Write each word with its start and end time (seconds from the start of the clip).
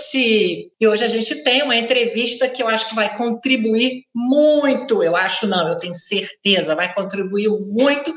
noite! 0.00 0.72
E 0.80 0.88
hoje 0.88 1.04
a 1.04 1.08
gente 1.08 1.44
tem 1.44 1.62
uma 1.62 1.76
entrevista 1.76 2.48
que 2.48 2.62
eu 2.62 2.68
acho 2.68 2.88
que 2.88 2.94
vai 2.94 3.14
contribuir 3.14 4.04
muito, 4.14 5.02
eu 5.02 5.14
acho 5.14 5.46
não, 5.46 5.68
eu 5.68 5.78
tenho 5.78 5.94
certeza, 5.94 6.74
vai 6.74 6.92
contribuir 6.92 7.48
muito 7.48 8.14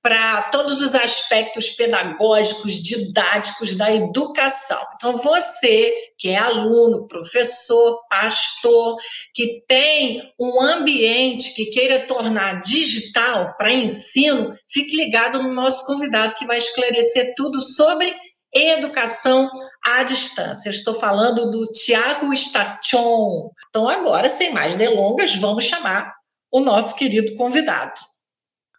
para 0.00 0.42
todos 0.52 0.80
os 0.80 0.94
aspectos 0.94 1.70
pedagógicos, 1.70 2.74
didáticos 2.74 3.74
da 3.74 3.92
educação. 3.92 4.80
Então, 4.94 5.16
você 5.16 5.92
que 6.16 6.28
é 6.28 6.36
aluno, 6.36 7.08
professor, 7.08 8.00
pastor, 8.08 8.98
que 9.34 9.64
tem 9.66 10.32
um 10.38 10.62
ambiente 10.62 11.52
que 11.54 11.66
queira 11.66 12.06
tornar 12.06 12.62
digital 12.62 13.56
para 13.58 13.72
ensino, 13.72 14.56
fique 14.70 14.96
ligado 14.96 15.42
no 15.42 15.52
nosso 15.52 15.84
convidado 15.86 16.36
que 16.36 16.46
vai 16.46 16.58
esclarecer 16.58 17.34
tudo 17.36 17.60
sobre 17.60 18.14
educação 18.56 19.50
à 19.84 20.02
distância. 20.02 20.68
Eu 20.68 20.72
estou 20.72 20.94
falando 20.94 21.50
do 21.50 21.66
Tiago 21.66 22.32
Stachon. 22.32 23.50
Então, 23.68 23.88
agora, 23.88 24.28
sem 24.28 24.52
mais 24.52 24.74
delongas, 24.74 25.36
vamos 25.36 25.64
chamar 25.64 26.14
o 26.50 26.60
nosso 26.60 26.96
querido 26.96 27.34
convidado. 27.34 28.00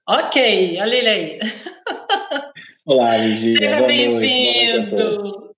Ok, 0.08 0.78
olha 0.80 0.96
ele 0.96 1.10
aí. 1.10 1.40
Olá, 2.86 3.18
Virginia. 3.18 3.68
Seja 3.68 3.86
bem-vindo. 3.86 5.54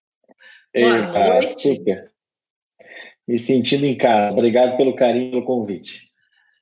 Boa 0.74 0.98
noite. 1.02 1.76
Super. 1.76 2.12
Me 3.28 3.38
sentindo 3.38 3.86
em 3.86 3.96
casa. 3.96 4.36
Obrigado 4.38 4.76
pelo 4.76 4.96
carinho 4.96 5.32
pelo 5.32 5.46
convite. 5.46 6.09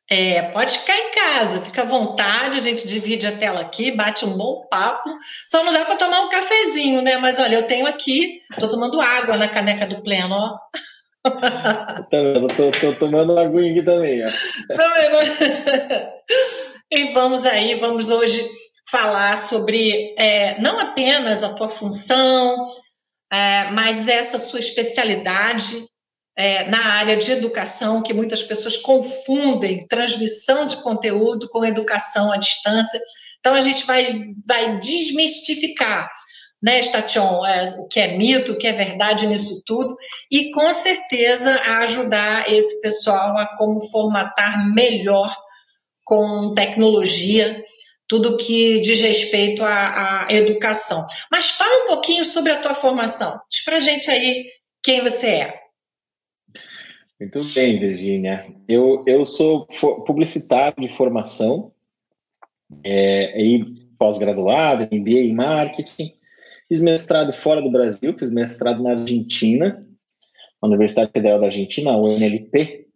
É, 0.10 0.44
pode 0.52 0.80
ficar 0.80 0.96
em 0.98 1.12
casa, 1.12 1.62
fica 1.62 1.82
à 1.82 1.86
vontade, 1.86 2.58
a 2.58 2.62
gente 2.62 2.88
divide 2.88 3.28
a 3.28 3.32
tela 3.38 3.60
aqui, 3.60 3.92
bate 3.92 4.24
um 4.26 4.38
bom 4.38 4.66
papo. 4.70 5.10
Só 5.46 5.64
não 5.64 5.74
dá 5.74 5.84
para 5.84 5.98
tomar 5.98 6.22
um 6.22 6.30
cafezinho, 6.30 7.02
né? 7.02 7.18
Mas 7.18 7.40
olha, 7.40 7.56
eu 7.56 7.68
tenho 7.68 7.86
aqui, 7.86 8.42
estou 8.52 8.70
tomando 8.70 9.02
água 9.02 9.36
na 9.36 9.50
caneca 9.50 9.86
do 9.86 10.02
pleno, 10.02 10.34
ó. 10.34 10.58
Tá 11.30 12.08
vendo? 12.12 12.48
Tô, 12.48 12.72
tô 12.72 12.94
tomando 12.94 13.38
aguinha 13.38 13.72
aqui 13.72 13.84
também, 13.84 14.24
ó. 14.24 14.76
Tá 14.76 14.94
vendo? 14.94 16.18
E 16.90 17.04
vamos 17.12 17.46
aí, 17.46 17.76
vamos 17.76 18.10
hoje 18.10 18.48
falar 18.90 19.38
sobre 19.38 20.16
é, 20.18 20.58
não 20.62 20.80
apenas 20.80 21.44
a 21.44 21.54
tua 21.54 21.70
função, 21.70 22.66
é, 23.32 23.70
mas 23.72 24.08
essa 24.08 24.40
sua 24.40 24.60
especialidade 24.60 25.86
é, 26.38 26.70
na 26.70 26.94
área 26.94 27.18
de 27.18 27.32
educação, 27.32 28.04
que 28.04 28.14
muitas 28.14 28.44
pessoas 28.44 28.78
confundem 28.78 29.88
transmissão 29.88 30.68
de 30.68 30.78
conteúdo 30.84 31.50
com 31.50 31.66
educação 31.66 32.32
à 32.32 32.38
distância. 32.38 33.00
Então, 33.40 33.56
a 33.56 33.62
gente 33.62 33.86
vai, 33.86 34.06
vai 34.46 34.80
desmistificar 34.80 36.10
né, 36.62 36.82
Station, 36.82 37.46
é, 37.46 37.64
o 37.80 37.88
que 37.88 38.00
é 38.00 38.18
mito, 38.18 38.54
o 38.54 38.58
que 38.58 38.68
é 38.68 38.72
verdade 38.72 39.28
nisso 39.28 39.64
tudo, 39.66 39.96
e 40.32 40.52
com 40.52 40.72
certeza 40.72 41.54
ajudar 41.82 42.52
esse 42.52 42.82
pessoal 42.82 43.38
a 43.38 43.46
como 43.58 43.82
formatar 43.92 44.74
melhor 44.74 45.36
com 46.04 46.54
tecnologia 46.54 47.64
tudo 48.08 48.38
que 48.38 48.80
diz 48.80 49.02
respeito 49.02 49.64
à, 49.66 50.26
à 50.26 50.34
educação. 50.34 51.06
Mas 51.30 51.50
fala 51.50 51.84
um 51.84 51.88
pouquinho 51.88 52.24
sobre 52.24 52.54
a 52.54 52.62
tua 52.62 52.74
formação. 52.74 53.38
Diz 53.52 53.64
pra 53.66 53.82
gente 53.82 54.10
aí 54.10 54.46
quem 54.82 55.02
você 55.02 55.28
é. 55.28 55.67
Muito 57.20 57.44
bem, 57.54 57.80
Virginia. 57.80 58.46
Eu, 58.68 59.04
eu 59.08 59.26
sou 59.26 59.66
publicitário 60.06 60.82
de 60.82 60.90
formação, 60.90 61.72
é, 62.84 63.34
pós-graduado, 63.98 64.88
MBA 64.92 65.22
em 65.22 65.34
marketing, 65.34 66.18
Fiz 66.68 66.82
mestrado 66.82 67.32
fora 67.32 67.62
do 67.62 67.72
Brasil, 67.72 68.14
fiz 68.20 68.34
mestrado 68.34 68.84
na 68.84 68.92
Argentina, 68.92 69.86
na 70.62 70.68
Universidade 70.68 71.12
Federal 71.14 71.40
da 71.40 71.46
Argentina, 71.46 71.92
a 71.92 71.98
UNLP. 71.98 72.88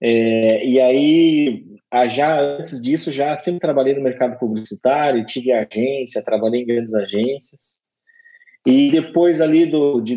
É, 0.00 0.64
e 0.64 0.80
aí, 0.80 1.64
já 2.08 2.40
antes 2.40 2.80
disso, 2.80 3.10
já 3.10 3.34
sempre 3.34 3.60
trabalhei 3.60 3.94
no 3.94 4.02
mercado 4.02 4.38
publicitário, 4.38 5.26
tive 5.26 5.52
agência, 5.52 6.24
trabalhei 6.24 6.62
em 6.62 6.66
grandes 6.66 6.94
agências. 6.94 7.80
E 8.64 8.90
depois 8.90 9.40
ali 9.40 9.66
do, 9.66 10.00
de 10.00 10.16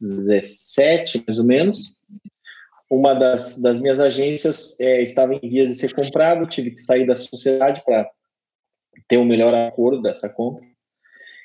2017, 0.00 1.24
mais 1.26 1.38
ou 1.38 1.44
menos, 1.44 2.00
uma 2.90 3.14
das, 3.14 3.62
das 3.62 3.78
minhas 3.80 4.00
agências 4.00 4.80
é, 4.80 5.02
estava 5.02 5.34
em 5.34 5.48
vias 5.48 5.68
de 5.68 5.74
ser 5.74 5.94
comprada, 5.94 6.46
tive 6.46 6.72
que 6.72 6.80
sair 6.80 7.06
da 7.06 7.14
sociedade 7.14 7.82
para 7.84 8.10
ter 9.06 9.18
um 9.18 9.24
melhor 9.24 9.54
acordo 9.54 10.02
dessa 10.02 10.28
compra. 10.34 10.64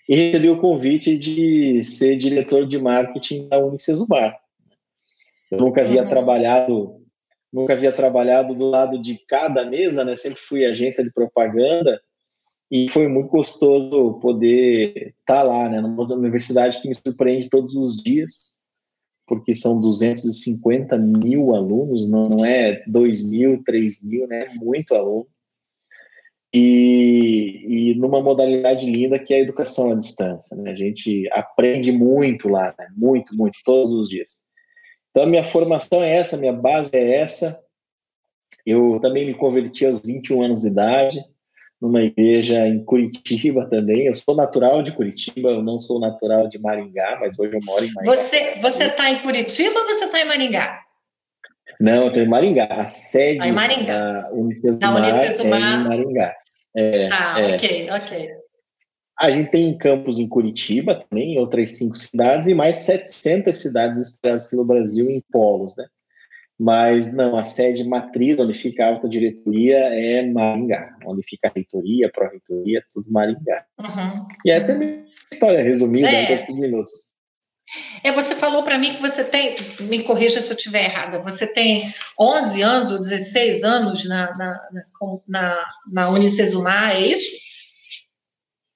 E 0.07 0.15
recebi 0.15 0.49
o 0.49 0.59
convite 0.59 1.17
de 1.17 1.83
ser 1.83 2.17
diretor 2.17 2.67
de 2.67 2.79
marketing 2.79 3.47
da 3.49 3.59
Unicesumar. 3.59 4.38
Eu 5.51 5.59
nunca 5.59 5.81
havia 5.81 6.03
uhum. 6.03 6.09
trabalhado, 6.09 7.01
nunca 7.51 7.73
havia 7.73 7.91
trabalhado 7.91 8.55
do 8.55 8.69
lado 8.69 8.99
de 8.99 9.17
cada 9.27 9.65
mesa, 9.65 10.03
né? 10.03 10.15
Sempre 10.15 10.39
fui 10.39 10.65
agência 10.65 11.03
de 11.03 11.11
propaganda 11.11 12.01
e 12.71 12.89
foi 12.89 13.07
muito 13.07 13.29
gostoso 13.29 14.19
poder 14.19 15.13
estar 15.19 15.41
tá 15.41 15.43
lá, 15.43 15.69
né? 15.69 15.81
Numa 15.81 16.03
universidade 16.13 16.81
que 16.81 16.87
me 16.87 16.95
surpreende 16.95 17.49
todos 17.49 17.75
os 17.75 17.97
dias, 17.97 18.63
porque 19.27 19.53
são 19.53 19.79
250 19.79 20.97
mil 20.97 21.55
alunos, 21.55 22.09
não 22.09 22.45
é 22.45 22.83
2 22.87 23.29
mil, 23.31 23.63
3 23.63 24.03
mil, 24.03 24.27
né? 24.27 24.45
Muito 24.55 24.95
aluno 24.95 25.27
e, 26.57 27.91
e 27.91 27.95
numa 27.95 28.21
modalidade 28.21 28.89
linda 28.89 29.19
que 29.19 29.33
é 29.33 29.37
a 29.37 29.41
educação 29.41 29.91
à 29.91 29.95
distância. 29.95 30.55
Né? 30.55 30.71
A 30.71 30.75
gente 30.75 31.27
aprende 31.33 31.91
muito 31.91 32.47
lá, 32.47 32.73
né? 32.79 32.87
muito, 32.95 33.35
muito, 33.35 33.59
todos 33.65 33.91
os 33.91 34.07
dias. 34.07 34.41
Então, 35.11 35.23
a 35.23 35.27
minha 35.27 35.43
formação 35.43 36.01
é 36.01 36.15
essa, 36.15 36.37
minha 36.37 36.53
base 36.53 36.91
é 36.93 37.17
essa. 37.17 37.61
Eu 38.65 38.99
também 39.01 39.25
me 39.25 39.33
converti 39.33 39.85
aos 39.85 39.99
21 39.99 40.43
anos 40.43 40.61
de 40.61 40.69
idade, 40.69 41.25
numa 41.81 42.02
igreja 42.02 42.68
em 42.68 42.84
Curitiba 42.84 43.68
também. 43.69 44.08
Eu 44.08 44.16
sou 44.16 44.36
natural 44.36 44.81
de 44.81 44.91
Curitiba, 44.91 45.50
eu 45.50 45.63
não 45.63 45.80
sou 45.80 46.00
natural 46.00 46.47
de 46.47 46.59
Maringá, 46.59 47.18
mas 47.19 47.38
hoje 47.38 47.56
eu 47.56 47.62
moro 47.63 47.86
em 47.86 47.94
Maringá. 47.94 48.16
Você 48.16 48.59
você 48.62 48.86
está 48.86 49.09
em 49.12 49.19
Curitiba 49.19 49.80
ou 49.80 49.86
você 49.86 50.06
está 50.06 50.22
em 50.22 50.25
Maringá? 50.25 50.81
Não, 51.80 52.03
eu 52.03 52.08
estou 52.08 52.24
em 52.24 52.28
Maringá. 52.28 52.66
A 52.66 52.88
sede 52.88 53.47
em 53.47 53.52
Maringá. 53.52 54.22
da 54.22 54.31
Unicesumar, 54.34 54.96
Unicesumar 54.96 55.62
é 55.62 55.75
em 55.75 55.84
Maringá. 55.84 56.36
É, 56.75 57.08
tá, 57.08 57.40
é. 57.40 57.56
ok, 57.56 57.88
ok. 57.92 58.30
A 59.18 59.31
gente 59.31 59.50
tem 59.50 59.78
campos 59.78 60.19
em 60.19 60.28
Curitiba 60.28 60.96
também, 60.96 61.34
em 61.34 61.40
outras 61.40 61.78
cinco 61.78 61.97
cidades, 61.97 62.50
e 62.50 62.53
mais 62.53 62.78
700 62.78 63.56
cidades 63.56 64.00
espalhadas 64.00 64.50
pelo 64.50 64.66
Brasil 64.66 65.09
em 65.09 65.24
polos, 65.31 65.78
né? 65.78 65.86
Mas 66.57 67.13
não, 67.13 67.35
a 67.35 67.43
sede 67.43 67.83
matriz, 67.83 68.39
onde 68.39 68.53
fica 68.53 68.85
a 68.85 68.89
alta 68.89 69.09
diretoria, 69.09 69.77
é 69.77 70.25
Maringá, 70.25 70.95
onde 71.05 71.21
fica 71.27 71.49
a 71.49 71.51
reitoria, 71.53 72.07
a 72.07 72.09
pró-reitoria, 72.09 72.81
tudo 72.93 73.11
Maringá. 73.11 73.66
Uhum. 73.77 74.25
E 74.45 74.51
essa 74.51 74.71
é 74.71 74.75
a 74.75 74.79
minha 74.79 75.05
história 75.31 75.61
resumida 75.61 76.09
é. 76.09 76.23
em 76.23 76.38
poucos 76.38 76.59
minutos. 76.59 76.91
É, 78.03 78.11
você 78.11 78.35
falou 78.35 78.63
para 78.63 78.77
mim 78.77 78.94
que 78.94 79.01
você 79.01 79.23
tem, 79.25 79.55
me 79.81 80.03
corrija 80.03 80.39
se 80.39 80.51
eu 80.51 80.55
estiver 80.55 80.85
errada, 80.85 81.19
você 81.19 81.47
tem 81.47 81.94
11 82.19 82.61
anos 82.61 82.91
ou 82.91 82.99
16 82.99 83.63
anos 83.63 84.05
na, 84.05 84.31
na, 84.38 84.69
na, 85.27 85.65
na 85.91 86.09
Unicesumar, 86.09 86.95
é 86.95 87.01
isso? 87.01 87.45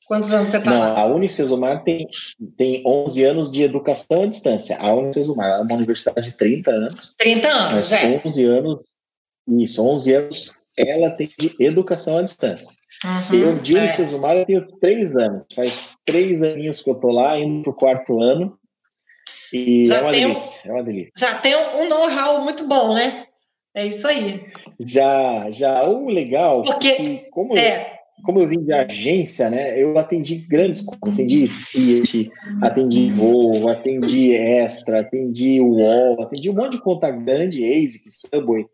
Quantos 0.10 0.32
anos 0.32 0.50
você 0.50 0.58
está 0.58 0.72
Não, 0.72 0.98
a 0.98 1.06
Unicesumar 1.06 1.84
tem, 1.84 2.08
tem 2.58 2.82
11 2.84 3.24
anos 3.26 3.52
de 3.52 3.62
educação 3.62 4.24
à 4.24 4.26
distância. 4.26 4.76
A 4.80 4.92
Unicesumar 4.96 5.52
é 5.52 5.62
uma 5.62 5.76
universidade 5.76 6.32
de 6.32 6.36
30 6.36 6.72
anos. 6.72 7.14
30 7.16 7.48
anos, 7.48 7.92
é. 7.92 8.22
11 8.26 8.46
anos, 8.46 8.80
isso, 9.48 9.88
11 9.88 10.14
anos 10.16 10.62
ela 10.76 11.12
tem 11.12 11.30
de 11.38 11.56
educação 11.60 12.18
à 12.18 12.24
distância. 12.24 12.76
Uhum, 13.06 13.40
eu, 13.40 13.60
de 13.60 13.78
Unicesumar, 13.78 14.36
é. 14.36 14.42
eu 14.42 14.46
tenho 14.48 14.68
3 14.80 15.16
anos. 15.16 15.46
Faz 15.54 15.92
3 16.04 16.42
aninhos 16.42 16.82
que 16.82 16.90
eu 16.90 16.96
estou 16.96 17.12
lá, 17.12 17.38
indo 17.38 17.62
para 17.62 17.72
o 17.72 17.76
quarto 17.76 18.20
ano. 18.20 18.58
E 19.54 19.86
já 19.86 19.98
é 19.98 20.02
uma 20.02 20.12
delícia, 20.12 20.72
um, 20.72 20.72
é 20.72 20.74
uma 20.74 20.84
delícia. 20.84 21.14
Já 21.16 21.36
tem 21.36 21.56
um 21.56 21.88
know-how 21.88 22.44
muito 22.44 22.68
bom, 22.68 22.96
né? 22.96 23.28
É 23.76 23.86
isso 23.86 24.08
aí. 24.08 24.52
Já, 24.84 25.52
já 25.52 25.88
o 25.88 26.10
legal, 26.10 26.64
porque 26.64 27.28
como, 27.30 27.56
é. 27.56 27.94
eu, 27.94 27.99
como 28.24 28.40
eu 28.40 28.48
vim 28.48 28.64
de 28.64 28.74
agência, 28.74 29.50
né? 29.50 29.82
Eu 29.82 29.98
atendi 29.98 30.46
grandes 30.48 30.86
coisas, 30.86 31.14
atendi 31.14 31.48
Fiat, 31.48 32.32
atendi 32.62 33.10
Volvo, 33.12 33.70
atendi 33.70 34.34
Extra, 34.34 35.02
atendi 35.02 35.62
UOL, 35.62 36.22
atendi 36.22 36.50
um 36.50 36.56
monte 36.56 36.74
de 36.74 36.82
conta 36.82 37.10
grande, 37.10 37.64
ASIC, 37.64 38.10
Subway. 38.10 38.66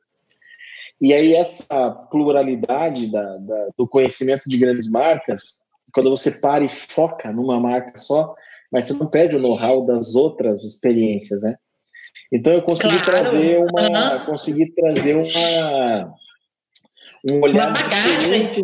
E 1.02 1.14
aí 1.14 1.34
essa 1.34 1.92
pluralidade 2.10 3.12
da, 3.12 3.38
da, 3.38 3.70
do 3.78 3.88
conhecimento 3.88 4.48
de 4.48 4.58
grandes 4.58 4.92
marcas, 4.92 5.66
quando 5.94 6.10
você 6.10 6.32
para 6.40 6.64
e 6.64 6.70
foca 6.70 7.32
numa 7.32 7.60
marca 7.60 7.98
só, 7.98 8.34
mas 8.72 8.86
você 8.86 8.94
não 8.94 9.10
perde 9.10 9.36
o 9.36 9.40
know-how 9.40 9.86
das 9.86 10.16
outras 10.16 10.64
experiências, 10.64 11.44
né? 11.44 11.56
Então 12.32 12.54
eu 12.54 12.62
consegui 12.64 13.00
claro. 13.02 13.22
trazer 13.22 13.60
uma, 13.60 14.20
uhum. 14.20 14.26
consegui 14.26 14.72
trazer 14.74 15.16
uma 15.16 16.16
um 17.28 17.42
olhar 17.42 17.72
diferente, 17.72 18.62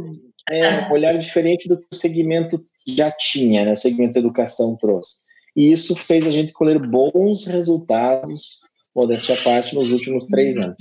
é, 0.49 0.87
um 0.87 0.91
olhar 0.91 1.17
diferente 1.17 1.67
do 1.67 1.79
que 1.79 1.87
o 1.91 1.95
segmento 1.95 2.61
já 2.87 3.11
tinha, 3.11 3.65
né? 3.65 3.73
O 3.73 3.77
segmento 3.77 4.17
educação 4.17 4.75
trouxe. 4.77 5.25
e 5.55 5.71
isso 5.71 5.95
fez 5.95 6.25
a 6.25 6.29
gente 6.29 6.53
colher 6.53 6.79
bons 6.79 7.45
resultados, 7.45 8.61
modéstia 8.95 9.35
à 9.35 9.41
parte, 9.41 9.75
nos 9.75 9.91
últimos 9.91 10.25
três 10.27 10.57
anos. 10.57 10.77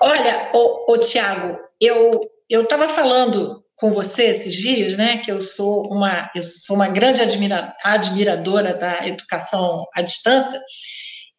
Olha, 0.00 0.50
o, 0.54 0.92
o 0.92 0.98
Tiago, 0.98 1.58
eu 1.80 2.20
eu 2.48 2.62
estava 2.62 2.88
falando 2.88 3.64
com 3.74 3.92
você 3.92 4.26
esses 4.26 4.54
dias, 4.54 4.96
né, 4.96 5.18
que 5.18 5.30
eu 5.30 5.40
sou 5.40 5.86
uma 5.92 6.30
eu 6.34 6.42
sou 6.42 6.76
uma 6.76 6.88
grande 6.88 7.20
admira, 7.20 7.74
admiradora 7.84 8.74
da 8.74 9.06
educação 9.06 9.84
à 9.94 10.02
distância 10.02 10.58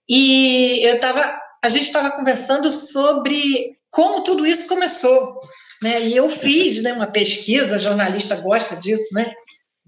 e 0.07 0.85
eu 0.85 0.95
estava 0.95 1.35
a 1.63 1.69
gente 1.69 1.85
estava 1.85 2.11
conversando 2.11 2.71
sobre 2.71 3.77
como 3.89 4.21
tudo 4.23 4.45
isso 4.45 4.67
começou, 4.67 5.39
né? 5.81 6.01
E 6.01 6.15
eu 6.15 6.29
fiz, 6.29 6.81
né, 6.81 6.93
uma 6.93 7.07
pesquisa, 7.07 7.79
jornalista 7.79 8.35
gosta 8.37 8.75
disso, 8.75 9.13
né? 9.13 9.33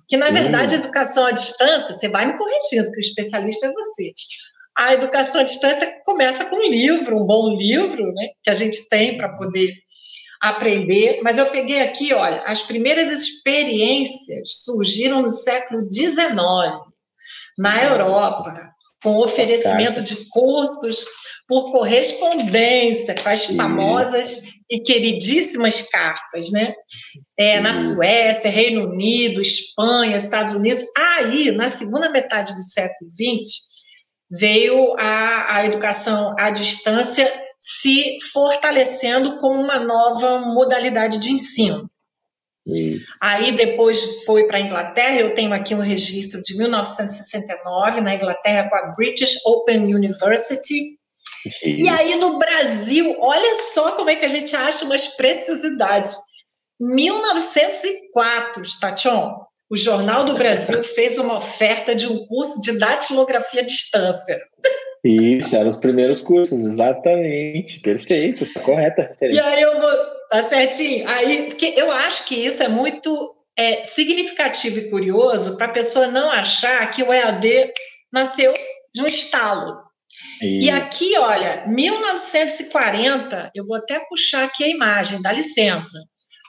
Que 0.07 0.17
na 0.17 0.27
Sim. 0.27 0.33
verdade 0.33 0.75
a 0.75 0.77
educação 0.79 1.25
à 1.25 1.31
distância, 1.31 1.93
você 1.93 2.07
vai 2.07 2.25
me 2.25 2.37
corrigindo, 2.37 2.91
que 2.91 2.97
o 2.97 2.99
especialista 2.99 3.67
é 3.67 3.71
você. 3.71 4.13
A 4.77 4.93
educação 4.93 5.41
à 5.41 5.43
distância 5.43 6.01
começa 6.05 6.45
com 6.45 6.55
um 6.55 6.67
livro, 6.67 7.17
um 7.17 7.25
bom 7.25 7.55
livro, 7.55 8.11
né, 8.13 8.29
que 8.43 8.49
a 8.49 8.55
gente 8.55 8.87
tem 8.89 9.17
para 9.17 9.29
poder 9.37 9.73
aprender, 10.41 11.19
mas 11.21 11.37
eu 11.37 11.47
peguei 11.47 11.81
aqui, 11.81 12.13
olha, 12.13 12.41
as 12.43 12.61
primeiras 12.61 13.11
experiências 13.11 14.63
surgiram 14.63 15.21
no 15.21 15.29
século 15.29 15.81
XIX, 15.91 16.33
na 17.57 17.83
Europa, 17.83 18.71
com 19.03 19.17
oferecimento 19.17 20.01
de 20.01 20.15
cursos 20.29 21.05
por 21.49 21.71
correspondência, 21.71 23.15
com 23.15 23.27
as 23.27 23.45
famosas 23.45 24.43
e 24.69 24.79
queridíssimas 24.79 25.81
cartas, 25.81 26.51
né? 26.51 26.75
É, 27.35 27.59
na 27.59 27.73
Suécia, 27.73 28.51
Reino 28.51 28.87
Unido, 28.87 29.41
Espanha, 29.41 30.15
Estados 30.15 30.53
Unidos. 30.53 30.85
Aí, 30.95 31.51
na 31.51 31.67
segunda 31.67 32.07
metade 32.11 32.53
do 32.53 32.61
século 32.61 33.09
XX, 33.11 33.51
veio 34.29 34.93
a, 34.99 35.55
a 35.55 35.65
educação 35.65 36.35
à 36.37 36.51
distância 36.51 37.27
se 37.59 38.17
fortalecendo 38.31 39.39
como 39.39 39.59
uma 39.59 39.79
nova 39.79 40.37
modalidade 40.39 41.17
de 41.17 41.31
ensino. 41.31 41.89
Isso. 42.67 43.07
Aí 43.23 43.53
depois 43.53 44.23
foi 44.23 44.45
para 44.45 44.59
a 44.59 44.61
Inglaterra, 44.61 45.19
eu 45.19 45.33
tenho 45.33 45.51
aqui 45.51 45.73
um 45.73 45.79
registro 45.79 46.43
de 46.43 46.55
1969, 46.55 48.01
na 48.01 48.13
Inglaterra, 48.13 48.69
com 48.69 48.75
a 48.75 48.93
British 48.95 49.43
Open 49.43 49.95
University. 49.95 50.98
E 51.65 51.87
aí 51.87 52.15
no 52.15 52.37
Brasil, 52.37 53.15
olha 53.19 53.55
só 53.73 53.91
como 53.93 54.09
é 54.09 54.15
que 54.15 54.25
a 54.25 54.29
gente 54.29 54.55
acha 54.55 54.85
umas 54.85 55.07
preciosidades. 55.15 56.15
1904, 56.79 58.65
Station, 58.65 59.35
o 59.69 59.77
Jornal 59.77 60.25
do 60.25 60.35
Brasil 60.35 60.83
fez 60.95 61.17
uma 61.17 61.37
oferta 61.37 61.93
de 61.93 62.07
um 62.07 62.25
curso 62.25 62.61
de 62.61 62.77
datilografia 62.77 63.61
à 63.61 63.65
distância. 63.65 64.39
Isso, 65.03 65.55
eram 65.55 65.69
os 65.69 65.77
primeiros 65.77 66.21
cursos, 66.21 66.59
exatamente. 66.59 67.79
Perfeito, 67.79 68.45
tá 68.53 68.59
correta 68.59 69.01
a 69.01 69.07
referência. 69.07 69.41
E 69.41 69.45
aí 69.45 69.61
eu 69.61 69.79
vou. 69.79 70.19
Tá 70.29 70.43
certinho? 70.43 71.07
Aí, 71.07 71.47
porque 71.47 71.73
eu 71.75 71.91
acho 71.91 72.27
que 72.27 72.35
isso 72.35 72.61
é 72.61 72.67
muito 72.67 73.35
é, 73.57 73.83
significativo 73.83 74.77
e 74.79 74.89
curioso 74.89 75.57
para 75.57 75.67
a 75.67 75.71
pessoa 75.71 76.07
não 76.07 76.29
achar 76.29 76.85
que 76.91 77.01
o 77.01 77.11
EAD 77.11 77.71
nasceu 78.11 78.53
de 78.93 79.01
um 79.01 79.05
estalo. 79.05 79.88
Isso. 80.41 80.67
E 80.67 80.69
aqui, 80.69 81.17
olha, 81.17 81.65
1940, 81.67 83.51
eu 83.53 83.65
vou 83.65 83.77
até 83.77 83.99
puxar 84.07 84.45
aqui 84.45 84.63
a 84.63 84.69
imagem, 84.69 85.21
dá 85.21 85.31
licença. 85.31 85.97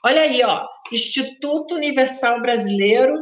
Olha 0.05 0.23
aí, 0.23 0.43
ó, 0.43 0.65
Instituto 0.93 1.75
Universal 1.75 2.41
Brasileiro 2.41 3.15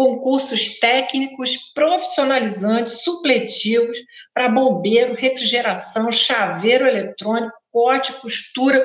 concursos 0.00 0.78
técnicos 0.78 1.58
profissionalizantes, 1.74 3.02
supletivos 3.02 3.98
para 4.32 4.48
bombeiro, 4.48 5.14
refrigeração, 5.14 6.10
chaveiro 6.10 6.86
eletrônico, 6.86 7.52
corte, 7.70 8.10
costura. 8.14 8.82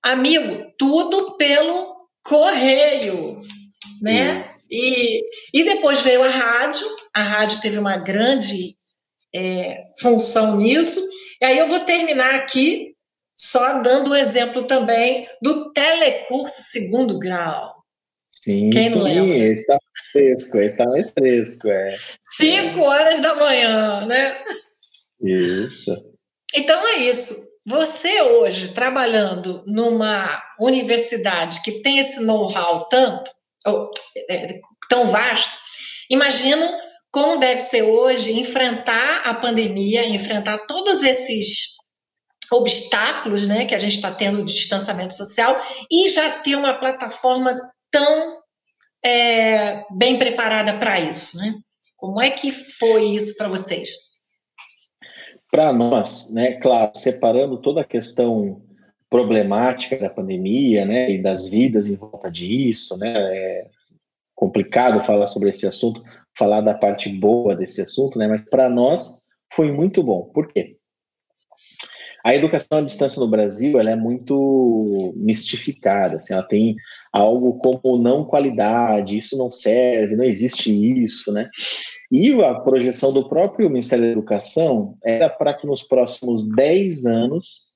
Amigo, 0.00 0.72
tudo 0.78 1.36
pelo 1.36 1.96
correio, 2.22 3.36
né? 4.00 4.40
E, 4.70 5.20
e 5.52 5.64
depois 5.64 6.02
veio 6.02 6.22
a 6.22 6.28
rádio, 6.28 6.86
a 7.12 7.22
rádio 7.22 7.60
teve 7.60 7.80
uma 7.80 7.96
grande 7.96 8.75
é, 9.36 9.84
função 10.00 10.56
nisso. 10.56 11.00
E 11.40 11.44
aí 11.44 11.58
eu 11.58 11.68
vou 11.68 11.80
terminar 11.80 12.34
aqui 12.34 12.94
só 13.34 13.80
dando 13.80 14.08
o 14.08 14.10
um 14.12 14.16
exemplo 14.16 14.64
também 14.64 15.28
do 15.42 15.70
telecurso 15.72 16.62
segundo 16.70 17.18
grau. 17.18 17.74
Sim, 18.26 18.70
Quem 18.70 18.90
não 18.90 19.02
lembra? 19.02 19.36
esse 19.36 19.60
está 19.60 19.78
fresco, 20.12 20.58
esse 20.58 20.80
está 20.80 20.86
mais 20.86 21.10
fresco, 21.10 21.68
é. 21.68 21.96
Cinco 22.32 22.80
horas 22.82 23.20
da 23.20 23.34
manhã, 23.34 24.06
né? 24.06 24.42
Isso. 25.20 25.92
Então 26.54 26.86
é 26.88 27.00
isso. 27.00 27.34
Você 27.66 28.22
hoje, 28.22 28.72
trabalhando 28.72 29.64
numa 29.66 30.40
universidade 30.58 31.60
que 31.62 31.82
tem 31.82 31.98
esse 31.98 32.22
know-how 32.22 32.88
tanto, 32.88 33.30
ou, 33.66 33.90
é, 34.30 34.60
tão 34.88 35.06
vasto, 35.06 35.58
imagino 36.08 36.85
como 37.16 37.38
deve 37.38 37.60
ser 37.60 37.80
hoje 37.80 38.38
enfrentar 38.38 39.22
a 39.24 39.32
pandemia, 39.32 40.06
enfrentar 40.06 40.58
todos 40.66 41.02
esses 41.02 41.76
obstáculos 42.52 43.46
né, 43.46 43.64
que 43.64 43.74
a 43.74 43.78
gente 43.78 43.94
está 43.94 44.12
tendo 44.12 44.44
de 44.44 44.52
distanciamento 44.52 45.14
social 45.14 45.56
e 45.90 46.10
já 46.10 46.40
ter 46.40 46.56
uma 46.56 46.78
plataforma 46.78 47.58
tão 47.90 48.36
é, 49.02 49.82
bem 49.92 50.18
preparada 50.18 50.78
para 50.78 51.00
isso, 51.00 51.38
né? 51.38 51.54
Como 51.96 52.20
é 52.20 52.28
que 52.28 52.50
foi 52.50 53.04
isso 53.06 53.34
para 53.38 53.48
vocês? 53.48 53.88
Para 55.50 55.72
nós, 55.72 56.34
né, 56.34 56.60
claro, 56.60 56.92
separando 56.94 57.62
toda 57.62 57.80
a 57.80 57.84
questão 57.84 58.60
problemática 59.08 59.96
da 59.96 60.10
pandemia, 60.10 60.84
né, 60.84 61.12
e 61.12 61.22
das 61.22 61.48
vidas 61.48 61.86
em 61.86 61.96
volta 61.96 62.30
disso, 62.30 62.94
né, 62.98 63.14
é 63.16 63.70
complicado 64.34 65.02
falar 65.02 65.28
sobre 65.28 65.48
esse 65.48 65.66
assunto, 65.66 66.04
falar 66.38 66.60
da 66.60 66.76
parte 66.76 67.08
boa 67.08 67.54
desse 67.54 67.80
assunto, 67.80 68.18
né, 68.18 68.28
mas 68.28 68.48
para 68.48 68.68
nós 68.68 69.24
foi 69.54 69.72
muito 69.72 70.02
bom. 70.02 70.30
Por 70.34 70.48
quê? 70.48 70.76
A 72.24 72.34
educação 72.34 72.78
à 72.78 72.80
distância 72.80 73.20
no 73.20 73.28
Brasil 73.28 73.78
ela 73.78 73.90
é 73.90 73.94
muito 73.94 75.14
mistificada, 75.16 76.16
assim, 76.16 76.34
ela 76.34 76.42
tem 76.42 76.74
algo 77.12 77.56
como 77.58 77.96
não 77.96 78.24
qualidade, 78.24 79.16
isso 79.16 79.38
não 79.38 79.48
serve, 79.48 80.16
não 80.16 80.24
existe 80.24 80.70
isso, 81.00 81.32
né? 81.32 81.48
E 82.10 82.32
a 82.42 82.56
projeção 82.56 83.12
do 83.12 83.28
próprio 83.28 83.70
Ministério 83.70 84.06
da 84.06 84.10
Educação 84.10 84.96
era 85.04 85.30
para 85.30 85.54
que 85.54 85.68
nos 85.68 85.84
próximos 85.84 86.50
10 86.50 87.06
anos, 87.06 87.66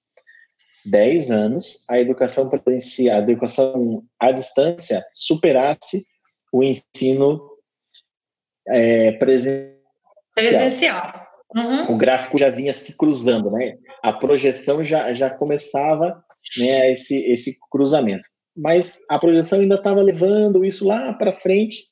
10 0.84 1.30
anos, 1.30 1.84
a 1.88 2.00
educação 2.00 2.50
presencial, 2.50 3.18
a 3.18 3.22
educação 3.22 4.02
à 4.18 4.32
distância 4.32 5.00
superasse 5.14 6.02
o 6.52 6.64
ensino 6.64 7.49
é, 8.70 9.12
presencial. 9.12 9.76
Presencial. 10.34 11.26
Uhum. 11.54 11.94
O 11.94 11.98
gráfico 11.98 12.38
já 12.38 12.48
vinha 12.48 12.72
se 12.72 12.96
cruzando, 12.96 13.50
né? 13.50 13.74
A 14.02 14.12
projeção 14.12 14.84
já, 14.84 15.12
já 15.12 15.28
começava 15.28 16.22
né, 16.58 16.92
esse, 16.92 17.30
esse 17.30 17.56
cruzamento 17.70 18.28
mas 18.56 19.00
a 19.08 19.18
projeção 19.18 19.60
ainda 19.60 19.76
estava 19.76 20.02
levando 20.02 20.64
isso 20.64 20.86
lá 20.86 21.12
para 21.14 21.32
frente, 21.32 21.84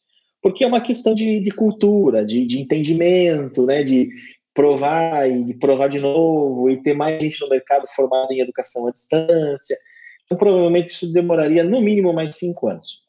porque 0.42 0.62
é 0.62 0.66
uma 0.66 0.80
questão 0.80 1.14
de, 1.14 1.40
de 1.40 1.50
cultura, 1.50 2.25
de, 2.25 2.44
de, 2.44 2.61
entendimento, 2.61 3.64
né, 3.64 3.82
de 3.82 4.08
provar 4.54 5.28
e 5.30 5.44
de 5.44 5.54
provar 5.54 5.88
de 5.88 5.99
novo 5.99 6.68
e 6.68 6.82
ter 6.82 6.94
mais 6.94 7.23
gente 7.23 7.40
no 7.40 7.49
mercado 7.49 7.87
formada 7.94 8.32
em 8.32 8.40
educação 8.40 8.87
à 8.87 8.92
distância. 8.92 9.76
Então, 10.25 10.37
provavelmente 10.37 10.88
isso 10.88 11.12
demoraria 11.12 11.64
no 11.64 11.80
mínimo 11.80 12.12
mais 12.12 12.37
cinco 12.37 12.68
anos. 12.68 13.02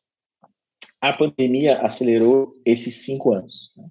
A 1.01 1.15
pandemia 1.15 1.77
acelerou 1.79 2.53
esses 2.65 3.05
cinco 3.05 3.33
anos. 3.33 3.71
Né? 3.77 3.85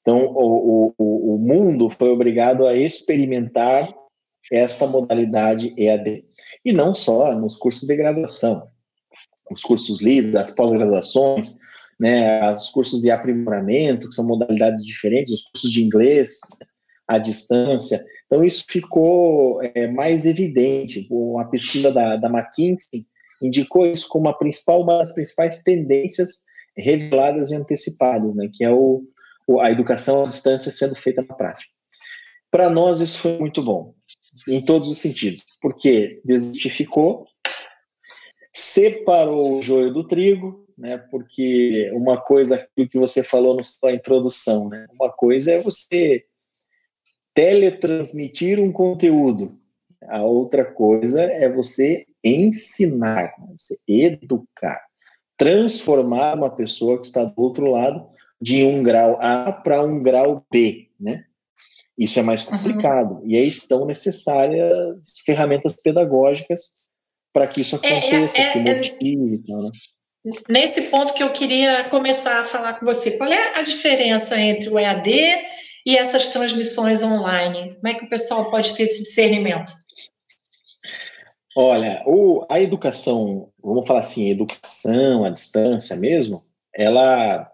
Então, 0.00 0.26
o, 0.26 0.94
o, 0.98 1.34
o 1.34 1.38
mundo 1.38 1.88
foi 1.88 2.10
obrigado 2.10 2.66
a 2.66 2.76
experimentar 2.76 3.88
esta 4.52 4.86
modalidade 4.86 5.74
EAD. 5.78 6.24
E 6.64 6.72
não 6.72 6.92
só 6.92 7.34
nos 7.34 7.56
cursos 7.56 7.88
de 7.88 7.96
graduação 7.96 8.62
os 9.50 9.62
cursos 9.62 10.00
livres, 10.00 10.36
as 10.36 10.50
pós-graduações, 10.50 11.58
né, 11.98 12.52
os 12.52 12.70
cursos 12.70 13.02
de 13.02 13.10
aprimoramento, 13.10 14.08
que 14.08 14.14
são 14.14 14.26
modalidades 14.26 14.84
diferentes, 14.84 15.32
os 15.32 15.42
cursos 15.42 15.70
de 15.70 15.82
inglês 15.82 16.38
à 17.06 17.18
distância. 17.18 18.00
Então, 18.26 18.44
isso 18.44 18.64
ficou 18.68 19.62
é, 19.62 19.86
mais 19.86 20.26
evidente. 20.26 21.08
A 21.40 21.44
pesquisa 21.44 21.92
da, 21.92 22.16
da 22.16 22.28
McKinsey 22.28 23.02
indicou 23.46 23.86
isso 23.86 24.08
como 24.08 24.28
a 24.28 24.36
principal, 24.36 24.82
uma 24.82 24.98
das 24.98 25.14
principais 25.14 25.62
tendências 25.62 26.44
reveladas 26.76 27.50
e 27.50 27.54
antecipadas, 27.54 28.34
né, 28.36 28.48
que 28.52 28.64
é 28.64 28.70
o, 28.70 29.02
a 29.60 29.70
educação 29.70 30.24
à 30.24 30.28
distância 30.28 30.72
sendo 30.72 30.96
feita 30.96 31.24
na 31.28 31.34
prática. 31.34 31.72
Para 32.50 32.70
nós, 32.70 33.00
isso 33.00 33.18
foi 33.18 33.38
muito 33.38 33.62
bom, 33.62 33.94
em 34.48 34.64
todos 34.64 34.88
os 34.88 34.98
sentidos, 34.98 35.44
porque 35.60 36.20
desmistificou 36.24 37.26
separou 38.54 39.58
o 39.58 39.62
joio 39.62 39.92
do 39.92 40.06
trigo, 40.06 40.64
né? 40.78 40.96
Porque 41.10 41.90
uma 41.92 42.20
coisa 42.20 42.68
que 42.76 42.96
você 42.96 43.22
falou 43.22 43.56
na 43.56 43.64
sua 43.64 43.92
introdução, 43.92 44.68
né? 44.68 44.86
Uma 44.92 45.10
coisa 45.10 45.52
é 45.52 45.62
você 45.62 46.24
teletransmitir 47.34 48.60
um 48.60 48.70
conteúdo, 48.70 49.58
a 50.04 50.22
outra 50.22 50.64
coisa 50.64 51.22
é 51.24 51.52
você 51.52 52.06
ensinar, 52.24 53.34
né? 53.38 53.54
você 53.58 53.76
educar, 53.86 54.80
transformar 55.36 56.36
uma 56.36 56.50
pessoa 56.50 56.98
que 56.98 57.06
está 57.06 57.24
do 57.24 57.40
outro 57.40 57.70
lado 57.70 58.06
de 58.40 58.64
um 58.64 58.82
grau 58.82 59.18
A 59.20 59.52
para 59.52 59.82
um 59.82 60.02
grau 60.02 60.44
B, 60.50 60.88
né? 60.98 61.24
Isso 61.96 62.18
é 62.18 62.22
mais 62.22 62.44
uhum. 62.44 62.58
complicado. 62.58 63.14
Uhum. 63.16 63.22
E 63.26 63.36
aí 63.36 63.50
são 63.52 63.86
necessárias 63.86 65.18
ferramentas 65.24 65.74
pedagógicas 65.82 66.84
para 67.32 67.46
que 67.46 67.60
isso 67.60 67.76
aconteça, 67.76 68.38
é, 68.38 68.44
é, 68.44 68.52
que 68.52 68.58
é, 68.58 68.76
motive. 68.76 69.42
É, 69.48 69.52
né? 69.52 69.70
Nesse 70.48 70.82
ponto 70.90 71.12
que 71.14 71.22
eu 71.22 71.32
queria 71.32 71.84
começar 71.90 72.40
a 72.40 72.44
falar 72.44 72.74
com 72.74 72.86
você, 72.86 73.18
qual 73.18 73.30
é 73.30 73.58
a 73.58 73.62
diferença 73.62 74.40
entre 74.40 74.70
o 74.70 74.78
EAD 74.78 75.10
e 75.86 75.96
essas 75.96 76.30
transmissões 76.30 77.02
online? 77.02 77.74
Como 77.74 77.88
é 77.88 77.94
que 77.94 78.06
o 78.06 78.08
pessoal 78.08 78.50
pode 78.50 78.74
ter 78.74 78.84
esse 78.84 79.02
discernimento? 79.02 79.72
Olha, 81.56 82.02
o, 82.06 82.44
a 82.50 82.60
educação, 82.60 83.48
vamos 83.62 83.86
falar 83.86 84.00
assim, 84.00 84.30
educação 84.30 85.24
à 85.24 85.30
distância 85.30 85.96
mesmo, 85.96 86.44
ela 86.74 87.50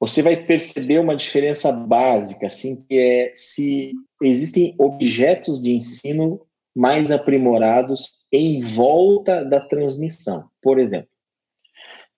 você 0.00 0.22
vai 0.22 0.36
perceber 0.36 1.00
uma 1.00 1.16
diferença 1.16 1.72
básica, 1.72 2.46
assim, 2.46 2.84
que 2.86 2.96
é 2.96 3.32
se 3.34 3.92
existem 4.22 4.74
objetos 4.78 5.60
de 5.60 5.74
ensino 5.74 6.40
mais 6.74 7.10
aprimorados 7.10 8.24
em 8.32 8.60
volta 8.60 9.44
da 9.44 9.60
transmissão. 9.60 10.48
Por 10.62 10.78
exemplo, 10.78 11.10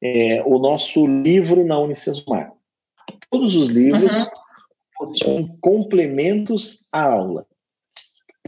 é, 0.03 0.43
o 0.45 0.59
nosso 0.59 1.07
livro 1.07 1.65
na 1.65 1.79
Unicesumar. 1.79 2.53
Todos 3.31 3.55
os 3.55 3.69
livros 3.69 4.29
uhum. 5.01 5.15
são 5.15 5.59
complementos 5.61 6.87
à 6.93 7.13
aula. 7.13 7.47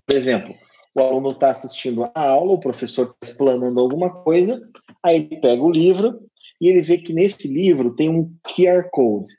Por 0.06 0.14
exemplo, 0.14 0.54
o 0.94 1.00
aluno 1.00 1.30
está 1.30 1.50
assistindo 1.50 2.04
a 2.14 2.20
aula, 2.20 2.52
o 2.52 2.60
professor 2.60 3.04
está 3.04 3.16
explanando 3.22 3.80
alguma 3.80 4.22
coisa, 4.22 4.60
aí 5.02 5.28
ele 5.30 5.40
pega 5.40 5.62
o 5.62 5.70
livro 5.70 6.20
e 6.60 6.68
ele 6.68 6.82
vê 6.82 6.98
que 6.98 7.12
nesse 7.12 7.48
livro 7.48 7.94
tem 7.94 8.08
um 8.08 8.32
QR 8.46 8.88
Code. 8.90 9.30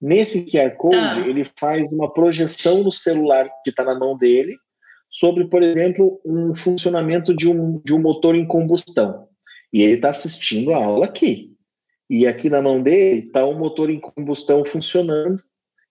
Nesse 0.00 0.46
QR 0.46 0.76
Code, 0.76 0.96
ah. 0.96 1.26
ele 1.26 1.44
faz 1.58 1.86
uma 1.92 2.12
projeção 2.12 2.82
no 2.82 2.92
celular 2.92 3.48
que 3.62 3.70
está 3.70 3.84
na 3.84 3.98
mão 3.98 4.16
dele 4.16 4.56
sobre, 5.10 5.46
por 5.48 5.62
exemplo, 5.62 6.20
um 6.24 6.54
funcionamento 6.54 7.34
de 7.34 7.48
um, 7.48 7.80
de 7.84 7.92
um 7.92 8.00
motor 8.00 8.34
em 8.34 8.46
combustão. 8.46 9.26
E 9.72 9.82
ele 9.82 9.94
está 9.94 10.10
assistindo 10.10 10.72
a 10.72 10.84
aula 10.84 11.06
aqui. 11.06 11.52
E 12.08 12.26
aqui 12.26 12.48
na 12.48 12.62
mão 12.62 12.82
dele 12.82 13.26
está 13.26 13.44
um 13.44 13.58
motor 13.58 13.90
em 13.90 14.00
combustão 14.00 14.64
funcionando 14.64 15.42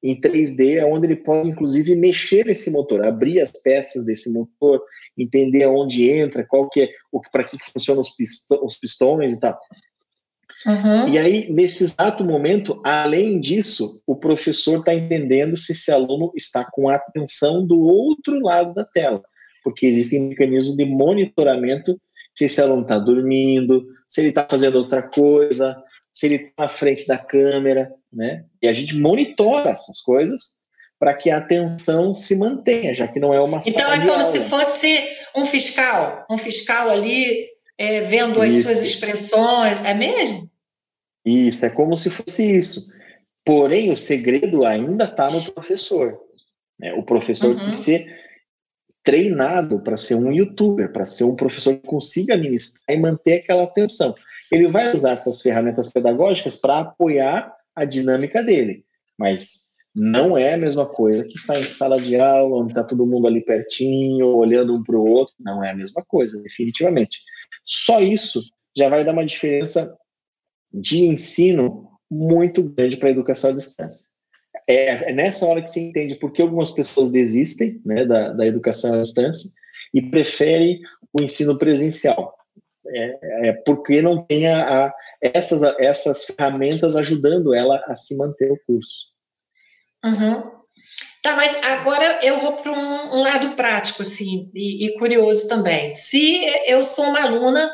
em 0.04 0.20
3D, 0.20 0.84
onde 0.86 1.08
ele 1.08 1.16
pode, 1.16 1.50
inclusive, 1.50 1.96
mexer 1.96 2.46
nesse 2.46 2.72
motor, 2.72 3.06
abrir 3.06 3.42
as 3.42 3.52
peças 3.62 4.06
desse 4.06 4.32
motor, 4.32 4.82
entender 5.18 5.64
aonde 5.64 6.10
entra, 6.10 6.46
qual 6.46 6.70
que 6.70 6.82
é, 6.82 6.90
para 7.32 7.44
que, 7.44 7.58
que 7.58 7.72
funcionam 7.72 8.02
os, 8.02 8.12
pistões, 8.12 8.62
os 8.62 8.78
pistões 8.78 9.34
e 9.34 9.40
tal. 9.40 9.58
Uhum. 10.66 11.08
E 11.10 11.18
aí, 11.18 11.52
nesse 11.52 11.84
exato 11.84 12.24
momento, 12.24 12.82
além 12.84 13.40
disso, 13.40 14.02
o 14.06 14.16
professor 14.16 14.80
está 14.80 14.94
entendendo 14.94 15.56
se 15.56 15.72
esse 15.72 15.92
aluno 15.92 16.32
está 16.36 16.66
com 16.72 16.90
a 16.90 16.96
atenção 16.96 17.66
do 17.66 17.80
outro 17.80 18.40
lado 18.40 18.74
da 18.74 18.86
tela, 18.86 19.22
porque 19.64 19.86
existem 19.86 20.30
mecanismos 20.30 20.76
de 20.76 20.86
monitoramento 20.86 22.00
se 22.38 22.46
esse 22.46 22.62
aluno 22.62 22.84
está 22.84 23.00
dormindo, 23.00 23.84
se 24.08 24.22
ele 24.22 24.30
está 24.30 24.46
fazendo 24.48 24.78
outra 24.78 25.02
coisa, 25.02 25.76
se 26.18 26.26
ele 26.26 26.36
está 26.36 26.64
na 26.64 26.68
frente 26.68 27.06
da 27.06 27.16
câmera, 27.16 27.94
né? 28.12 28.44
E 28.60 28.68
a 28.68 28.74
gente 28.74 28.96
monitora 28.96 29.70
essas 29.70 30.00
coisas 30.02 30.66
para 31.00 31.14
que 31.14 31.30
a 31.30 31.38
atenção 31.38 32.12
se 32.12 32.36
mantenha, 32.38 32.92
já 32.92 33.08
que 33.08 33.20
não 33.20 33.32
é 33.32 33.40
uma 33.40 33.60
Então 33.64 33.94
é 33.94 34.00
como 34.00 34.14
aula. 34.14 34.24
se 34.24 34.40
fosse 34.40 35.00
um 35.36 35.46
fiscal, 35.46 36.26
um 36.28 36.36
fiscal 36.36 36.90
ali 36.90 37.48
é, 37.78 38.02
vendo 38.02 38.42
as 38.42 38.52
suas 38.52 38.84
expressões, 38.84 39.86
é 39.86 39.94
mesmo? 39.94 40.50
Isso, 41.24 41.68
é 41.68 41.70
como 41.70 41.96
se 41.96 42.10
fosse 42.10 42.58
isso. 42.58 42.92
Porém, 43.46 43.92
o 43.92 43.98
segredo 43.98 44.66
ainda 44.66 45.06
está 45.06 45.30
no 45.30 45.44
professor. 45.54 46.18
Né? 46.80 46.94
O 46.94 47.04
professor 47.04 47.52
uhum. 47.52 47.60
tem 47.60 47.72
que 47.74 47.80
ser 47.80 48.18
treinado 49.04 49.84
para 49.84 49.96
ser 49.96 50.16
um 50.16 50.34
youtuber, 50.34 50.92
para 50.92 51.06
ser 51.06 51.26
um 51.26 51.36
professor 51.36 51.76
que 51.76 51.86
consiga 51.86 52.34
administrar 52.34 52.84
e 52.90 53.00
manter 53.00 53.36
aquela 53.36 53.66
atenção. 53.66 54.16
Ele 54.52 54.68
vai 54.68 54.94
usar 54.94 55.12
essas 55.12 55.42
ferramentas 55.42 55.92
pedagógicas 55.92 56.58
para 56.58 56.80
apoiar 56.80 57.54
a 57.76 57.86
dinâmica 57.86 58.44
dele, 58.44 58.84
mas 59.18 59.68
não 60.00 60.38
é 60.38 60.54
a 60.54 60.58
mesma 60.58 60.86
coisa 60.86 61.24
que 61.24 61.36
estar 61.36 61.60
em 61.60 61.64
sala 61.64 62.00
de 62.00 62.16
aula, 62.20 62.62
onde 62.62 62.72
está 62.72 62.84
todo 62.84 63.06
mundo 63.06 63.26
ali 63.26 63.44
pertinho, 63.44 64.28
olhando 64.28 64.76
um 64.76 64.84
para 64.84 64.96
o 64.96 65.04
outro. 65.04 65.34
Não 65.40 65.64
é 65.64 65.72
a 65.72 65.76
mesma 65.76 66.06
coisa, 66.06 66.40
definitivamente. 66.44 67.18
Só 67.66 68.00
isso 68.00 68.42
já 68.78 68.90
vai 68.90 69.04
dar 69.04 69.14
uma 69.14 69.26
diferença 69.26 69.98
de 70.72 71.00
ensino 71.00 71.90
muito 72.12 72.62
grande 72.62 72.98
para 72.98 73.10
a 73.10 73.12
educação 73.12 73.50
à 73.50 73.54
distância. 73.54 74.06
É, 74.70 75.10
é, 75.10 75.14
nessa 75.14 75.48
hora 75.48 75.64
que 75.64 75.70
se 75.72 75.80
entende 75.80 76.16
por 76.16 76.32
que 76.32 76.44
algumas 76.44 76.72
pessoas 76.72 77.12
desistem 77.12 77.82
né, 77.84 78.06
da, 78.06 78.34
da 78.34 78.46
educação 78.46 78.94
à 78.94 79.00
distância 79.00 79.50
e 79.94 80.02
preferem 80.02 80.80
o 81.12 81.24
ensino 81.24 81.58
presencial. 81.58 82.37
É, 82.90 83.50
é 83.50 83.54
porque 83.54 84.02
não 84.02 84.26
tem 84.26 84.48
a, 84.48 84.86
a, 84.86 84.94
essas, 85.22 85.62
essas 85.80 86.26
ferramentas 86.26 86.96
ajudando 86.96 87.54
ela 87.54 87.84
a 87.88 87.96
se 87.96 88.18
manter 88.18 88.52
o 88.52 88.60
curso. 88.66 89.08
Uhum. 90.04 90.58
Tá, 91.22 91.36
mas 91.36 91.62
agora 91.64 92.20
eu 92.24 92.40
vou 92.40 92.54
para 92.54 92.72
um, 92.72 93.18
um, 93.18 93.22
lado 93.22 93.56
prático, 93.56 94.02
assim, 94.02 94.50
e, 94.54 94.88
e 94.88 94.98
curioso 94.98 95.50
também. 95.50 95.90
Se 95.90 96.46
eu 96.66 96.84
sou 96.84 97.06
uma 97.06 97.22
aluna 97.22 97.70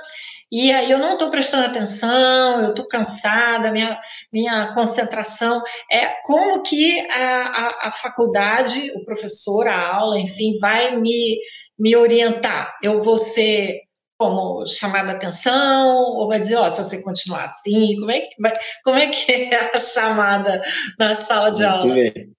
e 0.51 0.72
aí 0.72 0.89
eu 0.89 1.00
não 1.00 1.13
estou 1.13 1.29
prestando 1.29 1.65
atenção, 1.65 2.62
eu 2.62 2.70
estou 2.70 2.88
cansada, 2.88 3.72
minha, 3.72 4.00
minha 4.32 4.74
concentração. 4.74 5.62
É 5.91 6.22
como 6.24 6.62
que 6.62 7.00
a, 7.10 7.25
a, 7.25 7.88
a, 7.88 7.91
faculdade, 7.91 8.91
o 8.96 9.03
professor, 9.03 9.67
a 9.67 9.96
aula, 9.96 10.20
enfim, 10.20 10.58
vai 10.60 10.96
me, 10.96 11.39
me 11.77 11.96
orientar? 11.96 12.77
Eu 12.84 13.01
vou 13.01 13.17
ser 13.17 13.82
como 14.24 14.65
chamada 14.65 15.12
atenção, 15.12 15.96
ou 16.15 16.27
vai 16.27 16.39
dizer, 16.39 16.56
ó, 16.56 16.65
oh, 16.65 16.70
se 16.70 16.84
você 16.84 17.01
continuar 17.01 17.46
assim, 17.46 17.96
como 18.00 18.12
é 18.12 18.22
que, 18.22 18.42
vai, 18.42 18.53
como 18.84 18.98
é, 18.98 19.08
que 19.08 19.32
é 19.32 19.74
a 19.74 19.77
chamada 19.77 20.62
na 20.98 21.13
sala 21.13 21.51
de 21.51 21.63
Muito 21.63 21.75
aula? 21.75 21.94
Bem. 21.94 22.34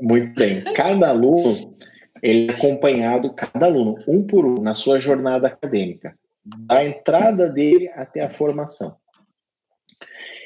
Muito 0.00 0.34
bem. 0.34 0.62
Cada 0.74 1.08
aluno, 1.08 1.76
ele 2.22 2.50
é 2.50 2.54
acompanhado, 2.54 3.34
cada 3.34 3.66
aluno, 3.66 3.96
um 4.06 4.26
por 4.26 4.44
um, 4.44 4.54
na 4.62 4.74
sua 4.74 5.00
jornada 5.00 5.48
acadêmica 5.48 6.14
da 6.44 6.84
entrada 6.84 7.48
dele 7.48 7.88
até 7.94 8.22
a 8.22 8.30
formação. 8.30 8.96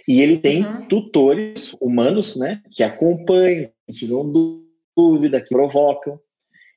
E 0.06 0.20
ele 0.20 0.38
tem 0.38 0.64
uhum. 0.64 0.86
tutores 0.86 1.76
humanos, 1.80 2.36
né, 2.36 2.60
que 2.70 2.82
acompanham, 2.82 3.70
que 3.86 3.92
tiram 3.92 4.30
dúvida, 4.96 5.40
que 5.40 5.48
provocam. 5.48 6.20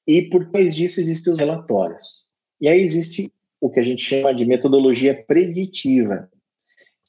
E 0.07 0.23
por 0.23 0.49
trás 0.49 0.75
disso 0.75 0.99
existem 0.99 1.33
os 1.33 1.39
relatórios. 1.39 2.27
E 2.61 2.67
aí 2.67 2.79
existe 2.79 3.31
o 3.59 3.69
que 3.69 3.79
a 3.79 3.83
gente 3.83 4.01
chama 4.01 4.33
de 4.33 4.45
metodologia 4.45 5.23
preditiva, 5.27 6.29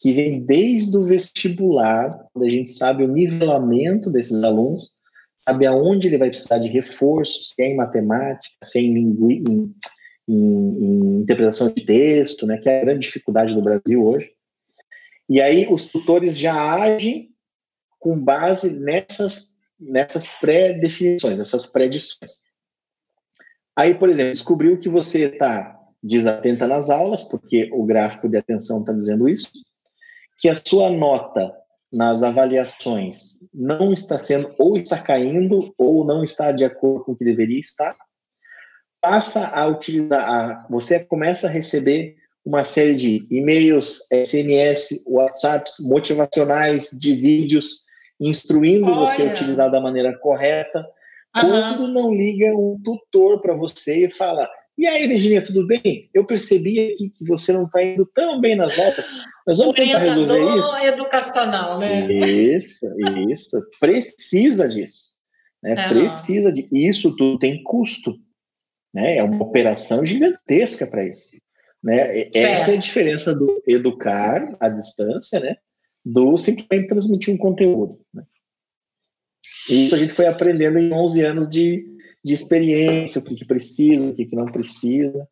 que 0.01 0.13
vem 0.13 0.45
desde 0.45 0.97
o 0.97 1.05
vestibular, 1.05 2.27
onde 2.35 2.49
a 2.49 2.51
gente 2.51 2.71
sabe 2.71 3.03
o 3.03 3.09
nivelamento 3.09 4.11
desses 4.11 4.43
alunos, 4.43 4.99
sabe 5.37 5.67
aonde 5.67 6.09
ele 6.09 6.19
vai 6.19 6.29
precisar 6.29 6.59
de 6.59 6.69
reforço, 6.69 7.43
se 7.43 7.63
é 7.63 7.69
em 7.69 7.77
matemática, 7.77 8.55
se 8.63 8.79
é 8.79 8.83
em, 8.83 8.95
linguística 8.95 9.51
em, 10.29 10.35
em, 10.37 11.21
interpretação 11.21 11.73
de 11.73 11.85
texto, 11.85 12.47
né, 12.47 12.59
que 12.59 12.69
é 12.69 12.79
a 12.79 12.85
grande 12.85 13.07
dificuldade 13.07 13.55
do 13.55 13.63
Brasil 13.63 14.05
hoje. 14.05 14.31
E 15.29 15.41
aí 15.41 15.67
os 15.71 15.89
tutores 15.89 16.39
já 16.39 16.75
agem 16.75 17.31
com 17.99 18.19
base 18.19 18.81
nessas, 18.81 19.61
nessas 19.79 20.27
pré-definições, 20.41 21.41
essas 21.41 21.67
predições. 21.73 22.47
Aí, 23.77 23.95
por 23.95 24.09
exemplo, 24.09 24.33
descobriu 24.33 24.79
que 24.79 24.89
você 24.89 25.25
está 25.25 25.78
desatenta 26.03 26.67
nas 26.67 26.91
aulas, 26.91 27.25
porque 27.25 27.69
o 27.73 27.85
gráfico 27.85 28.29
de 28.29 28.37
atenção 28.37 28.81
está 28.81 28.93
dizendo 28.93 29.29
isso, 29.29 29.51
que 30.39 30.49
a 30.49 30.55
sua 30.55 30.91
nota 30.91 31.53
nas 31.93 32.23
avaliações 32.23 33.49
não 33.53 33.93
está 33.93 34.19
sendo, 34.19 34.51
ou 34.59 34.77
está 34.77 34.99
caindo, 34.99 35.75
ou 35.77 36.05
não 36.05 36.23
está 36.23 36.53
de 36.53 36.65
acordo 36.65 37.05
com 37.05 37.13
o 37.13 37.17
que 37.17 37.25
deveria 37.25 37.59
estar, 37.59 37.97
passa 39.01 39.49
a 39.49 39.67
utilizar, 39.67 40.29
a, 40.29 40.67
você 40.69 41.05
começa 41.05 41.47
a 41.47 41.51
receber 41.51 42.17
uma 42.45 42.65
série 42.65 42.95
de 42.95 43.27
e-mails, 43.31 44.07
SMS, 44.11 45.05
WhatsApps 45.09 45.77
motivacionais, 45.89 46.91
de 46.99 47.13
vídeos, 47.13 47.85
instruindo 48.21 48.87
Olha. 48.87 49.01
você 49.01 49.23
a 49.23 49.31
utilizar 49.31 49.71
da 49.71 49.81
maneira 49.81 50.17
correta. 50.19 50.81
Uhum. 51.37 51.43
Quando 51.43 51.89
não 51.89 52.15
liga 52.15 52.55
um 52.57 52.81
tutor 52.83 53.41
para 53.41 53.55
você 53.55 54.07
e 54.07 54.11
fala, 54.11 54.49
E 54.79 54.87
aí, 54.87 55.09
Virginia, 55.09 55.45
tudo 55.45 55.67
bem? 55.67 56.09
Eu 56.15 56.25
percebi 56.25 56.93
aqui 56.93 57.11
que 57.11 57.25
você 57.25 57.53
não 57.53 57.65
está 57.65 57.83
indo 57.83 58.07
tão 58.15 58.41
bem 58.41 58.55
nas 58.55 58.77
notas. 58.77 59.11
Nós 59.45 59.59
vamos 59.59 59.75
tentar 59.75 59.99
resolver 59.99 60.57
isso. 60.57 60.77
educacional, 60.77 61.81
né? 61.81 62.07
Isso, 62.07 62.87
isso. 63.29 63.57
Precisa 63.81 64.69
disso. 64.69 65.15
Né? 65.61 65.75
Uhum. 65.75 65.89
Precisa 65.89 66.53
de 66.53 66.69
isso 66.71 67.17
tudo 67.17 67.41
tem 67.41 67.61
custo. 67.65 68.15
Né? 68.95 69.17
É 69.17 69.23
uma 69.25 69.43
operação 69.43 70.07
gigantesca 70.07 70.87
para 70.87 71.05
isso. 71.05 71.31
Né? 71.83 72.31
Essa 72.33 72.71
é 72.71 72.75
a 72.75 72.81
diferença 72.81 73.35
do 73.35 73.61
educar 73.67 74.57
à 74.61 74.69
distância, 74.69 75.41
né? 75.41 75.57
Do 76.05 76.39
simplesmente 76.39 76.89
transmitir 76.89 77.35
um 77.35 77.39
conteúdo. 77.39 78.01
Né? 78.15 78.23
E 79.69 79.87
isso 79.87 79.95
a 79.97 79.99
gente 79.99 80.13
foi 80.13 80.29
aprendendo 80.29 80.79
em 80.79 80.93
11 80.93 81.25
anos 81.25 81.51
de, 81.51 81.85
de 82.25 82.35
experiência, 82.35 83.21
o 83.21 83.25
que, 83.25 83.35
que 83.35 83.45
precisa, 83.45 84.11
o 84.11 84.17
que, 84.17 84.27
que 84.27 84.37
não 84.37 84.47
precisa. 84.47 85.27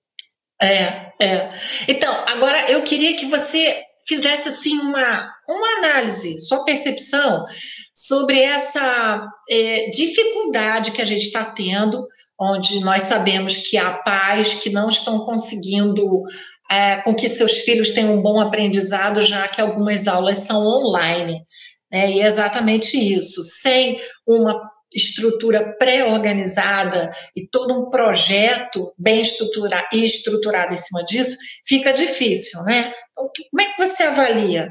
É, 0.61 1.13
é. 1.21 1.49
Então, 1.87 2.13
agora 2.27 2.71
eu 2.71 2.83
queria 2.83 3.17
que 3.17 3.27
você 3.27 3.83
fizesse 4.09 4.49
assim 4.49 4.79
uma, 4.79 5.35
uma 5.49 5.79
análise, 5.79 6.41
sua 6.41 6.65
percepção 6.65 7.45
sobre 7.93 8.41
essa 8.41 9.29
é, 9.51 9.91
dificuldade 9.91 10.93
que 10.93 11.03
a 11.03 11.05
gente 11.05 11.25
está 11.25 11.45
tendo, 11.45 12.07
onde 12.39 12.81
nós 12.81 13.03
sabemos 13.03 13.57
que 13.57 13.77
há 13.77 13.93
pais 13.93 14.55
que 14.55 14.71
não 14.71 14.89
estão 14.89 15.21
conseguindo 15.21 16.23
é, 16.71 16.97
com 16.99 17.15
que 17.15 17.29
seus 17.29 17.59
filhos 17.59 17.93
tenham 17.93 18.15
um 18.15 18.23
bom 18.23 18.41
aprendizado, 18.41 19.21
já 19.21 19.49
que 19.49 19.61
algumas 19.61 20.07
aulas 20.07 20.39
são 20.39 20.67
online. 20.67 21.43
Né? 21.91 22.13
E 22.13 22.21
é 22.21 22.27
exatamente 22.27 22.97
isso, 22.97 23.43
sem 23.43 23.99
uma 24.27 24.76
estrutura 24.93 25.75
pré-organizada 25.79 27.11
e 27.37 27.47
todo 27.47 27.79
um 27.79 27.91
projeto 27.91 28.93
bem 28.97 29.21
estrutura, 29.21 29.87
estruturado 29.93 30.75
em 30.75 30.77
cima 30.77 31.03
disso, 31.05 31.37
fica 31.65 31.93
difícil, 31.93 32.63
né? 32.63 32.93
Então, 33.13 33.31
como 33.51 33.63
é 33.63 33.73
que 33.73 33.79
você 33.79 34.05
avalia? 34.05 34.69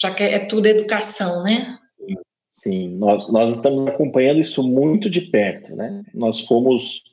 Já 0.00 0.14
que 0.14 0.22
é 0.22 0.46
tudo 0.46 0.66
educação, 0.66 1.42
né? 1.42 1.78
Sim, 2.50 2.96
nós, 2.96 3.32
nós 3.32 3.52
estamos 3.52 3.86
acompanhando 3.86 4.40
isso 4.40 4.62
muito 4.62 5.08
de 5.08 5.22
perto, 5.22 5.76
né? 5.76 6.02
Nós 6.12 6.40
fomos, 6.40 7.04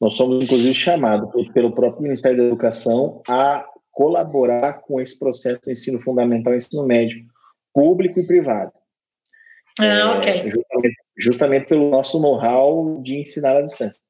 nós 0.00 0.14
somos 0.14 0.42
inclusive 0.42 0.74
chamados 0.74 1.48
pelo 1.50 1.72
próprio 1.72 2.02
Ministério 2.02 2.38
da 2.38 2.44
Educação 2.44 3.22
a 3.28 3.66
colaborar 3.90 4.80
com 4.80 5.00
esse 5.00 5.18
processo 5.18 5.60
de 5.62 5.72
ensino 5.72 5.98
fundamental 5.98 6.54
e 6.54 6.56
ensino 6.56 6.86
médio, 6.86 7.26
público 7.74 8.18
e 8.20 8.26
privado. 8.26 8.72
Ah, 9.78 9.84
é, 9.84 10.04
ok. 10.04 10.32
Justamente, 10.44 10.67
justamente 11.18 11.66
pelo 11.66 11.90
nosso 11.90 12.20
know-how 12.20 13.00
de 13.02 13.18
ensinar 13.18 13.56
à 13.56 13.62
distância. 13.62 14.00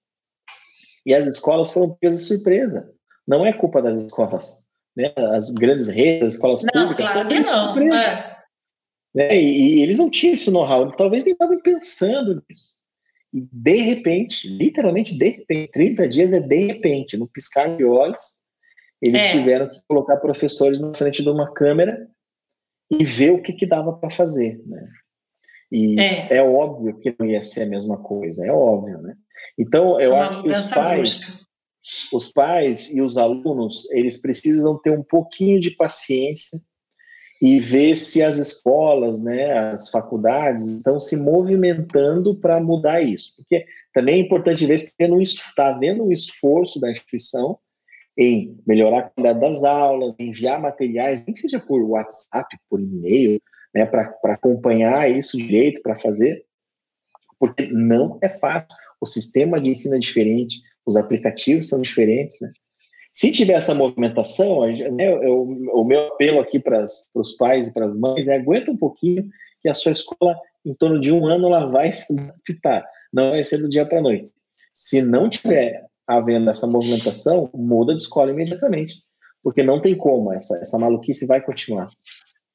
E 1.07 1.15
as 1.15 1.27
escolas 1.27 1.71
foram 1.71 1.95
presas 1.95 2.21
de 2.21 2.27
surpresa. 2.27 2.93
Não 3.27 3.47
é 3.47 3.53
culpa 3.53 3.81
das 3.81 3.97
escolas. 3.97 4.69
Né? 4.97 5.13
As 5.17 5.51
grandes 5.51 5.89
redes, 5.89 6.29
as 6.29 6.35
escolas 6.35 6.63
não, 6.75 6.89
públicas. 6.89 7.11
Claro 7.11 7.29
que 7.29 7.41
não. 7.41 7.95
É. 7.95 8.37
Né? 9.15 9.37
E, 9.41 9.79
e, 9.79 9.83
eles 9.83 9.99
não 9.99 10.11
tinham 10.11 10.35
esse 10.35 10.51
know-how, 10.51 10.95
talvez 10.97 11.25
nem 11.25 11.33
estavam 11.33 11.61
pensando 11.61 12.43
nisso. 12.49 12.73
E 13.33 13.41
de 13.53 13.77
repente, 13.77 14.49
literalmente 14.49 15.17
de 15.17 15.29
repente, 15.29 15.73
30 15.73 16.09
dias 16.09 16.33
é 16.33 16.41
de 16.41 16.67
repente, 16.67 17.17
no 17.17 17.29
piscar 17.29 17.77
de 17.77 17.85
olhos, 17.85 18.41
eles 19.01 19.23
é. 19.23 19.31
tiveram 19.31 19.69
que 19.69 19.81
colocar 19.87 20.17
professores 20.17 20.81
na 20.81 20.93
frente 20.95 21.23
de 21.23 21.29
uma 21.29 21.53
câmera 21.53 22.09
e 22.91 23.05
ver 23.05 23.31
o 23.31 23.43
que, 23.43 23.53
que 23.53 23.67
dava 23.67 23.93
para 23.93 24.11
fazer. 24.11 24.61
Né? 24.67 24.89
E 25.71 26.01
é. 26.01 26.37
é. 26.37 26.43
óbvio 26.43 26.99
que 26.99 27.15
não 27.19 27.27
ia 27.27 27.43
ser 27.43 27.63
a 27.63 27.69
mesma 27.69 27.99
coisa, 27.99 28.47
é 28.47 28.53
óbvio, 28.53 28.99
né? 29.03 29.15
Então, 29.59 30.01
eu 30.01 30.13
Uma 30.13 30.29
acho 30.29 30.43
que 30.43 30.51
os 30.51 30.71
pais, 30.71 31.47
os 32.13 32.33
pais 32.33 32.95
e 32.95 33.03
os 33.03 33.17
alunos, 33.17 33.91
eles 33.93 34.21
precisam 34.21 34.79
ter 34.81 34.91
um 34.91 35.03
pouquinho 35.03 35.61
de 35.61 35.71
paciência 35.73 36.59
e 37.41 37.61
ver 37.61 37.97
se 37.97 38.23
as 38.23 38.37
escolas, 38.37 39.23
né, 39.23 39.53
as 39.53 39.91
faculdades 39.91 40.79
estão 40.79 40.99
se 40.99 41.17
movimentando 41.17 42.35
para 42.35 42.61
mudar 42.61 43.01
isso. 43.01 43.37
Porque 43.37 43.65
também 43.95 44.17
é 44.17 44.25
importante 44.25 44.67
ver 44.67 44.79
se 44.79 44.93
está 44.99 45.69
havendo 45.69 46.05
um 46.05 46.13
esforço 46.13 46.81
da 46.81 46.91
instituição 46.91 47.59
em 48.17 48.59
melhorar 48.67 48.99
a 48.99 49.03
qualidade 49.11 49.41
das 49.41 49.63
aulas, 49.63 50.15
enviar 50.19 50.61
materiais, 50.61 51.25
nem 51.25 51.33
que 51.33 51.41
seja 51.41 51.61
por 51.61 51.81
WhatsApp, 51.83 52.49
por 52.69 52.81
e-mail, 52.81 53.41
né, 53.75 53.87
para 53.87 54.13
acompanhar 54.25 55.11
isso 55.11 55.37
direito, 55.37 55.83
para 55.83 55.97
fazer, 55.97 56.45
porque 57.39 57.67
não 57.67 58.19
é 58.21 58.29
fácil. 58.29 58.69
O 59.01 59.07
sistema 59.07 59.61
de 59.61 59.71
ensino 59.71 59.97
é 59.97 59.99
diferente, 59.99 60.61
os 60.87 60.97
aplicativos 60.97 61.69
são 61.69 61.81
diferentes, 61.81 62.37
né? 62.41 62.51
Se 63.13 63.33
tiver 63.33 63.55
essa 63.55 63.75
movimentação, 63.75 64.61
né, 64.93 65.13
eu, 65.13 65.43
o 65.43 65.85
meu 65.85 66.07
apelo 66.07 66.39
aqui 66.39 66.61
para 66.61 66.85
os 67.17 67.33
pais 67.37 67.67
e 67.67 67.75
para 67.75 67.85
as 67.85 67.99
mães 67.99 68.29
é 68.29 68.37
aguenta 68.37 68.71
um 68.71 68.77
pouquinho 68.77 69.29
que 69.61 69.69
a 69.69 69.75
sua 69.75 69.91
escola, 69.91 70.39
em 70.65 70.73
torno 70.75 71.01
de 71.01 71.11
um 71.11 71.27
ano, 71.27 71.49
ela 71.49 71.67
vai 71.67 71.91
se 71.91 72.17
adaptar. 72.17 72.87
Não 73.13 73.31
vai 73.31 73.43
ser 73.43 73.59
do 73.59 73.69
dia 73.69 73.85
para 73.85 73.99
a 73.99 74.03
noite. 74.03 74.31
Se 74.73 75.03
não 75.03 75.29
tiver 75.29 75.85
havendo 76.07 76.49
essa 76.49 76.69
movimentação, 76.69 77.51
muda 77.53 77.95
de 77.95 78.03
escola 78.03 78.31
imediatamente, 78.31 79.03
porque 79.43 79.65
não 79.65 79.81
tem 79.81 79.97
como, 79.97 80.33
essa, 80.33 80.57
essa 80.63 80.79
maluquice 80.79 81.27
vai 81.27 81.41
continuar. 81.41 81.89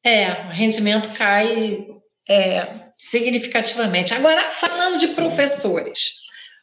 É, 0.06 0.48
o 0.48 0.52
rendimento 0.52 1.14
cai 1.14 1.88
é, 2.30 2.68
significativamente. 2.98 4.14
Agora, 4.14 4.50
falando 4.50 5.00
de 5.00 5.10
professores, 5.10 6.16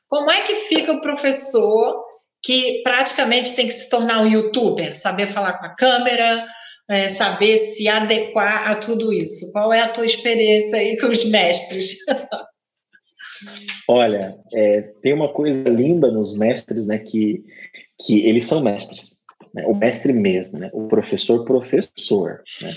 como 0.09 0.31
é 0.31 0.43
que 0.43 0.55
fica 0.55 0.93
o 0.93 1.01
professor 1.01 2.05
que 2.43 2.83
praticamente 2.83 3.55
tem 3.55 3.67
que 3.67 3.75
se 3.75 3.89
tornar 3.91 4.23
um 4.23 4.29
youtuber, 4.29 4.97
saber 4.97 5.27
falar 5.27 5.59
com 5.59 5.67
a 5.67 5.75
câmera, 5.75 6.47
é, 6.89 7.09
saber 7.09 7.57
se 7.59 7.89
adequar 7.89 8.71
a 8.71 8.75
tudo 8.75 9.13
isso? 9.13 9.53
Qual 9.53 9.73
é 9.73 9.81
a 9.81 9.89
tua 9.89 10.07
experiência 10.07 10.79
aí 10.79 10.99
com 10.99 11.07
os 11.07 11.25
mestres? 11.31 11.99
Olha, 13.89 14.35
é, 14.55 14.83
tem 15.03 15.13
uma 15.13 15.33
coisa 15.33 15.69
linda 15.69 16.11
nos 16.11 16.37
mestres, 16.37 16.87
né, 16.87 16.99
que, 16.99 17.43
que 18.05 18.27
eles 18.27 18.45
são 18.45 18.63
mestres, 18.63 19.21
né, 19.55 19.65
o 19.67 19.75
mestre 19.75 20.13
mesmo, 20.13 20.59
né, 20.59 20.71
o 20.73 20.87
professor 20.89 21.45
professor, 21.45 22.43
né, 22.61 22.75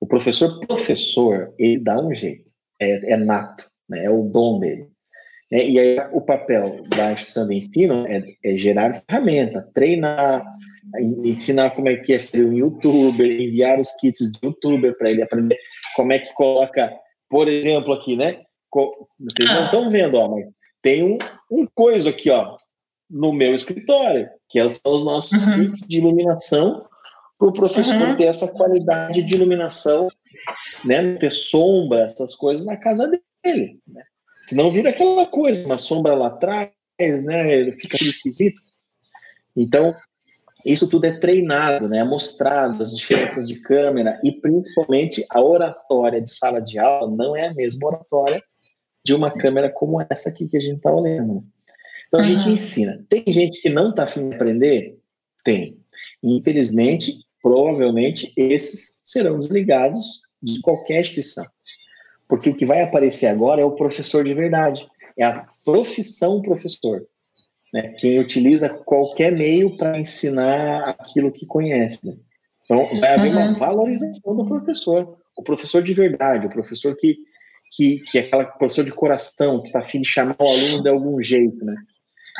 o 0.00 0.06
professor 0.06 0.60
professor, 0.60 1.52
ele 1.58 1.78
dá 1.78 2.00
um 2.00 2.14
jeito, 2.14 2.50
é, 2.80 3.12
é 3.12 3.16
nato, 3.16 3.64
né, 3.88 4.04
é 4.04 4.10
o 4.10 4.22
dom 4.22 4.60
dele. 4.60 4.88
É, 5.52 5.68
e 5.68 5.78
aí 5.78 5.96
o 6.12 6.20
papel 6.20 6.84
da 6.88 7.12
instituição 7.12 7.46
de 7.46 7.56
ensino 7.56 8.06
é, 8.06 8.24
é, 8.44 8.56
gerar 8.56 8.94
ferramenta, 8.96 9.68
treinar, 9.74 10.44
ensinar 10.98 11.70
como 11.70 11.88
é 11.88 11.96
que 11.96 12.12
é 12.12 12.18
ser 12.18 12.44
um 12.44 12.52
youtuber, 12.52 13.30
enviar 13.40 13.78
os 13.78 13.92
kits 14.00 14.32
de 14.32 14.38
youtuber 14.46 14.96
para 14.96 15.10
ele 15.10 15.22
aprender 15.22 15.58
como 15.94 16.12
é 16.12 16.18
que 16.18 16.32
coloca, 16.34 16.92
por 17.28 17.48
exemplo, 17.48 17.92
aqui, 17.92 18.16
né? 18.16 18.40
Vocês 19.20 19.48
não 19.48 19.66
estão 19.66 19.88
vendo, 19.88 20.18
ó, 20.18 20.28
mas 20.28 20.50
tem 20.82 21.04
um, 21.04 21.18
um 21.50 21.66
coisa 21.72 22.10
aqui, 22.10 22.30
ó, 22.30 22.56
no 23.08 23.32
meu 23.32 23.54
escritório, 23.54 24.28
que 24.48 24.58
são 24.70 24.94
os 24.96 25.04
nossos 25.04 25.44
uhum. 25.44 25.66
kits 25.66 25.86
de 25.86 25.98
iluminação 25.98 26.84
para 27.38 27.48
o 27.48 27.52
professor 27.52 28.00
uhum. 28.00 28.16
ter 28.16 28.24
essa 28.24 28.52
qualidade 28.52 29.22
de 29.22 29.34
iluminação, 29.34 30.08
né, 30.84 31.16
ter 31.16 31.30
sombra, 31.30 32.02
essas 32.02 32.34
coisas 32.34 32.64
na 32.64 32.76
casa 32.76 33.10
dele. 33.44 33.80
Né? 33.86 34.02
Senão 34.46 34.70
vira 34.70 34.90
aquela 34.90 35.26
coisa, 35.26 35.66
uma 35.66 35.78
sombra 35.78 36.14
lá 36.14 36.28
atrás, 36.28 36.70
né, 36.98 37.70
fica 37.72 37.98
tudo 37.98 38.10
esquisito. 38.10 38.60
Então, 39.56 39.94
isso 40.64 40.88
tudo 40.88 41.04
é 41.06 41.12
treinado, 41.12 41.88
né, 41.88 41.98
é 41.98 42.04
mostrado, 42.04 42.82
as 42.82 42.96
diferenças 42.96 43.46
de 43.46 43.60
câmera 43.60 44.18
e 44.22 44.32
principalmente 44.32 45.24
a 45.30 45.42
oratória 45.42 46.20
de 46.20 46.30
sala 46.30 46.60
de 46.60 46.78
aula 46.78 47.10
não 47.14 47.36
é 47.36 47.48
a 47.48 47.54
mesma 47.54 47.88
oratória 47.88 48.42
de 49.04 49.12
uma 49.12 49.30
câmera 49.30 49.70
como 49.70 50.00
essa 50.08 50.30
aqui 50.30 50.48
que 50.48 50.56
a 50.56 50.60
gente 50.60 50.76
está 50.76 50.90
olhando. 50.90 51.34
Né? 51.34 51.42
Então 52.06 52.20
a 52.20 52.22
uhum. 52.22 52.28
gente 52.28 52.48
ensina. 52.48 53.04
Tem 53.08 53.24
gente 53.28 53.60
que 53.60 53.68
não 53.68 53.90
está 53.90 54.04
afim 54.04 54.28
de 54.28 54.34
aprender? 54.34 54.98
Tem. 55.44 55.78
Infelizmente, 56.22 57.23
provavelmente, 57.44 58.32
esses 58.38 59.02
serão 59.04 59.38
desligados 59.38 60.22
de 60.42 60.62
qualquer 60.62 61.02
instituição. 61.02 61.44
Porque 62.26 62.48
o 62.48 62.56
que 62.56 62.64
vai 62.64 62.80
aparecer 62.80 63.26
agora 63.26 63.60
é 63.60 63.64
o 63.66 63.76
professor 63.76 64.24
de 64.24 64.32
verdade. 64.32 64.88
É 65.18 65.26
a 65.26 65.46
profissão 65.62 66.40
professor. 66.40 67.06
Né? 67.70 67.94
Quem 67.98 68.18
utiliza 68.18 68.70
qualquer 68.70 69.36
meio 69.36 69.76
para 69.76 70.00
ensinar 70.00 70.88
aquilo 70.88 71.30
que 71.30 71.44
conhece. 71.44 72.00
Né? 72.06 72.16
Então, 72.64 72.88
vai 72.98 73.12
haver 73.12 73.34
uhum. 73.34 73.42
uma 73.42 73.52
valorização 73.52 74.34
do 74.34 74.46
professor. 74.46 75.18
O 75.36 75.42
professor 75.42 75.82
de 75.82 75.92
verdade, 75.92 76.46
o 76.46 76.50
professor 76.50 76.96
que, 76.96 77.14
que, 77.76 77.98
que 78.10 78.18
é 78.20 78.22
aquela 78.22 78.46
professor 78.46 78.86
de 78.86 78.92
coração, 78.92 79.60
que 79.60 79.66
está 79.66 79.80
afim 79.80 79.98
de 79.98 80.06
chamar 80.06 80.36
o 80.40 80.48
aluno 80.48 80.82
de 80.82 80.88
algum 80.88 81.22
jeito. 81.22 81.62
Né? 81.62 81.74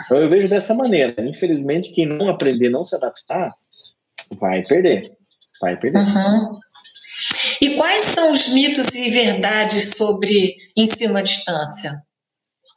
Então, 0.07 0.17
eu 0.17 0.31
vejo 0.31 0.49
dessa 0.49 0.73
maneira. 0.73 1.14
Infelizmente, 1.19 1.93
quem 1.93 2.07
não 2.07 2.31
aprender, 2.31 2.71
não 2.71 2.87
se 2.87 2.97
adaptar, 2.97 3.51
vai 4.40 4.62
perder. 4.62 5.11
Vai 5.61 5.79
perder. 5.79 5.99
Uhum. 5.99 6.59
E 7.61 7.77
quais 7.77 8.03
são 8.03 8.33
os 8.33 8.49
mitos 8.53 8.94
e 8.94 9.11
verdades 9.11 9.90
sobre 9.97 10.55
ensino 10.77 11.16
à 11.16 11.23
distância? 11.23 11.92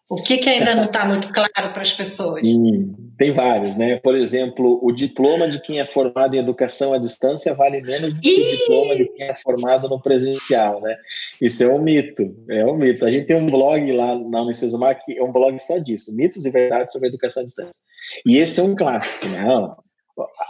O 0.09 0.15
que, 0.15 0.37
que 0.37 0.49
ainda 0.49 0.73
não 0.73 0.85
está 0.85 1.03
muito 1.03 1.33
claro 1.33 1.51
para 1.73 1.81
as 1.81 1.91
pessoas? 1.91 2.39
Sim, 2.39 2.85
tem 3.17 3.31
vários, 3.31 3.75
né? 3.75 3.97
Por 3.97 4.15
exemplo, 4.15 4.79
o 4.81 4.93
diploma 4.93 5.49
de 5.49 5.61
quem 5.61 5.81
é 5.81 5.85
formado 5.85 6.33
em 6.33 6.39
educação 6.39 6.93
à 6.93 6.97
distância 6.97 7.53
vale 7.53 7.81
menos 7.81 8.13
do 8.13 8.21
que 8.21 8.29
o 8.29 8.57
diploma 8.57 8.95
de 8.95 9.05
quem 9.09 9.27
é 9.27 9.35
formado 9.35 9.89
no 9.89 10.01
presencial, 10.01 10.79
né? 10.81 10.95
Isso 11.41 11.61
é 11.61 11.67
um 11.67 11.81
mito, 11.81 12.23
é 12.49 12.65
um 12.65 12.77
mito. 12.77 13.05
A 13.05 13.11
gente 13.11 13.27
tem 13.27 13.35
um 13.35 13.47
blog 13.47 13.91
lá 13.91 14.17
na 14.17 14.43
Unicesumar 14.43 14.97
que 15.03 15.17
é 15.17 15.21
um 15.21 15.31
blog 15.33 15.59
só 15.59 15.77
disso, 15.77 16.15
mitos 16.15 16.45
e 16.45 16.51
verdades 16.51 16.93
sobre 16.93 17.09
educação 17.09 17.43
à 17.43 17.45
distância. 17.45 17.81
E 18.25 18.37
esse 18.37 18.61
é 18.61 18.63
um 18.63 18.77
clássico, 18.77 19.27
né? 19.27 19.43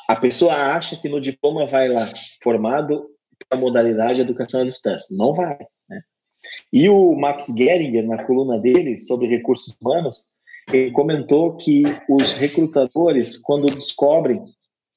A 0.08 0.16
pessoa 0.16 0.54
acha 0.54 0.96
que 0.96 1.10
no 1.10 1.20
diploma 1.20 1.68
vai 1.68 1.88
lá 1.88 2.08
formado 2.42 3.10
para 3.48 3.58
a 3.58 3.62
modalidade 3.62 4.22
educação 4.22 4.62
à 4.62 4.64
distância. 4.64 5.16
Não 5.18 5.34
vai. 5.34 5.58
E 6.72 6.88
o 6.90 7.14
Max 7.16 7.48
Geringer, 7.58 8.06
na 8.08 8.24
coluna 8.24 8.60
dele 8.60 8.98
sobre 8.98 9.28
recursos 9.28 9.76
humanos, 9.82 10.38
ele 10.72 10.92
comentou 10.92 11.58
que 11.58 11.84
os 12.10 12.34
recrutadores, 12.34 13.38
quando 13.38 13.68
descobrem 13.68 14.42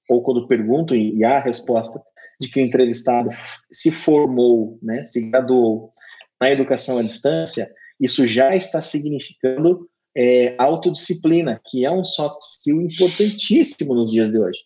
ou 0.09 0.23
quando 0.23 0.47
perguntam 0.49 0.97
e 0.97 1.25
há 1.25 1.39
a 1.39 1.43
resposta 1.43 2.03
de 2.41 2.49
que 2.49 2.61
o 2.61 2.65
entrevistado 2.65 3.31
se 3.71 3.91
formou, 3.91 4.79
né, 4.83 5.07
se 5.07 5.31
graduou 5.31 5.93
na 6.41 6.51
educação 6.51 6.99
à 6.99 7.03
distância, 7.03 7.67
isso 8.01 8.27
já 8.27 8.57
está 8.57 8.81
significando 8.81 9.89
é, 10.17 10.55
autodisciplina, 10.59 11.61
que 11.65 11.85
é 11.85 11.91
um 11.91 12.05
soft 12.05 12.41
skill 12.43 12.81
importantíssimo 12.81 13.95
nos 13.95 14.11
dias 14.11 14.31
de 14.31 14.39
hoje. 14.39 14.61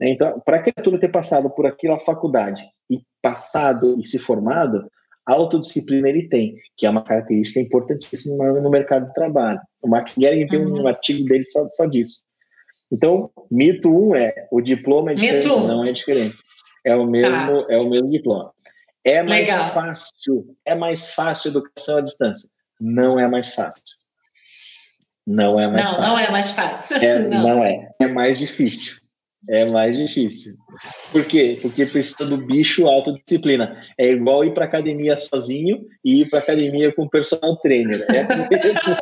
Então, 0.00 0.40
para 0.44 0.58
a 0.58 0.62
criatura 0.62 0.98
ter 0.98 1.10
passado 1.10 1.52
por 1.54 1.66
aquela 1.66 1.98
faculdade 1.98 2.62
e 2.90 3.00
passado 3.20 3.98
e 3.98 4.04
se 4.04 4.18
formado, 4.18 4.86
autodisciplina 5.26 6.08
ele 6.08 6.28
tem, 6.28 6.56
que 6.76 6.86
é 6.86 6.90
uma 6.90 7.02
característica 7.02 7.60
importantíssima 7.60 8.52
no 8.60 8.70
mercado 8.70 9.08
de 9.08 9.14
trabalho. 9.14 9.60
O 9.82 9.88
Max 9.88 10.14
Gehring 10.16 10.46
tem 10.46 10.64
uhum. 10.64 10.82
um 10.82 10.88
artigo 10.88 11.24
dele 11.28 11.44
só, 11.44 11.68
só 11.70 11.86
disso. 11.86 12.22
Então, 12.90 13.30
mito 13.50 13.90
um 13.90 14.14
é 14.14 14.46
o 14.50 14.60
diploma 14.60 15.12
é 15.12 15.14
diferente, 15.14 15.46
não 15.46 15.84
é 15.84 15.92
diferente. 15.92 16.36
É 16.84 16.96
o 16.96 17.04
mesmo, 17.04 17.66
tá. 17.66 17.74
é 17.74 17.78
o 17.78 17.90
mesmo 17.90 18.08
diploma. 18.08 18.52
É 19.04 19.22
mais 19.22 19.48
Legal. 19.48 19.66
fácil, 19.68 20.56
é 20.64 20.74
mais 20.74 21.10
fácil 21.10 21.50
educação 21.50 21.98
à 21.98 22.00
distância. 22.00 22.50
Não 22.80 23.18
é 23.18 23.28
mais 23.28 23.54
fácil. 23.54 23.82
Não 25.28 25.60
é 25.60 25.68
mais 25.68 25.84
não, 25.84 25.92
fácil. 25.92 26.08
Não, 26.08 26.18
é 26.18 26.30
mais 26.30 26.50
fácil. 26.52 26.96
É, 26.96 27.18
não. 27.28 27.42
não 27.42 27.64
é. 27.64 27.90
É 28.00 28.08
mais 28.08 28.38
difícil 28.38 28.98
é 29.48 29.64
mais 29.64 29.96
difícil. 29.96 30.52
Por 31.10 31.24
quê? 31.26 31.58
Porque 31.60 31.86
precisa 31.86 32.26
do 32.26 32.36
bicho 32.36 32.86
autodisciplina. 32.86 33.80
É 33.98 34.10
igual 34.10 34.44
ir 34.44 34.52
para 34.52 34.66
academia 34.66 35.16
sozinho 35.16 35.84
e 36.04 36.22
ir 36.22 36.28
para 36.28 36.40
academia 36.40 36.94
com 36.94 37.08
personal 37.08 37.56
trainer. 37.56 38.04
É 38.10 38.26
mesmo. 38.50 38.96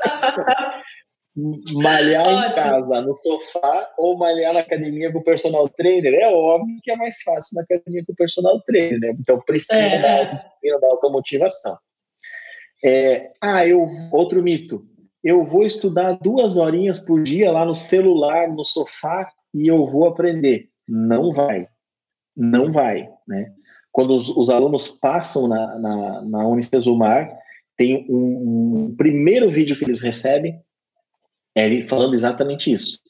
malhar 1.82 2.26
Ótimo. 2.26 2.46
em 2.46 2.54
casa, 2.54 3.00
no 3.02 3.14
sofá, 3.14 3.90
ou 3.98 4.16
malhar 4.16 4.54
na 4.54 4.60
academia 4.60 5.12
com 5.12 5.22
personal 5.22 5.68
trainer, 5.68 6.14
é 6.14 6.28
óbvio 6.28 6.78
que 6.82 6.90
é 6.90 6.96
mais 6.96 7.20
fácil 7.20 7.56
na 7.56 7.62
academia 7.62 8.02
com 8.06 8.14
personal 8.14 8.58
trainer, 8.62 8.98
né? 8.98 9.14
Então 9.20 9.38
precisa 9.44 9.78
é. 9.78 9.98
da 9.98 10.18
autodisciplina, 10.20 10.80
da 10.80 10.86
automotivação. 10.86 11.76
É, 12.82 13.32
ah, 13.42 13.66
eu, 13.66 13.86
outro 14.12 14.42
mito. 14.42 14.82
Eu 15.26 15.42
vou 15.42 15.66
estudar 15.66 16.20
duas 16.22 16.56
horinhas 16.56 17.00
por 17.00 17.20
dia 17.20 17.50
lá 17.50 17.64
no 17.64 17.74
celular, 17.74 18.46
no 18.48 18.64
sofá, 18.64 19.28
e 19.52 19.66
eu 19.66 19.84
vou 19.84 20.06
aprender. 20.06 20.68
Não 20.88 21.32
vai. 21.32 21.66
Não 22.36 22.70
vai, 22.70 23.08
né? 23.26 23.52
Quando 23.90 24.14
os, 24.14 24.28
os 24.28 24.48
alunos 24.48 24.86
passam 25.00 25.48
na, 25.48 25.78
na, 25.80 26.22
na 26.22 26.46
Unicesumar, 26.46 27.28
tem 27.76 28.06
um, 28.08 28.84
um, 28.84 28.96
primeiro 28.96 29.50
vídeo 29.50 29.76
que 29.76 29.84
eles 29.84 30.00
recebem, 30.00 30.60
é 31.56 31.66
ele 31.66 31.82
falando 31.82 32.14
exatamente 32.14 32.72
isso. 32.72 33.00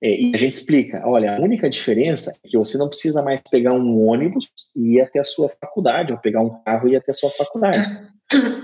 É, 0.00 0.20
e 0.20 0.32
a 0.32 0.38
gente 0.38 0.52
explica, 0.52 1.02
olha, 1.04 1.36
a 1.36 1.40
única 1.40 1.68
diferença 1.68 2.30
é 2.44 2.48
que 2.48 2.56
você 2.56 2.78
não 2.78 2.88
precisa 2.88 3.24
mais 3.24 3.40
pegar 3.50 3.72
um 3.72 4.06
ônibus 4.06 4.48
e 4.76 4.98
ir 4.98 5.00
até 5.00 5.18
a 5.18 5.24
sua 5.24 5.48
faculdade, 5.48 6.12
ou 6.12 6.18
pegar 6.20 6.42
um 6.42 6.62
carro 6.62 6.86
e 6.86 6.92
ir 6.92 6.96
até 6.96 7.10
a 7.10 7.14
sua 7.14 7.30
faculdade. 7.30 7.90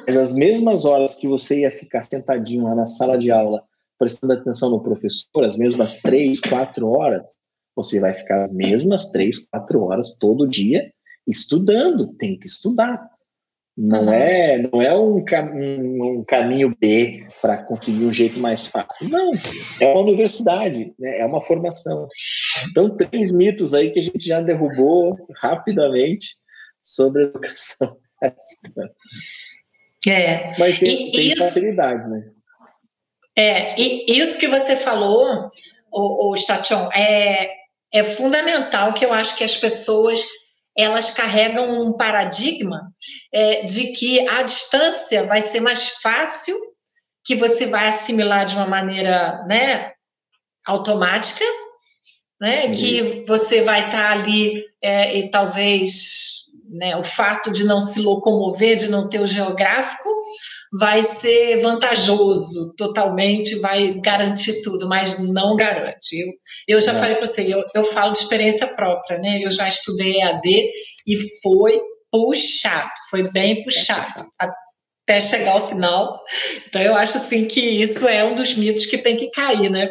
Mas 0.07 0.16
as 0.16 0.35
mesmas 0.35 0.85
horas 0.85 1.16
que 1.16 1.26
você 1.26 1.61
ia 1.61 1.70
ficar 1.70 2.02
sentadinho 2.02 2.64
lá 2.64 2.74
na 2.74 2.87
sala 2.87 3.18
de 3.18 3.31
aula 3.31 3.62
prestando 3.98 4.35
atenção 4.35 4.70
no 4.70 4.83
professor, 4.83 5.44
as 5.44 5.57
mesmas 5.57 6.02
três, 6.02 6.40
quatro 6.40 6.88
horas, 6.88 7.24
você 7.74 8.00
vai 8.00 8.12
ficar 8.12 8.42
as 8.42 8.55
mesmas 8.55 9.11
três, 9.11 9.46
quatro 9.46 9.83
horas 9.83 10.18
todo 10.18 10.48
dia 10.48 10.90
estudando. 11.26 12.12
Tem 12.14 12.38
que 12.38 12.46
estudar. 12.46 13.11
Não 13.76 14.11
é, 14.11 14.57
não 14.57 14.81
é 14.81 14.96
um, 14.96 15.22
um, 15.55 16.18
um 16.20 16.24
caminho 16.24 16.74
B 16.81 17.26
para 17.42 17.62
conseguir 17.62 18.07
um 18.07 18.12
jeito 18.12 18.40
mais 18.40 18.68
fácil. 18.68 19.07
Não, 19.11 19.31
é 19.79 19.92
uma 19.92 20.00
universidade, 20.00 20.92
né? 20.98 21.18
é 21.18 21.26
uma 21.26 21.42
formação. 21.42 22.09
Então, 22.70 22.96
três 22.96 23.31
mitos 23.31 23.74
aí 23.74 23.90
que 23.90 23.98
a 23.98 24.02
gente 24.02 24.26
já 24.26 24.40
derrubou 24.40 25.14
rapidamente 25.37 26.29
sobre 26.83 27.24
a 27.24 27.26
educação 27.26 27.98
à 28.22 28.29
distância. 28.29 29.20
É. 30.07 30.55
Mas 30.59 30.79
tem, 30.79 31.09
e, 31.09 31.12
tem 31.12 31.33
isso... 31.33 31.45
facilidade, 31.45 32.09
né? 32.09 32.23
É, 33.38 33.79
e 33.79 34.19
isso 34.19 34.38
que 34.38 34.49
você 34.49 34.77
falou, 34.77 35.51
o, 35.92 36.33
o 36.33 36.37
Station, 36.37 36.88
é, 36.95 37.51
é 37.92 38.03
fundamental 38.03 38.95
que 38.95 39.05
eu 39.05 39.12
acho 39.12 39.37
que 39.37 39.45
as 39.45 39.57
pessoas 39.57 40.21
elas 40.77 41.11
carregam 41.11 41.83
um 41.83 41.95
paradigma 41.95 42.92
é, 43.33 43.62
de 43.62 43.92
que 43.92 44.29
a 44.29 44.42
distância 44.42 45.25
vai 45.25 45.40
ser 45.40 45.61
mais 45.61 45.88
fácil, 46.03 46.55
que 47.25 47.35
você 47.35 47.66
vai 47.66 47.88
assimilar 47.88 48.45
de 48.45 48.55
uma 48.55 48.66
maneira 48.66 49.42
né, 49.47 49.92
automática, 50.66 51.45
né, 52.38 52.69
que 52.69 53.01
você 53.27 53.62
vai 53.62 53.87
estar 53.87 54.12
ali 54.12 54.62
é, 54.83 55.19
e 55.19 55.31
talvez 55.31 56.36
né, 56.68 56.96
o 56.96 57.02
fato 57.02 57.52
de 57.52 57.64
não 57.64 57.81
se 57.81 58.00
locomover, 58.00 58.76
de 58.76 58.88
não 58.88 59.09
ter 59.09 59.20
o 59.20 59.26
geográfico, 59.26 60.09
vai 60.79 61.02
ser 61.02 61.59
vantajoso 61.59 62.74
totalmente, 62.76 63.59
vai 63.61 63.94
garantir 64.00 64.62
tudo, 64.62 64.88
mas 64.88 65.18
não 65.18 65.57
garante. 65.57 66.16
Eu, 66.16 66.76
eu 66.76 66.81
já 66.81 66.92
é. 66.92 66.94
falei 66.98 67.16
para 67.16 67.26
você, 67.26 67.52
eu, 67.52 67.64
eu 67.74 67.85
falo 67.85 68.12
de 68.12 68.18
experiência 68.18 68.66
própria, 68.74 69.18
né? 69.18 69.40
Eu 69.42 69.50
já 69.50 69.68
estudei 69.68 70.20
EAD 70.20 70.70
e 71.07 71.16
foi 71.42 71.81
puxado, 72.11 72.90
foi 73.11 73.22
bem 73.31 73.62
puxado 73.62 74.26
até 74.38 75.20
chegar 75.20 75.52
ao 75.52 75.68
final. 75.68 76.20
Então 76.66 76.83
eu 76.83 76.96
acho 76.96 77.18
assim 77.18 77.46
que 77.46 77.61
isso 77.61 78.09
é 78.09 78.24
um 78.24 78.35
dos 78.35 78.55
mitos 78.55 78.87
que 78.87 78.98
tem 78.98 79.16
que 79.16 79.31
cair, 79.31 79.70
né? 79.70 79.88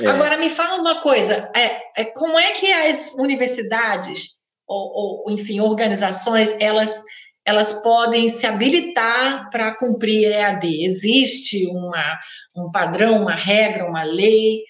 É. 0.00 0.06
Agora 0.06 0.36
me 0.36 0.50
fala 0.50 0.80
uma 0.80 1.00
coisa, 1.00 1.50
é, 1.54 1.80
é, 1.96 2.12
como 2.14 2.38
é 2.38 2.52
que 2.52 2.70
as 2.70 3.14
universidades 3.14 4.41
ou, 4.72 5.24
ou 5.24 5.30
enfim 5.30 5.60
organizações 5.60 6.56
elas 6.60 7.04
elas 7.44 7.82
podem 7.82 8.28
se 8.28 8.46
habilitar 8.46 9.50
para 9.50 9.74
cumprir 9.74 10.30
EAD. 10.30 10.84
Existe 10.84 11.66
uma, 11.66 12.20
um 12.56 12.70
padrão, 12.70 13.22
uma 13.22 13.34
regra, 13.34 13.84
uma 13.84 14.04
lei. 14.04 14.60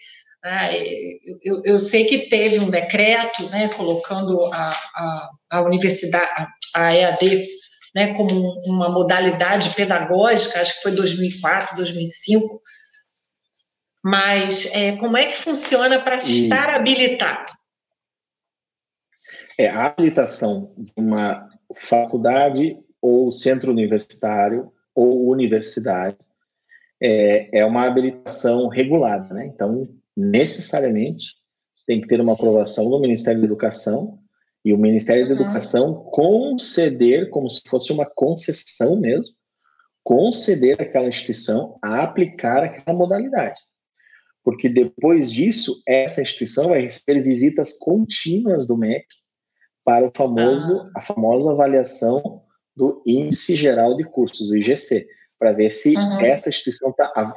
Né? 0.43 0.79
Eu, 1.43 1.61
eu, 1.65 1.79
sei 1.79 2.05
que 2.05 2.31
teve 2.31 2.59
um 2.61 2.71
decreto 2.71 3.47
né, 3.51 3.69
colocando 3.69 4.43
a, 4.53 4.71
a, 4.97 5.31
a 5.51 5.63
universidade, 5.63 6.31
a 6.75 6.95
EAD, 6.95 7.45
né, 7.95 8.15
como 8.15 8.55
uma 8.67 8.89
modalidade 8.89 9.71
pedagógica, 9.71 10.61
acho 10.61 10.77
que 10.77 10.83
foi 10.83 10.93
2004, 10.93 11.77
2005. 11.77 12.63
Mas 14.03 14.75
é, 14.75 14.97
como 14.97 15.17
é 15.17 15.27
que 15.27 15.37
funciona 15.37 16.01
para 16.01 16.19
se 16.19 16.45
estar 16.45 16.71
habilitado? 16.71 17.53
É, 19.59 19.69
a 19.69 19.87
habilitação 19.87 20.73
de 20.77 20.93
uma 20.97 21.49
faculdade 21.75 22.79
ou 23.01 23.31
centro 23.33 23.71
universitário 23.71 24.73
ou 24.95 25.29
universidade 25.29 26.23
é, 27.03 27.61
é 27.61 27.65
uma 27.65 27.87
habilitação 27.87 28.69
regulada, 28.69 29.35
né? 29.35 29.47
Então, 29.47 29.89
necessariamente 30.17 31.35
tem 31.87 32.01
que 32.01 32.07
ter 32.07 32.21
uma 32.21 32.35
aprovação 32.35 32.89
do 32.89 33.01
Ministério 33.01 33.41
da 33.41 33.47
Educação 33.47 34.19
e 34.65 34.73
o 34.73 34.79
Ministério 34.79 35.25
uhum. 35.25 35.35
da 35.35 35.43
Educação 35.43 35.95
conceder, 36.13 37.29
como 37.31 37.51
se 37.51 37.61
fosse 37.67 37.93
uma 37.93 38.07
concessão 38.07 39.01
mesmo, 39.01 39.35
conceder 40.05 40.81
àquela 40.81 41.09
instituição 41.09 41.79
a 41.83 42.03
aplicar 42.03 42.63
aquela 42.63 42.97
modalidade. 42.97 43.61
Porque 44.45 44.69
depois 44.69 45.31
disso, 45.31 45.83
essa 45.87 46.23
instituição 46.23 46.69
vai 46.69 46.81
receber 46.81 47.21
visitas 47.21 47.79
contínuas 47.79 48.67
do 48.67 48.77
MEC 48.77 49.07
para 49.85 50.07
o 50.07 50.13
famoso, 50.17 50.81
ah. 50.81 50.99
a 50.99 51.01
famosa 51.01 51.53
avaliação 51.53 52.43
do 52.77 53.03
Índice 53.07 53.55
Geral 53.55 53.97
de 53.97 54.05
Cursos, 54.05 54.51
o 54.51 54.57
IGC, 54.57 55.07
para 55.39 55.53
ver 55.53 55.71
se 55.71 55.97
uhum. 55.97 56.21
essa 56.21 56.49
instituição 56.49 56.91
está 56.91 57.09
tá, 57.09 57.33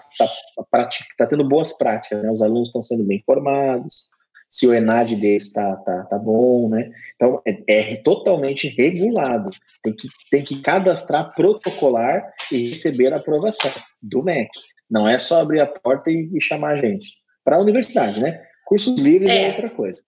tá, 0.72 0.90
tá 1.18 1.28
tendo 1.28 1.48
boas 1.48 1.76
práticas, 1.78 2.22
né? 2.22 2.32
os 2.32 2.42
alunos 2.42 2.70
estão 2.70 2.82
sendo 2.82 3.04
bem 3.04 3.22
formados, 3.26 4.08
se 4.56 4.68
o 4.68 4.74
ENAD 4.74 5.16
deles 5.18 5.48
está 5.48 5.76
tá, 5.78 6.04
tá 6.04 6.18
bom, 6.18 6.70
né? 6.70 6.90
Então, 7.16 7.42
é, 7.46 7.64
é, 7.68 7.96
totalmente 7.98 8.74
regulado. 8.78 9.50
Tem 9.84 9.94
que, 9.94 10.08
tem 10.32 10.44
que 10.44 10.62
cadastrar, 10.62 11.34
protocolar 11.36 12.24
e 12.52 12.70
receber 12.70 13.12
a 13.12 13.18
aprovação 13.18 13.70
do 14.04 14.24
MEC. 14.24 14.50
Não 14.90 15.10
é 15.10 15.20
só 15.20 15.42
abrir 15.42 15.60
a 15.60 15.68
porta 15.68 16.10
e, 16.10 16.30
e 16.34 16.40
chamar 16.40 16.74
a 16.74 16.78
gente. 16.78 17.18
Para 17.44 17.58
a 17.58 17.60
universidade, 17.60 18.22
né? 18.22 18.42
Cursos 18.66 18.98
livres 19.00 19.30
é. 19.30 19.44
é 19.44 19.48
outra 19.50 19.70
coisa. 19.70 20.02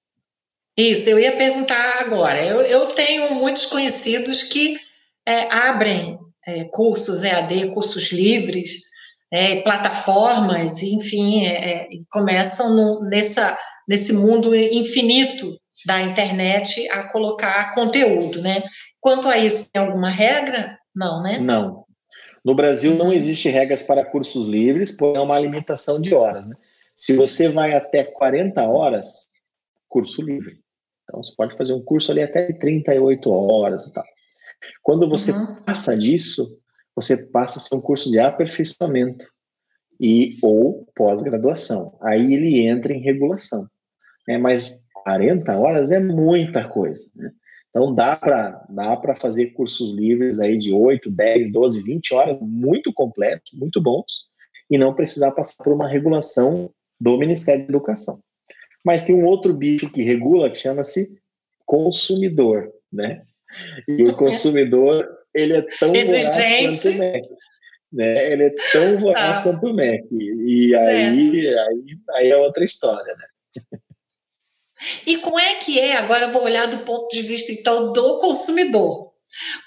Isso, 0.78 1.10
eu 1.10 1.20
ia 1.20 1.36
perguntar 1.36 2.02
agora. 2.02 2.44
Eu, 2.44 2.62
eu 2.62 2.86
tenho 2.88 3.34
muitos 3.34 3.66
conhecidos 3.66 4.44
que 4.44 4.78
é, 5.28 5.52
abrem 5.52 6.20
é, 6.46 6.66
cursos 6.66 7.24
EAD, 7.24 7.74
cursos 7.74 8.12
livres, 8.12 8.84
é, 9.34 9.62
plataformas, 9.62 10.84
enfim, 10.84 11.46
é, 11.46 11.72
é, 11.72 11.88
começam 12.12 12.76
no, 12.76 13.10
nessa, 13.10 13.58
nesse 13.88 14.14
mundo 14.14 14.56
infinito 14.56 15.60
da 15.86 16.02
internet 16.02 16.88
a 16.90 17.04
colocar 17.10 17.74
conteúdo, 17.74 18.42
né? 18.42 18.64
Quanto 19.00 19.28
a 19.28 19.38
isso, 19.38 19.70
tem 19.72 19.82
alguma 19.82 20.10
regra? 20.10 20.78
Não, 20.96 21.22
né? 21.24 21.40
Não. 21.40 21.86
No 22.46 22.56
Brasil 22.56 22.96
não 22.96 23.12
existe 23.12 23.50
regras 23.50 23.84
para 23.84 24.06
cursos 24.06 24.48
livres, 24.48 24.96
porém 24.96 25.18
é 25.18 25.20
uma 25.20 25.40
limitação 25.40 26.00
de 26.00 26.14
horas, 26.14 26.48
né? 26.48 26.56
Se 26.96 27.16
você 27.16 27.50
vai 27.50 27.74
até 27.74 28.04
40 28.04 28.62
horas, 28.64 29.28
curso 29.88 30.22
livre. 30.22 30.60
Então, 31.08 31.24
você 31.24 31.34
pode 31.36 31.56
fazer 31.56 31.74
um 31.74 31.82
curso 31.82 32.12
ali 32.12 32.22
até 32.22 32.52
38 32.52 33.30
horas 33.30 33.88
e 33.88 33.94
tal. 33.94 34.04
Quando 34.84 35.10
você 35.10 35.32
uhum. 35.32 35.56
passa 35.64 35.98
disso, 35.98 36.60
você 36.96 37.26
passa 37.28 37.60
a 37.60 37.62
ser 37.62 37.76
um 37.76 37.82
curso 37.82 38.10
de 38.10 38.20
aperfeiçoamento 38.20 39.26
e 40.00 40.36
ou 40.42 40.88
pós-graduação. 40.96 41.98
Aí 42.02 42.34
ele 42.34 42.66
entra 42.66 42.94
em 42.94 43.02
regulação. 43.02 43.68
Né? 44.28 44.38
Mas 44.38 44.82
40 45.04 45.60
horas 45.60 45.92
é 45.92 46.00
muita 46.00 46.68
coisa. 46.68 47.10
Né? 47.16 47.32
Então 47.70 47.94
dá 47.94 48.16
para 48.16 48.66
dá 48.70 49.16
fazer 49.16 49.52
cursos 49.52 49.94
livres 49.96 50.40
aí 50.40 50.58
de 50.58 50.74
8, 50.74 51.10
10, 51.10 51.52
12, 51.52 51.84
20 51.84 52.14
horas, 52.14 52.38
muito 52.42 52.92
completos, 52.94 53.52
muito 53.54 53.82
bons, 53.82 54.28
e 54.70 54.78
não 54.78 54.96
precisar 54.96 55.32
passar 55.32 55.64
por 55.64 55.74
uma 55.74 55.88
regulação 55.88 56.72
do 57.00 57.18
Ministério 57.18 57.64
da 57.64 57.70
Educação. 57.70 58.20
Mas 58.88 59.04
tem 59.04 59.22
um 59.22 59.26
outro 59.26 59.54
bicho 59.54 59.92
que 59.92 60.02
regula 60.02 60.50
que 60.50 60.60
chama-se 60.60 61.20
consumidor, 61.66 62.72
né? 62.90 63.22
E 63.86 64.02
o 64.04 64.14
consumidor 64.16 65.06
ele 65.36 65.58
é 65.58 65.62
tão 65.62 65.92
voraz 65.92 66.80
quanto 66.80 66.88
o 66.88 66.98
Mac. 66.98 67.24
Né? 67.92 68.32
Ele 68.32 68.44
é 68.44 68.56
tão 68.72 68.98
voraz 68.98 69.38
tá. 69.40 69.44
quanto 69.44 69.66
o 69.66 69.74
Mac. 69.74 70.06
E 70.10 70.74
aí, 70.74 71.48
aí, 71.50 71.98
aí 72.12 72.32
é 72.32 72.38
outra 72.38 72.64
história, 72.64 73.14
né? 73.14 73.26
E 75.06 75.18
como 75.18 75.38
é 75.38 75.56
que 75.56 75.78
é, 75.78 75.98
agora 75.98 76.28
eu 76.28 76.30
vou 76.30 76.44
olhar 76.44 76.68
do 76.68 76.78
ponto 76.86 77.10
de 77.10 77.24
vista 77.24 77.52
então 77.52 77.92
do 77.92 78.20
consumidor. 78.20 79.12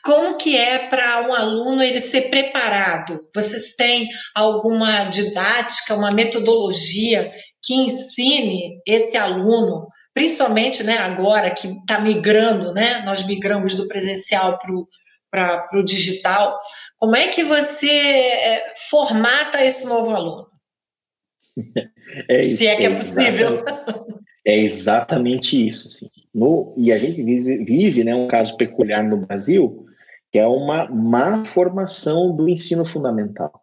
Como 0.03 0.39
que 0.39 0.57
é 0.57 0.89
para 0.89 1.29
um 1.29 1.35
aluno 1.35 1.83
ele 1.83 2.01
ser 2.01 2.31
preparado? 2.31 3.29
Vocês 3.35 3.77
têm 3.77 4.09
alguma 4.35 5.05
didática, 5.05 5.95
uma 5.95 6.11
metodologia 6.11 7.31
que 7.62 7.75
ensine 7.75 8.81
esse 8.87 9.16
aluno, 9.16 9.88
principalmente 10.14 10.83
né, 10.83 10.99
agora 10.99 11.51
que 11.51 11.68
está 11.68 12.01
migrando, 12.01 12.73
né? 12.73 13.03
Nós 13.05 13.27
migramos 13.27 13.77
do 13.77 13.87
presencial 13.87 14.59
para 15.31 15.68
o 15.75 15.83
digital. 15.83 16.59
Como 16.99 17.16
é 17.16 17.29
que 17.29 17.44
você 17.44 17.90
é, 17.90 18.73
formata 18.88 19.64
esse 19.64 19.88
novo 19.88 20.14
aluno? 20.14 20.46
É 22.29 22.40
isso, 22.40 22.57
Se 22.57 22.66
é 22.66 22.77
que 22.77 22.87
é, 22.87 22.94
possível. 22.94 23.64
É 24.44 24.57
exatamente 24.57 25.68
isso. 25.68 25.88
Assim. 25.88 26.09
No, 26.35 26.75
e 26.77 26.92
a 26.92 26.99
gente 26.99 27.23
vive, 27.23 27.64
vive 27.64 28.05
né, 28.05 28.14
um 28.14 28.27
caso 28.27 28.57
peculiar 28.57 29.05
no 29.05 29.18
Brasil, 29.18 29.87
que 30.33 30.38
é 30.38 30.46
uma 30.46 30.88
má 30.88 31.44
formação 31.44 32.35
do 32.35 32.49
ensino 32.49 32.85
fundamental. 32.85 33.62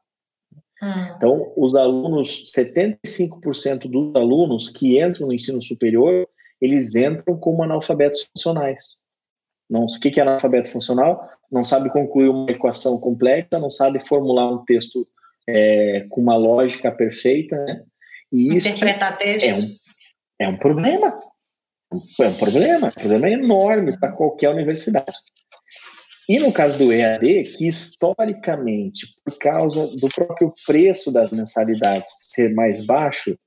Hum. 0.81 1.13
Então, 1.15 1.53
os 1.55 1.75
alunos, 1.75 2.51
75% 2.55 3.89
dos 3.89 4.15
alunos 4.15 4.69
que 4.69 5.01
entram 5.01 5.27
no 5.27 5.33
ensino 5.33 5.61
superior, 5.61 6.27
eles 6.61 6.95
entram 6.95 7.37
como 7.37 7.63
analfabetos 7.63 8.27
funcionais. 8.31 8.97
Não, 9.69 9.85
o 9.85 9.99
que 9.99 10.19
é 10.19 10.23
analfabeto 10.23 10.71
funcional? 10.71 11.29
Não 11.51 11.63
sabe 11.63 11.89
concluir 11.89 12.29
uma 12.29 12.49
equação 12.49 12.99
complexa, 12.99 13.59
não 13.59 13.69
sabe 13.69 13.99
formular 13.99 14.49
um 14.49 14.63
texto 14.63 15.07
é, 15.47 16.05
com 16.09 16.21
uma 16.21 16.35
lógica 16.35 16.91
perfeita, 16.91 17.55
né? 17.65 17.83
E 18.31 18.55
isso 18.55 18.67
Interpretar 18.67 19.17
é 19.21 19.53
um, 19.53 19.75
é 20.39 20.49
um 20.49 20.57
problema. 20.57 21.19
É 22.19 22.27
um 22.27 22.33
problema, 22.33 22.87
um 22.87 22.91
problema 22.91 23.29
enorme 23.29 23.97
para 23.97 24.11
qualquer 24.11 24.49
universidade. 24.49 25.13
E 26.29 26.39
no 26.39 26.51
caso 26.51 26.77
do 26.77 26.91
EAD, 26.91 27.43
que 27.43 27.67
historicamente, 27.67 29.07
por 29.23 29.37
causa 29.37 29.87
do 29.97 30.09
próprio 30.09 30.53
preço 30.65 31.11
das 31.11 31.31
mensalidades 31.31 32.09
ser 32.21 32.53
mais 32.53 32.85
baixo, 32.85 33.37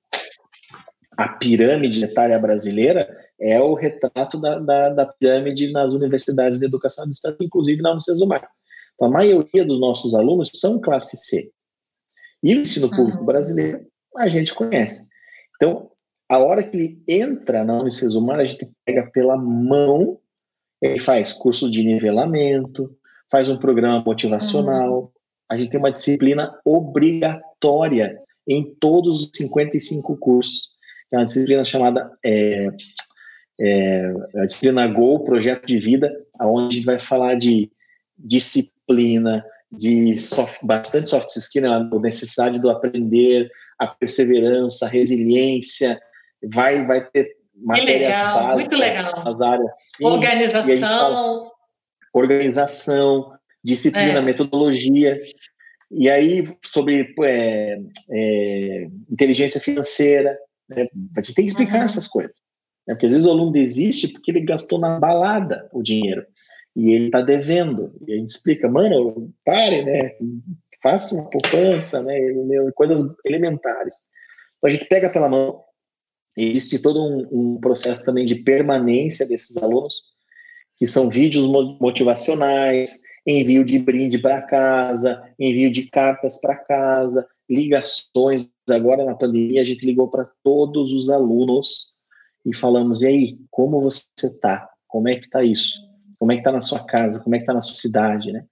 a 1.17 1.29
pirâmide 1.29 2.03
etária 2.03 2.39
brasileira 2.39 3.07
é 3.39 3.61
o 3.61 3.75
retrato 3.75 4.41
da, 4.41 4.59
da, 4.59 4.89
da, 4.91 5.07
pirâmide 5.07 5.71
nas 5.73 5.93
universidades 5.93 6.59
de 6.59 6.65
educação 6.65 7.05
à 7.05 7.09
distância, 7.09 7.37
inclusive 7.43 7.83
na 7.83 7.93
Unicesumar. 7.93 8.49
Então, 8.95 9.09
a 9.09 9.11
maioria 9.11 9.65
dos 9.65 9.79
nossos 9.79 10.15
alunos 10.15 10.51
são 10.55 10.81
classe 10.81 11.17
C. 11.17 11.51
E 12.43 12.55
o 12.55 12.61
ensino 12.61 12.89
público 12.91 13.19
uhum. 13.19 13.27
brasileiro, 13.27 13.87
a 14.17 14.29
gente 14.29 14.55
conhece. 14.55 15.09
Então, 15.57 15.91
a 16.29 16.39
hora 16.39 16.63
que 16.63 16.77
ele 16.77 17.03
entra 17.09 17.65
na 17.65 17.81
Unicesumar, 17.81 18.41
a 18.41 18.45
gente 18.45 18.71
pega 18.85 19.11
pela 19.11 19.37
mão, 19.37 20.19
ele 20.81 20.99
faz 20.99 21.33
curso 21.33 21.71
de 21.71 21.83
nivelamento, 21.83 22.95
faz 23.31 23.51
um 23.51 23.57
programa 23.57 24.03
motivacional, 24.05 25.01
uhum. 25.01 25.09
a 25.49 25.59
gente 25.59 25.71
tem 25.71 25.79
uma 25.79 25.93
disciplina 25.93 26.53
obrigatória 26.65 28.19
em 28.49 28.75
todos 28.81 29.23
os 29.23 29.31
55 29.35 30.17
cursos. 30.17 30.71
É 31.13 31.19
uma 31.19 31.27
disciplina 31.27 31.65
chamada 31.65 32.11
é, 32.25 32.69
é, 33.61 34.13
a 34.37 34.47
disciplina 34.47 34.87
Go, 34.89 35.25
projeto 35.25 35.67
de 35.67 35.79
vida, 35.79 36.11
onde 36.41 36.67
a 36.67 36.71
gente 36.79 36.87
vai 36.87 36.99
falar 36.99 37.35
de 37.35 37.71
disciplina, 38.19 39.45
de 39.71 40.17
soft, 40.17 40.65
bastante 40.65 41.11
soft 41.11 41.29
skill, 41.37 41.63
né, 41.63 41.69
a 41.69 41.99
necessidade 42.01 42.59
do 42.59 42.71
aprender, 42.71 43.51
a 43.79 43.87
perseverança, 43.87 44.87
a 44.87 44.89
resiliência, 44.89 46.01
vai, 46.53 46.87
vai 46.87 47.05
ter 47.09 47.37
matéria 47.61 48.09
legal, 48.09 48.55
muito 48.55 48.77
legal. 48.77 49.25
nas 49.25 49.41
áreas. 49.41 49.75
Sim, 49.97 50.07
organização. 50.07 51.51
organização, 52.13 53.33
disciplina, 53.63 54.19
é. 54.19 54.23
metodologia. 54.23 55.19
E 55.91 56.09
aí, 56.09 56.45
sobre 56.65 57.15
é, 57.25 57.79
é, 58.13 58.87
inteligência 59.11 59.61
financeira, 59.61 60.39
né, 60.69 60.87
a 61.17 61.21
gente 61.21 61.35
tem 61.35 61.45
que 61.45 61.51
explicar 61.51 61.79
uhum. 61.79 61.85
essas 61.85 62.07
coisas. 62.07 62.37
Né? 62.87 62.95
Porque 62.95 63.07
às 63.07 63.13
vezes 63.13 63.27
o 63.27 63.31
aluno 63.31 63.53
desiste 63.53 64.09
porque 64.09 64.31
ele 64.31 64.41
gastou 64.41 64.79
na 64.79 64.99
balada 64.99 65.69
o 65.73 65.83
dinheiro 65.83 66.25
e 66.75 66.93
ele 66.93 67.07
está 67.07 67.21
devendo. 67.21 67.93
E 68.07 68.13
a 68.13 68.17
gente 68.17 68.29
explica, 68.29 68.69
mano, 68.69 69.33
pare, 69.45 69.85
né? 69.85 70.13
Faça 70.83 71.15
uma 71.15 71.29
poupança, 71.29 72.03
né? 72.03 72.15
Coisas 72.75 73.15
elementares. 73.25 73.97
Então 74.57 74.69
a 74.69 74.71
gente 74.71 74.87
pega 74.87 75.11
pela 75.11 75.29
mão. 75.29 75.63
Existe 76.43 76.79
todo 76.79 77.03
um, 77.03 77.55
um 77.55 77.61
processo 77.61 78.05
também 78.05 78.25
de 78.25 78.37
permanência 78.37 79.29
desses 79.29 79.57
alunos, 79.59 79.95
que 80.79 80.87
são 80.87 81.11
vídeos 81.11 81.45
motivacionais, 81.79 83.03
envio 83.27 83.63
de 83.63 83.79
brinde 83.79 84.19
para 84.19 84.41
casa, 84.41 85.23
envio 85.39 85.71
de 85.71 85.91
cartas 85.91 86.41
para 86.41 86.57
casa, 86.57 87.29
ligações. 87.49 88.51
Agora 88.71 89.05
na 89.05 89.15
pandemia 89.15 89.61
a 89.61 89.65
gente 89.65 89.85
ligou 89.85 90.09
para 90.09 90.31
todos 90.43 90.93
os 90.93 91.11
alunos 91.11 92.01
e 92.47 92.57
falamos, 92.57 93.03
e 93.03 93.07
aí, 93.07 93.39
como 93.51 93.83
você 93.83 94.07
está? 94.23 94.67
Como 94.89 95.09
é 95.11 95.17
que 95.17 95.27
está 95.27 95.43
isso? 95.43 95.83
Como 96.19 96.33
é 96.33 96.37
que 96.37 96.41
está 96.41 96.53
na 96.53 96.63
sua 96.63 96.83
casa? 96.87 97.21
Como 97.21 97.35
é 97.35 97.39
que 97.39 97.43
está 97.43 97.53
na 97.53 97.61
sua 97.61 97.75
cidade, 97.75 98.33
né? 98.33 98.47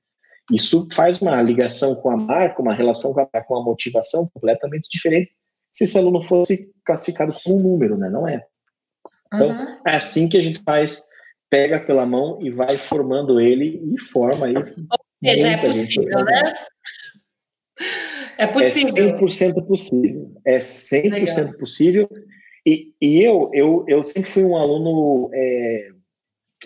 Isso 0.53 0.87
faz 0.93 1.23
uma 1.23 1.41
ligação 1.41 1.95
com 1.97 2.11
a 2.11 2.17
marca, 2.17 2.61
uma 2.61 2.75
relação 2.75 3.15
com 3.15 3.21
a, 3.21 3.43
com 3.43 3.57
a 3.57 3.65
motivação 3.65 4.29
completamente 4.35 4.89
diferente 4.91 5.33
se 5.79 5.85
esse 5.85 5.97
aluno 5.97 6.21
fosse 6.21 6.73
classificado 6.85 7.33
como 7.45 7.57
um 7.57 7.63
número, 7.63 7.97
né? 7.97 8.11
Não 8.11 8.27
é. 8.27 8.45
Então, 9.33 9.49
uhum. 9.49 9.81
é 9.87 9.95
assim 9.95 10.29
que 10.29 10.37
a 10.37 10.41
gente 10.41 10.59
faz, 10.65 11.05
pega 11.49 11.79
pela 11.79 12.05
mão 12.05 12.41
e 12.43 12.51
vai 12.51 12.79
formando 12.79 13.41
ele 13.41 13.95
e 13.95 14.01
forma 14.01 14.47
aí. 14.47 14.57
Ou 14.57 14.65
seja, 15.25 15.49
é 15.49 15.57
possível, 15.59 16.25
né? 16.25 16.55
É 18.39 18.47
possível. 18.49 19.09
É 19.09 19.19
100% 19.21 19.67
possível. 19.69 20.33
É 20.45 20.59
100% 20.59 21.13
Legal. 21.13 21.59
possível. 21.59 22.09
E, 22.67 22.93
e 23.01 23.23
eu, 23.23 23.49
eu, 23.55 23.85
eu 23.87 24.03
sempre 24.03 24.29
fui 24.29 24.43
um 24.43 24.57
aluno, 24.57 25.31
é, 25.33 25.91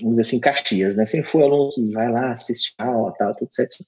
vamos 0.01 0.13
dizer 0.13 0.23
assim, 0.23 0.41
Caxias, 0.41 0.97
né? 0.97 1.05
Sempre 1.05 1.29
fui 1.29 1.43
um 1.43 1.45
aluno 1.45 1.71
que 1.71 1.93
vai 1.93 2.11
lá, 2.11 2.33
assiste 2.33 2.73
aula, 2.79 3.13
tal, 3.19 3.37
tudo 3.37 3.55
certo. 3.55 3.85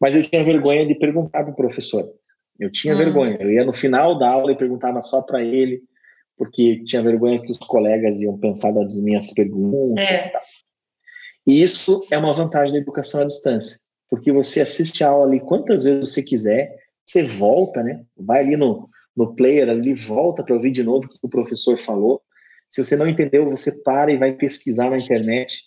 Mas 0.00 0.16
eu 0.16 0.28
tinha 0.28 0.42
vergonha 0.42 0.84
de 0.84 0.98
perguntar 0.98 1.44
para 1.44 1.52
o 1.52 1.56
professor. 1.56 2.12
Eu 2.58 2.70
tinha 2.70 2.94
hum. 2.94 2.98
vergonha. 2.98 3.36
Eu 3.40 3.50
ia 3.50 3.64
no 3.64 3.72
final 3.72 4.18
da 4.18 4.30
aula 4.30 4.52
e 4.52 4.58
perguntava 4.58 5.00
só 5.00 5.22
para 5.22 5.42
ele, 5.42 5.82
porque 6.36 6.82
tinha 6.84 7.02
vergonha 7.02 7.40
que 7.40 7.50
os 7.50 7.58
colegas 7.58 8.20
iam 8.20 8.38
pensar 8.38 8.72
das 8.72 9.02
minhas 9.02 9.32
perguntas. 9.32 10.04
É. 10.04 10.32
E 11.46 11.62
isso 11.62 12.06
é 12.10 12.18
uma 12.18 12.32
vantagem 12.32 12.74
da 12.74 12.80
educação 12.80 13.22
à 13.22 13.24
distância, 13.24 13.78
porque 14.10 14.30
você 14.30 14.60
assiste 14.60 15.02
a 15.02 15.08
aula 15.08 15.26
ali 15.26 15.40
quantas 15.40 15.84
vezes 15.84 16.12
você 16.12 16.22
quiser, 16.22 16.74
você 17.04 17.22
volta, 17.22 17.82
né? 17.82 18.04
Vai 18.16 18.40
ali 18.40 18.56
no, 18.56 18.88
no 19.16 19.34
player, 19.34 19.68
ali 19.68 19.94
volta 19.94 20.42
para 20.42 20.54
ouvir 20.54 20.70
de 20.70 20.82
novo 20.82 21.06
o 21.06 21.08
que 21.08 21.18
o 21.22 21.28
professor 21.28 21.78
falou. 21.78 22.20
Se 22.68 22.84
você 22.84 22.96
não 22.96 23.08
entendeu, 23.08 23.48
você 23.48 23.82
para 23.82 24.12
e 24.12 24.18
vai 24.18 24.34
pesquisar 24.34 24.90
na 24.90 24.98
internet 24.98 25.62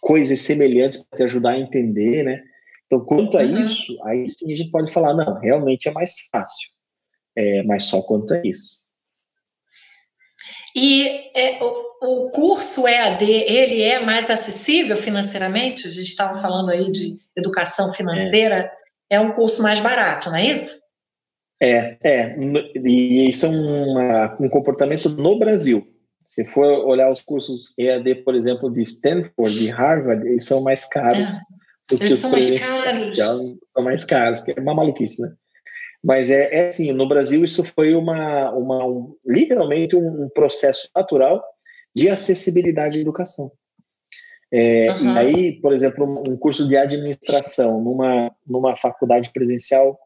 coisas 0.00 0.40
semelhantes 0.40 1.04
para 1.04 1.18
te 1.18 1.24
ajudar 1.24 1.52
a 1.52 1.58
entender, 1.58 2.22
né? 2.22 2.40
Então, 2.92 3.06
quanto 3.06 3.38
a 3.38 3.42
isso, 3.42 3.98
aí 4.04 4.28
sim 4.28 4.52
a 4.52 4.56
gente 4.56 4.70
pode 4.70 4.92
falar, 4.92 5.14
não, 5.14 5.40
realmente 5.40 5.88
é 5.88 5.92
mais 5.92 6.12
fácil. 6.30 6.68
É, 7.34 7.62
mas 7.62 7.84
só 7.84 8.02
quanto 8.02 8.34
a 8.34 8.42
isso. 8.44 8.82
E 10.76 11.30
é, 11.34 11.58
o, 11.62 12.24
o, 12.24 12.26
curso 12.26 12.86
EAD, 12.86 13.24
ele 13.24 13.80
é 13.80 13.98
mais 14.04 14.28
acessível 14.28 14.94
financeiramente? 14.94 15.88
A 15.88 15.90
gente 15.90 16.08
estava 16.08 16.38
falando 16.38 16.70
aí 16.70 16.92
de 16.92 17.18
educação 17.34 17.90
financeira. 17.94 18.70
É, 19.10 19.16
é 19.16 19.20
um 19.20 19.32
curso 19.32 19.62
mais 19.62 19.80
barato, 19.80 20.28
não 20.28 20.36
é 20.36 20.48
isso? 20.48 20.76
É, 21.62 21.96
é. 22.04 22.36
E 22.84 23.30
isso 23.30 23.46
é 23.46 23.48
uma, 23.48 24.36
um 24.38 24.50
comportamento 24.50 25.08
no 25.08 25.38
Brasil. 25.38 25.86
Se 26.22 26.44
for 26.44 26.66
olhar 26.86 27.10
os 27.10 27.20
cursos 27.20 27.72
EAD, 27.78 28.16
por 28.16 28.34
exemplo, 28.34 28.70
de 28.70 28.82
Stanford, 28.82 29.58
de 29.58 29.68
Harvard, 29.70 30.26
eles 30.26 30.44
são 30.44 30.62
mais 30.62 30.84
caros. 30.84 31.38
É. 31.38 31.61
Eles 31.90 32.20
são 32.20 32.30
mais 32.30 32.58
caros. 32.58 33.16
São 33.68 33.84
mais 33.84 34.04
caros, 34.04 34.42
que 34.42 34.52
é 34.52 34.60
uma 34.60 34.74
maluquice, 34.74 35.22
né? 35.22 35.34
Mas 36.04 36.30
é, 36.30 36.52
é 36.52 36.68
assim, 36.68 36.92
no 36.92 37.08
Brasil 37.08 37.44
isso 37.44 37.62
foi 37.64 37.94
uma, 37.94 38.50
uma 38.52 38.84
um, 38.84 39.14
literalmente 39.24 39.94
um, 39.94 40.28
processo 40.34 40.88
natural 40.94 41.42
de 41.94 42.08
acessibilidade 42.08 42.98
à 42.98 43.00
educação. 43.00 43.52
É, 44.52 44.90
uhum. 44.90 45.14
E 45.14 45.18
aí, 45.18 45.60
por 45.60 45.72
exemplo, 45.72 46.22
um 46.28 46.36
curso 46.36 46.68
de 46.68 46.76
administração 46.76 47.80
numa, 47.80 48.34
numa 48.46 48.76
faculdade 48.76 49.30
presencial 49.32 49.96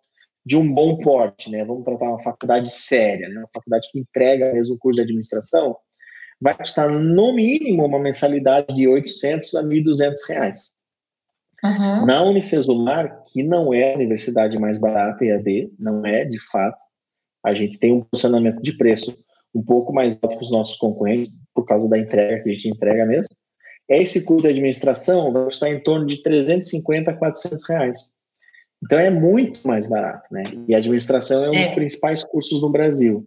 de 0.44 0.56
um 0.56 0.72
bom 0.72 0.98
porte, 0.98 1.50
né? 1.50 1.64
Vamos 1.64 1.84
tratar 1.84 2.04
uma 2.04 2.20
faculdade 2.20 2.70
séria, 2.70 3.28
né? 3.28 3.38
uma 3.38 3.48
faculdade 3.52 3.88
que 3.90 3.98
entrega 3.98 4.52
mesmo 4.52 4.76
o 4.76 4.78
curso 4.78 4.96
de 4.96 5.02
administração, 5.02 5.76
vai 6.40 6.54
custar 6.54 6.88
no 6.88 7.34
mínimo 7.34 7.84
uma 7.84 7.98
mensalidade 7.98 8.72
de 8.74 8.86
800 8.86 9.54
a 9.56 9.62
1.200 9.64 10.12
reais. 10.28 10.75
Uhum. 11.64 12.06
Na 12.06 12.22
Unicesumar, 12.22 13.24
que 13.28 13.42
não 13.42 13.72
é 13.72 13.92
a 13.92 13.96
universidade 13.96 14.58
mais 14.58 14.80
barata 14.80 15.24
EAD, 15.24 15.72
não 15.78 16.04
é 16.04 16.24
de 16.24 16.38
fato, 16.50 16.78
a 17.44 17.54
gente 17.54 17.78
tem 17.78 17.92
um 17.92 18.02
posicionamento 18.02 18.60
de 18.60 18.76
preço 18.76 19.16
um 19.54 19.62
pouco 19.62 19.92
mais 19.92 20.18
alto 20.22 20.36
que 20.36 20.44
os 20.44 20.50
nossos 20.50 20.76
concorrentes, 20.76 21.40
por 21.54 21.64
causa 21.64 21.88
da 21.88 21.98
entrega 21.98 22.42
que 22.42 22.50
a 22.50 22.52
gente 22.52 22.68
entrega 22.68 23.06
mesmo. 23.06 23.34
Esse 23.88 24.24
curso 24.24 24.42
de 24.42 24.48
administração 24.48 25.32
vai 25.32 25.44
custar 25.44 25.70
em 25.70 25.80
torno 25.80 26.06
de 26.06 26.22
350 26.22 27.10
a 27.10 27.16
400 27.16 27.68
reais. 27.68 28.16
Então 28.84 28.98
é 28.98 29.08
muito 29.08 29.66
mais 29.66 29.88
barato, 29.88 30.28
né? 30.30 30.42
E 30.68 30.74
a 30.74 30.78
administração 30.78 31.44
é 31.44 31.48
um 31.48 31.54
é. 31.54 31.66
dos 31.66 31.74
principais 31.74 32.24
cursos 32.24 32.60
no 32.60 32.70
Brasil. 32.70 33.26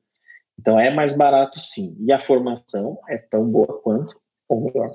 Então 0.60 0.80
é 0.80 0.94
mais 0.94 1.18
barato 1.18 1.60
sim. 1.60 1.96
E 2.00 2.12
a 2.12 2.20
formação 2.20 3.00
é 3.10 3.18
tão 3.18 3.50
boa 3.50 3.82
quanto 3.82 4.20
ou 4.48 4.66
melhor. 4.66 4.92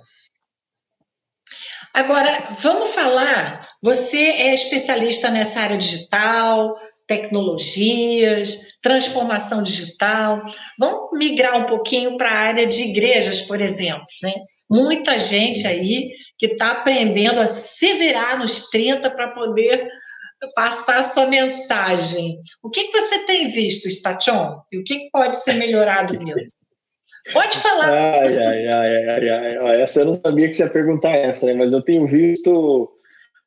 Agora, 1.94 2.48
vamos 2.60 2.92
falar. 2.92 3.68
Você 3.80 4.18
é 4.18 4.52
especialista 4.52 5.30
nessa 5.30 5.60
área 5.60 5.78
digital, 5.78 6.74
tecnologias, 7.06 8.78
transformação 8.82 9.62
digital. 9.62 10.42
Vamos 10.76 11.10
migrar 11.12 11.56
um 11.56 11.66
pouquinho 11.66 12.16
para 12.16 12.30
a 12.30 12.38
área 12.48 12.66
de 12.66 12.82
igrejas, 12.82 13.42
por 13.42 13.60
exemplo. 13.60 14.04
Né? 14.24 14.34
Muita 14.68 15.16
gente 15.20 15.68
aí 15.68 16.10
que 16.36 16.46
está 16.46 16.72
aprendendo 16.72 17.38
a 17.38 17.46
se 17.46 17.92
virar 17.92 18.40
nos 18.40 18.70
30 18.70 19.08
para 19.10 19.28
poder 19.28 19.88
passar 20.52 20.98
a 20.98 21.02
sua 21.04 21.26
mensagem. 21.26 22.40
O 22.60 22.70
que, 22.70 22.88
que 22.88 23.00
você 23.00 23.20
tem 23.20 23.46
visto, 23.46 23.88
Station? 23.88 24.60
E 24.72 24.78
o 24.78 24.82
que, 24.82 24.98
que 24.98 25.10
pode 25.12 25.36
ser 25.40 25.54
melhorado 25.54 26.14
nisso? 26.18 26.73
Pode 27.32 27.56
falar. 27.58 27.90
Ai, 27.90 28.36
ai, 28.38 28.68
ai, 28.68 29.08
ai, 29.08 29.56
ai, 29.56 29.80
Essa 29.80 30.00
eu 30.00 30.06
não 30.06 30.14
sabia 30.14 30.48
que 30.48 30.54
você 30.54 30.64
ia 30.64 30.70
perguntar 30.70 31.12
essa, 31.12 31.46
né? 31.46 31.54
Mas 31.54 31.72
eu 31.72 31.82
tenho 31.82 32.06
visto. 32.06 32.90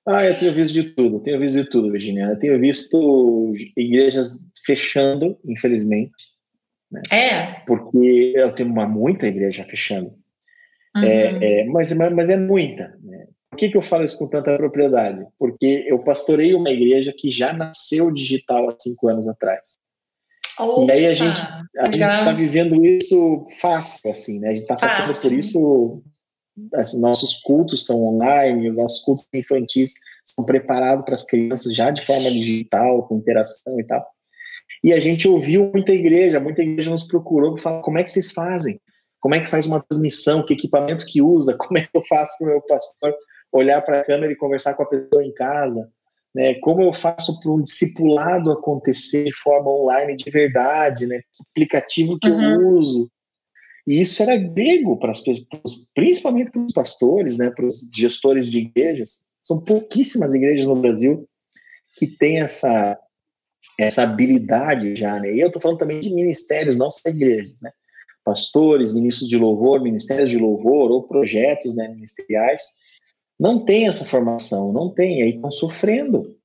Ah, 0.07 0.25
eu 0.25 0.37
tenho 0.39 0.53
visto 0.53 0.73
de 0.73 0.83
tudo, 0.83 1.19
tenho 1.19 1.39
visto 1.39 1.61
de 1.61 1.69
tudo, 1.69 1.91
Virginia. 1.91 2.25
Eu 2.25 2.39
tenho 2.39 2.59
visto 2.59 3.53
igrejas 3.75 4.39
fechando, 4.65 5.37
infelizmente. 5.45 6.13
Né? 6.91 7.01
É. 7.11 7.63
Porque 7.65 8.33
eu 8.35 8.51
tenho 8.53 8.69
uma 8.69 8.87
muita 8.87 9.27
igreja 9.27 9.63
fechando. 9.63 10.13
Uhum. 10.95 11.03
É, 11.03 11.61
é, 11.61 11.65
mas, 11.65 11.91
mas 11.93 12.29
é 12.29 12.37
muita. 12.37 12.97
Né? 13.03 13.27
Por 13.49 13.57
que, 13.57 13.69
que 13.69 13.77
eu 13.77 13.81
falo 13.81 14.05
isso 14.05 14.17
com 14.17 14.27
tanta 14.27 14.55
propriedade? 14.55 15.25
Porque 15.37 15.85
eu 15.87 15.99
pastorei 15.99 16.53
uma 16.53 16.71
igreja 16.71 17.13
que 17.15 17.29
já 17.29 17.53
nasceu 17.53 18.11
digital 18.11 18.69
há 18.69 18.75
cinco 18.79 19.09
anos 19.09 19.27
atrás. 19.27 19.77
Opa, 20.59 20.85
e 20.85 20.91
aí 20.91 21.07
a 21.07 21.13
gente 21.13 21.39
a 21.77 21.85
gente 21.85 22.01
está 22.01 22.33
vivendo 22.33 22.83
isso 22.83 23.45
fácil, 23.61 24.09
assim, 24.09 24.39
né? 24.39 24.49
A 24.49 24.55
gente 24.55 24.63
está 24.63 24.75
passando 24.75 25.21
por 25.21 25.31
isso. 25.37 26.03
Assim, 26.73 26.99
nossos 26.99 27.39
cultos 27.41 27.85
são 27.85 28.03
online, 28.03 28.71
os 28.71 28.77
nossos 28.77 29.03
cultos 29.03 29.27
infantis 29.33 29.93
são 30.25 30.43
preparados 30.43 31.05
para 31.05 31.13
as 31.13 31.23
crianças 31.23 31.75
já 31.75 31.91
de 31.91 32.03
forma 32.03 32.31
digital, 32.31 33.07
com 33.07 33.17
interação 33.17 33.79
e 33.79 33.83
tal. 33.83 34.01
E 34.83 34.91
a 34.91 34.99
gente 34.99 35.27
ouviu 35.27 35.71
muita 35.71 35.91
igreja, 35.91 36.39
muita 36.39 36.63
igreja 36.63 36.89
nos 36.89 37.03
procurou 37.03 37.53
para 37.53 37.61
falar 37.61 37.81
como 37.81 37.99
é 37.99 38.03
que 38.03 38.09
vocês 38.09 38.31
fazem, 38.31 38.79
como 39.19 39.35
é 39.35 39.39
que 39.39 39.49
faz 39.49 39.67
uma 39.67 39.83
transmissão, 39.87 40.43
que 40.43 40.53
equipamento 40.53 41.05
que 41.05 41.21
usa, 41.21 41.55
como 41.61 41.77
é 41.77 41.83
que 41.83 41.95
eu 41.95 42.03
faço 42.09 42.35
para 42.39 42.47
o 42.47 42.51
meu 42.51 42.61
pastor 42.61 43.15
olhar 43.53 43.81
para 43.81 43.99
a 43.99 44.03
câmera 44.03 44.33
e 44.33 44.35
conversar 44.35 44.73
com 44.73 44.83
a 44.83 44.87
pessoa 44.87 45.23
em 45.23 45.33
casa 45.33 45.87
né? 46.37 46.53
Como 46.59 46.83
eu 46.83 46.93
faço 46.93 47.39
para 47.39 47.51
um 47.51 47.63
discipulado 47.63 48.51
acontecer 48.51 49.23
de 49.23 49.35
forma 49.37 49.71
online 49.71 50.15
de 50.15 50.29
verdade, 50.29 51.07
né? 51.07 51.19
Que 51.33 51.43
aplicativo 51.49 52.19
que 52.19 52.29
uhum. 52.29 52.43
eu 52.43 52.67
uso? 52.77 53.09
E 53.87 53.99
isso 53.99 54.21
era 54.21 54.37
grego 54.37 54.99
para 54.99 55.09
as 55.09 55.19
pessoas, 55.19 55.87
principalmente 55.95 56.51
para 56.51 56.61
os 56.61 56.73
pastores, 56.73 57.39
né? 57.39 57.49
Para 57.49 57.65
os 57.65 57.89
gestores 57.91 58.45
de 58.51 58.59
igrejas. 58.59 59.25
São 59.43 59.63
pouquíssimas 59.63 60.35
igrejas 60.35 60.67
no 60.67 60.75
Brasil 60.75 61.27
que 61.95 62.05
têm 62.05 62.39
essa 62.39 62.99
essa 63.79 64.03
habilidade 64.03 64.95
já, 64.95 65.19
né? 65.19 65.33
E 65.33 65.39
eu 65.39 65.47
estou 65.47 65.61
falando 65.61 65.79
também 65.79 65.99
de 65.99 66.13
ministérios, 66.13 66.77
não 66.77 66.91
só 66.91 67.09
igrejas, 67.09 67.59
né? 67.63 67.71
Pastores, 68.23 68.93
ministros 68.93 69.27
de 69.27 69.37
louvor, 69.37 69.81
ministérios 69.81 70.29
de 70.29 70.37
louvor 70.37 70.91
ou 70.91 71.07
projetos 71.07 71.75
né, 71.75 71.87
ministeriais 71.87 72.61
não 73.39 73.63
tem 73.63 73.87
essa 73.87 74.05
formação, 74.05 74.73
não 74.73 74.93
tem, 74.93 75.21
aí 75.21 75.35
estão 75.35 75.51
sofrendo. 75.51 76.35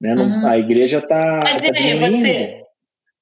Né? 0.00 0.14
Uhum. 0.14 0.46
A 0.46 0.58
igreja 0.58 0.98
está. 0.98 1.40
Mas 1.42 1.60
tá 1.60 1.72
aí, 1.76 1.98
você, 1.98 2.64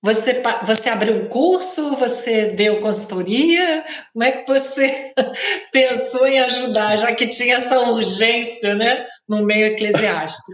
você, 0.02 0.42
você 0.64 0.88
abriu 0.88 1.14
um 1.14 1.28
curso, 1.28 1.96
você 1.96 2.50
deu 2.50 2.80
consultoria, 2.80 3.84
como 4.12 4.24
é 4.24 4.32
que 4.32 4.46
você 4.46 5.12
pensou 5.72 6.26
em 6.26 6.38
ajudar, 6.40 6.96
já 6.96 7.14
que 7.14 7.26
tinha 7.26 7.56
essa 7.56 7.80
urgência 7.80 8.74
né, 8.74 9.06
no 9.28 9.44
meio 9.44 9.66
eclesiástico? 9.66 10.52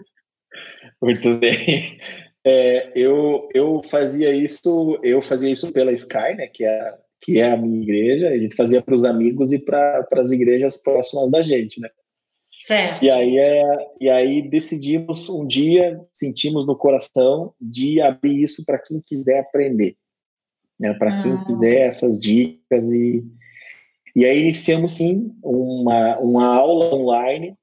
Muito 1.03 1.37
bem. 1.37 1.99
É, 2.47 2.93
eu, 2.95 3.49
eu 3.55 3.81
fazia 3.91 4.31
isso, 4.31 4.99
eu 5.03 5.21
fazia 5.21 5.51
isso 5.51 5.73
pela 5.73 5.93
Sky, 5.93 6.35
né, 6.37 6.47
que 6.47 6.65
é, 6.65 6.95
que 7.21 7.41
é 7.41 7.53
a 7.53 7.57
minha 7.57 7.83
igreja, 7.83 8.29
a 8.29 8.39
gente 8.39 8.55
fazia 8.55 8.81
para 8.81 8.95
os 8.95 9.05
amigos 9.05 9.53
e 9.53 9.63
para 9.63 10.07
as 10.13 10.31
igrejas 10.31 10.83
próximas 10.83 11.31
da 11.31 11.43
gente, 11.43 11.81
né? 11.81 11.89
Certo. 12.67 13.05
E 13.05 13.11
aí, 13.11 13.37
é, 13.37 13.63
e 14.01 14.09
aí 14.09 14.49
decidimos 14.49 15.29
um 15.29 15.47
dia, 15.47 16.01
sentimos 16.11 16.67
no 16.67 16.75
coração 16.75 17.53
de 17.61 18.01
abrir 18.01 18.43
isso 18.43 18.65
para 18.65 18.79
quem 18.79 19.03
quiser 19.05 19.41
aprender, 19.41 19.95
né? 20.81 20.95
Para 20.95 21.23
quem 21.23 21.33
ah. 21.33 21.45
quiser 21.45 21.87
essas 21.87 22.19
dicas 22.19 22.91
e 22.91 23.23
e 24.17 24.25
aí 24.25 24.41
iniciamos 24.41 24.93
sim 24.93 25.37
uma, 25.43 26.17
uma 26.21 26.47
aula 26.47 26.95
online. 26.95 27.55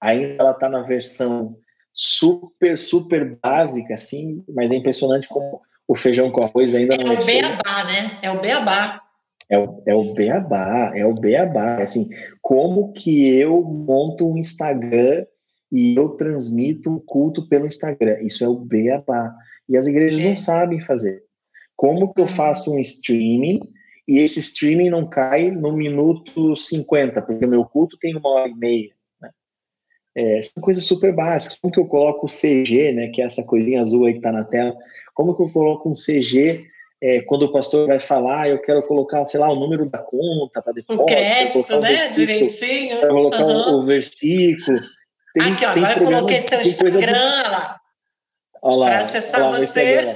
Ainda 0.00 0.42
ela 0.42 0.52
está 0.52 0.68
na 0.68 0.82
versão 0.82 1.56
super 1.92 2.76
super 2.76 3.38
básica, 3.40 3.94
assim, 3.94 4.42
mas 4.48 4.72
é 4.72 4.74
impressionante 4.74 5.28
como 5.28 5.60
o 5.86 5.94
feijão 5.94 6.32
com 6.32 6.42
arroz 6.42 6.74
ainda 6.74 6.96
é 6.96 6.98
não 6.98 7.12
é 7.12 7.20
o 7.20 7.24
beabá, 7.24 7.84
né? 7.84 8.18
É 8.22 8.30
o 8.32 8.40
beabá. 8.40 9.00
É 9.50 9.58
o, 9.58 9.82
é 9.84 9.94
o 9.94 10.14
beabá, 10.14 10.92
é 10.94 11.04
o 11.04 11.12
beabá. 11.12 11.82
Assim, 11.82 12.08
como 12.40 12.92
que 12.92 13.36
eu 13.36 13.62
monto 13.62 14.30
um 14.30 14.38
Instagram 14.38 15.26
e 15.72 15.96
eu 15.96 16.10
transmito 16.10 16.88
um 16.88 17.00
culto 17.00 17.48
pelo 17.48 17.66
Instagram? 17.66 18.18
Isso 18.20 18.44
é 18.44 18.48
o 18.48 18.54
beabá. 18.54 19.34
E 19.68 19.76
as 19.76 19.88
igrejas 19.88 20.20
é. 20.20 20.28
não 20.28 20.36
sabem 20.36 20.80
fazer. 20.80 21.24
Como 21.74 22.14
que 22.14 22.20
eu 22.20 22.26
uhum. 22.26 22.30
faço 22.30 22.72
um 22.72 22.78
streaming 22.78 23.60
e 24.06 24.18
esse 24.18 24.40
streaming 24.40 24.90
não 24.90 25.08
cai 25.08 25.50
no 25.50 25.72
minuto 25.72 26.54
50, 26.54 27.22
porque 27.22 27.44
o 27.44 27.48
meu 27.48 27.64
culto 27.64 27.96
tem 27.98 28.16
uma 28.16 28.28
hora 28.28 28.48
e 28.48 28.54
meia. 28.54 28.90
Né? 29.20 29.30
É, 30.16 30.42
são 30.42 30.62
coisas 30.62 30.84
super 30.84 31.14
básicas. 31.14 31.58
Como 31.58 31.72
que 31.72 31.80
eu 31.80 31.86
coloco 31.86 32.26
o 32.26 32.28
CG, 32.28 32.92
né, 32.92 33.08
que 33.08 33.22
é 33.22 33.24
essa 33.24 33.44
coisinha 33.46 33.80
azul 33.80 34.06
aí 34.06 34.12
que 34.12 34.18
está 34.18 34.30
na 34.30 34.44
tela? 34.44 34.76
Como 35.14 35.36
que 35.36 35.42
eu 35.42 35.50
coloco 35.50 35.88
um 35.88 35.92
CG 35.92 36.66
é, 37.02 37.22
quando 37.22 37.44
o 37.44 37.52
pastor 37.52 37.86
vai 37.86 37.98
falar, 37.98 38.48
eu 38.50 38.60
quero 38.60 38.82
colocar, 38.86 39.24
sei 39.24 39.40
lá, 39.40 39.50
o 39.50 39.58
número 39.58 39.88
da 39.88 39.98
conta 39.98 40.60
para 40.60 40.72
depois. 40.72 40.98
O 40.98 41.06
crédito, 41.06 41.80
né? 41.80 42.08
Direitinho. 42.08 43.00
Para 43.00 43.08
colocar 43.08 43.44
uhum. 43.44 43.74
o, 43.74 43.78
o, 43.78 43.80
versículo. 43.82 44.80
Tem, 45.34 45.52
Aqui, 45.52 45.64
ó, 45.64 45.70
agora 45.70 45.98
eu 45.98 46.04
coloquei 46.04 46.40
seu 46.40 46.60
Instagram 46.60 47.12
coisa... 47.12 47.48
lá. 47.48 47.80
Para 48.60 48.98
acessar 48.98 49.40
lá, 49.40 49.58
você. 49.58 50.14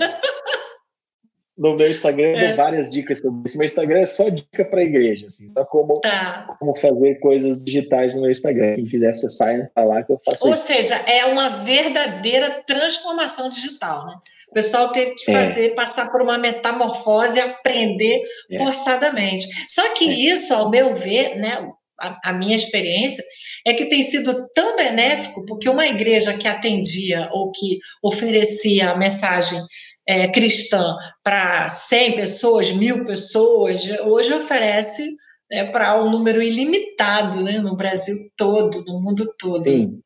No 1.56 1.76
meu 1.76 1.88
Instagram 1.88 2.30
eu 2.30 2.36
é. 2.36 2.46
dou 2.48 2.56
várias 2.56 2.90
dicas 2.90 3.18
sobre 3.18 3.42
isso. 3.46 3.56
Meu 3.56 3.64
Instagram 3.64 4.00
é 4.00 4.06
só 4.06 4.28
dica 4.28 4.64
para 4.64 4.80
a 4.80 4.84
igreja, 4.84 5.26
assim, 5.26 5.48
só 5.56 5.64
como, 5.64 6.00
tá. 6.00 6.56
como 6.58 6.76
fazer 6.76 7.14
coisas 7.20 7.64
digitais 7.64 8.14
no 8.14 8.22
meu 8.22 8.30
Instagram. 8.30 8.74
Quem 8.74 8.86
quiser 8.86 9.10
acessar, 9.10 9.54
entra 9.54 9.84
lá 9.84 10.02
que 10.02 10.12
eu 10.12 10.20
faço 10.24 10.46
Ou 10.46 10.52
isso. 10.52 10.66
seja, 10.66 10.96
é 11.06 11.24
uma 11.26 11.48
verdadeira 11.48 12.62
transformação 12.66 13.48
digital, 13.48 14.06
né? 14.06 14.14
O 14.50 14.54
pessoal 14.54 14.90
teve 14.90 15.14
que 15.14 15.30
é. 15.30 15.34
fazer, 15.34 15.66
é. 15.66 15.74
passar 15.74 16.10
por 16.10 16.22
uma 16.22 16.38
metamorfose, 16.38 17.38
aprender 17.38 18.22
é. 18.50 18.58
forçadamente. 18.58 19.46
Só 19.68 19.94
que 19.94 20.08
é. 20.08 20.32
isso, 20.32 20.52
ao 20.54 20.70
meu 20.70 20.92
ver, 20.94 21.36
né, 21.36 21.68
a, 22.00 22.30
a 22.30 22.32
minha 22.32 22.56
experiência, 22.56 23.22
é 23.66 23.72
que 23.72 23.86
tem 23.86 24.02
sido 24.02 24.46
tão 24.54 24.76
benéfico, 24.76 25.44
porque 25.46 25.68
uma 25.68 25.86
igreja 25.86 26.34
que 26.34 26.46
atendia 26.46 27.28
ou 27.32 27.50
que 27.50 27.78
oferecia 28.02 28.90
a 28.90 28.96
mensagem 28.96 29.58
é, 30.06 30.28
cristã 30.28 30.96
para 31.22 31.68
100 31.68 32.16
pessoas, 32.16 32.72
mil 32.72 33.04
pessoas, 33.04 33.88
hoje 34.04 34.32
oferece 34.34 35.04
é, 35.50 35.64
para 35.64 36.02
um 36.02 36.10
número 36.10 36.42
ilimitado 36.42 37.42
né, 37.42 37.58
no 37.58 37.76
Brasil 37.76 38.16
todo, 38.36 38.84
no 38.84 39.00
mundo 39.00 39.24
todo. 39.38 39.62
Sim, 39.62 40.00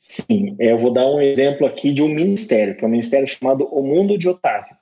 sim. 0.00 0.54
É, 0.60 0.72
eu 0.72 0.78
vou 0.78 0.92
dar 0.92 1.06
um 1.06 1.20
exemplo 1.20 1.66
aqui 1.66 1.92
de 1.92 2.02
um 2.02 2.08
ministério, 2.08 2.76
que 2.76 2.84
é 2.84 2.86
um 2.86 2.90
ministério 2.90 3.28
chamado 3.28 3.64
O 3.70 3.82
Mundo 3.82 4.18
de 4.18 4.28
Otávio, 4.28 4.76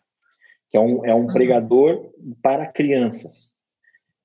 que 0.70 0.77
é 0.77 0.81
um, 0.81 1.05
é 1.05 1.14
um 1.14 1.27
uhum. 1.27 1.33
pregador 1.33 2.11
para 2.43 2.66
crianças. 2.66 3.62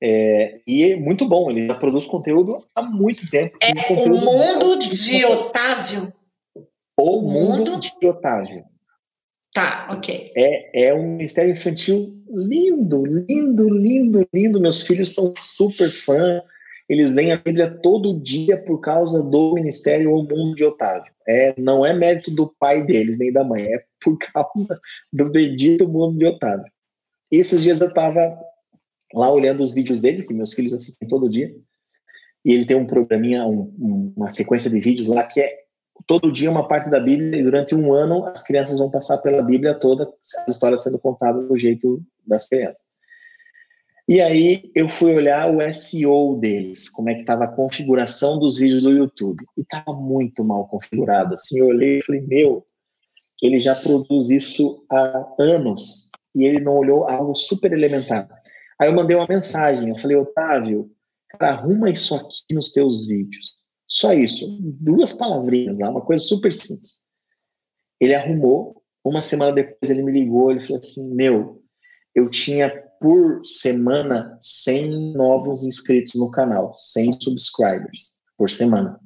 É, 0.01 0.61
e 0.65 0.93
é 0.93 0.95
muito 0.95 1.27
bom, 1.27 1.51
ele 1.51 1.67
já 1.67 1.75
produz 1.75 2.05
conteúdo 2.05 2.65
há 2.73 2.81
muito 2.81 3.29
tempo. 3.29 3.57
É 3.61 3.93
o 3.93 4.07
Mundo 4.07 4.79
de 4.79 5.25
Otávio? 5.25 6.13
O 6.97 7.21
Mundo, 7.21 7.71
mundo 7.71 7.79
de 7.79 8.07
Otávio. 8.07 8.68
Tá, 9.53 9.87
ok. 9.91 10.31
É, 10.35 10.89
é 10.89 10.93
um 10.93 11.13
ministério 11.13 11.51
infantil 11.51 12.15
lindo, 12.29 13.05
lindo, 13.05 13.69
lindo, 13.69 14.27
lindo. 14.33 14.61
Meus 14.61 14.83
filhos 14.83 15.13
são 15.13 15.33
super 15.35 15.89
fã. 15.89 16.41
Eles 16.87 17.13
leem 17.13 17.31
a 17.31 17.37
Bíblia 17.37 17.69
todo 17.81 18.19
dia 18.19 18.57
por 18.57 18.79
causa 18.79 19.23
do 19.23 19.53
ministério 19.53 20.11
O 20.11 20.23
Mundo 20.23 20.55
de 20.55 20.63
Otávio. 20.63 21.11
É, 21.27 21.53
não 21.59 21.85
é 21.85 21.93
mérito 21.93 22.31
do 22.31 22.53
pai 22.59 22.83
deles, 22.83 23.19
nem 23.19 23.31
da 23.31 23.43
mãe, 23.43 23.61
é 23.63 23.83
por 24.01 24.17
causa 24.17 24.79
do 25.13 25.29
bendito 25.29 25.87
Mundo 25.87 26.17
de 26.17 26.25
Otávio. 26.25 26.65
Esses 27.31 27.61
dias 27.61 27.79
eu 27.79 27.89
estava 27.89 28.35
lá 29.13 29.31
olhando 29.31 29.61
os 29.61 29.73
vídeos 29.73 30.01
dele, 30.01 30.23
que 30.23 30.33
meus 30.33 30.53
filhos 30.53 30.73
assistem 30.73 31.07
todo 31.07 31.29
dia, 31.29 31.53
e 32.43 32.53
ele 32.53 32.65
tem 32.65 32.75
um 32.75 32.87
programinha, 32.87 33.45
um, 33.45 34.11
uma 34.15 34.31
sequência 34.31 34.71
de 34.71 34.79
vídeos 34.79 35.07
lá 35.07 35.27
que 35.27 35.39
é 35.39 35.68
todo 36.07 36.31
dia 36.31 36.49
uma 36.49 36.67
parte 36.67 36.89
da 36.89 36.99
Bíblia 36.99 37.39
e 37.39 37.43
durante 37.43 37.75
um 37.75 37.93
ano 37.93 38.25
as 38.25 38.43
crianças 38.43 38.79
vão 38.79 38.89
passar 38.89 39.17
pela 39.19 39.41
Bíblia 39.41 39.73
toda, 39.73 40.11
as 40.47 40.53
histórias 40.55 40.83
sendo 40.83 40.99
contadas 40.99 41.47
do 41.47 41.57
jeito 41.57 42.01
das 42.25 42.47
crianças. 42.47 42.89
E 44.07 44.19
aí 44.19 44.71
eu 44.73 44.89
fui 44.89 45.13
olhar 45.13 45.53
o 45.53 45.61
SEO 45.71 46.35
deles, 46.39 46.89
como 46.89 47.11
é 47.11 47.13
que 47.13 47.21
estava 47.21 47.43
a 47.43 47.47
configuração 47.47 48.39
dos 48.39 48.57
vídeos 48.57 48.81
do 48.81 48.91
YouTube. 48.91 49.45
E 49.55 49.61
estava 49.61 49.93
muito 49.93 50.43
mal 50.43 50.67
configurado. 50.67 51.35
Assim, 51.35 51.59
eu 51.59 51.67
olhei 51.67 51.99
e 51.99 52.03
falei, 52.03 52.25
meu, 52.25 52.65
ele 53.39 53.59
já 53.59 53.75
produz 53.75 54.31
isso 54.31 54.83
há 54.91 55.35
anos 55.39 56.09
e 56.33 56.43
ele 56.43 56.59
não 56.59 56.77
olhou 56.77 57.07
algo 57.07 57.35
super 57.35 57.71
elementar. 57.71 58.27
Aí 58.79 58.89
eu 58.89 58.95
mandei 58.95 59.15
uma 59.15 59.27
mensagem, 59.27 59.89
eu 59.89 59.95
falei, 59.95 60.17
Otávio, 60.17 60.89
cara, 61.29 61.51
arruma 61.51 61.91
isso 61.91 62.15
aqui 62.15 62.55
nos 62.55 62.71
teus 62.71 63.07
vídeos. 63.07 63.58
Só 63.89 64.13
isso, 64.13 64.59
duas 64.79 65.13
palavrinhas 65.13 65.79
lá, 65.79 65.89
uma 65.89 66.05
coisa 66.05 66.23
super 66.23 66.53
simples. 66.53 66.99
Ele 67.99 68.13
arrumou, 68.13 68.83
uma 69.03 69.21
semana 69.21 69.51
depois 69.51 69.89
ele 69.89 70.03
me 70.03 70.11
ligou, 70.11 70.51
ele 70.51 70.61
falou 70.61 70.77
assim, 70.77 71.15
meu, 71.15 71.63
eu 72.13 72.29
tinha 72.29 72.69
por 73.01 73.43
semana 73.43 74.37
100 74.39 75.13
novos 75.13 75.63
inscritos 75.63 76.13
no 76.19 76.29
canal, 76.29 76.73
100 76.77 77.19
subscribers 77.21 78.21
por 78.37 78.49
semana. 78.49 78.99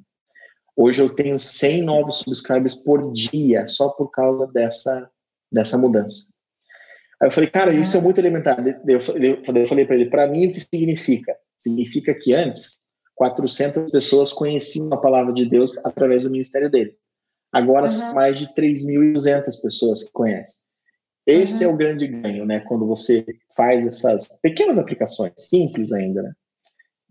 Hoje 0.76 1.00
eu 1.00 1.14
tenho 1.14 1.38
100 1.38 1.82
novos 1.82 2.18
subscribers 2.18 2.74
por 2.74 3.12
dia, 3.12 3.66
só 3.68 3.88
por 3.90 4.10
causa 4.10 4.46
dessa, 4.48 5.10
dessa 5.50 5.78
mudança. 5.78 6.34
Aí 7.22 7.28
eu 7.28 7.32
falei, 7.32 7.48
cara, 7.48 7.72
isso 7.72 7.96
é 7.96 8.00
muito 8.00 8.18
elementar. 8.18 8.58
Eu 8.86 9.00
falei, 9.00 9.40
eu 9.62 9.66
falei 9.66 9.86
para 9.86 9.94
ele, 9.94 10.10
para 10.10 10.26
mim, 10.26 10.48
o 10.48 10.52
que 10.52 10.60
significa? 10.60 11.34
Significa 11.56 12.12
que 12.12 12.34
antes, 12.34 12.83
400 13.14 13.90
pessoas 13.90 14.32
conheciam 14.32 14.92
a 14.92 15.00
palavra 15.00 15.32
de 15.32 15.46
Deus 15.46 15.84
através 15.84 16.24
do 16.24 16.30
ministério 16.30 16.70
dele. 16.70 16.96
Agora, 17.52 17.88
uhum. 17.88 18.14
mais 18.14 18.38
de 18.38 18.46
3.200 18.54 19.62
pessoas 19.62 20.04
que 20.04 20.12
conhecem. 20.12 20.64
Esse 21.26 21.64
uhum. 21.64 21.70
é 21.70 21.74
o 21.74 21.76
grande 21.76 22.06
ganho, 22.08 22.44
né? 22.44 22.60
Quando 22.60 22.86
você 22.86 23.24
faz 23.56 23.86
essas 23.86 24.26
pequenas 24.40 24.78
aplicações, 24.78 25.32
simples 25.38 25.92
ainda, 25.92 26.22
né? 26.22 26.32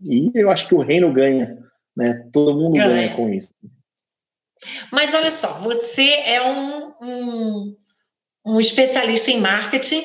E 0.02 0.30
eu 0.34 0.50
acho 0.50 0.68
que 0.68 0.74
o 0.74 0.82
reino 0.82 1.12
ganha, 1.12 1.58
né? 1.96 2.28
Todo 2.32 2.54
mundo 2.54 2.74
ganha, 2.74 2.88
ganha 2.88 3.16
com 3.16 3.28
isso. 3.30 3.50
Mas 4.92 5.14
olha 5.14 5.30
só, 5.30 5.54
você 5.60 6.04
é 6.04 6.42
um, 6.42 6.94
um 7.02 7.76
um 8.44 8.60
especialista 8.60 9.30
em 9.30 9.40
marketing, 9.40 10.02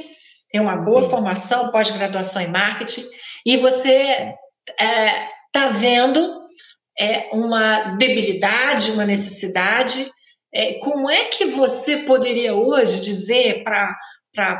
tem 0.52 0.62
uma 0.62 0.78
boa 0.78 1.04
Sim. 1.04 1.10
formação, 1.10 1.72
pós-graduação 1.72 2.42
em 2.42 2.48
marketing, 2.48 3.04
e 3.46 3.58
você 3.58 4.34
está 4.70 4.86
é, 4.86 5.30
tá 5.52 5.68
vendo 5.70 6.46
é, 7.00 7.30
uma 7.32 7.96
debilidade, 7.96 8.92
uma 8.92 9.06
necessidade. 9.06 10.06
É, 10.54 10.76
como 10.80 11.10
é 11.10 11.26
que 11.26 11.46
você 11.46 11.98
poderia 12.00 12.54
hoje 12.54 13.02
dizer 13.02 13.64
para 13.64 13.96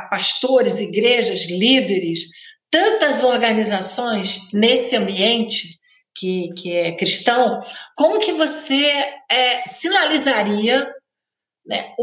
pastores, 0.08 0.80
igrejas, 0.80 1.46
líderes, 1.46 2.20
tantas 2.70 3.24
organizações 3.24 4.52
nesse 4.52 4.96
ambiente 4.96 5.80
que, 6.14 6.52
que 6.54 6.72
é 6.72 6.96
cristão, 6.96 7.60
como 7.96 8.18
que 8.18 8.32
você 8.32 8.92
é, 9.30 9.62
sinalizaria 9.66 10.88
né, 11.66 11.94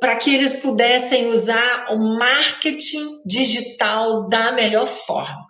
para 0.00 0.16
que 0.16 0.34
eles 0.34 0.56
pudessem 0.56 1.28
usar 1.28 1.88
o 1.90 1.98
marketing 1.98 3.22
digital 3.24 4.28
da 4.28 4.52
melhor 4.52 4.86
forma. 4.86 5.45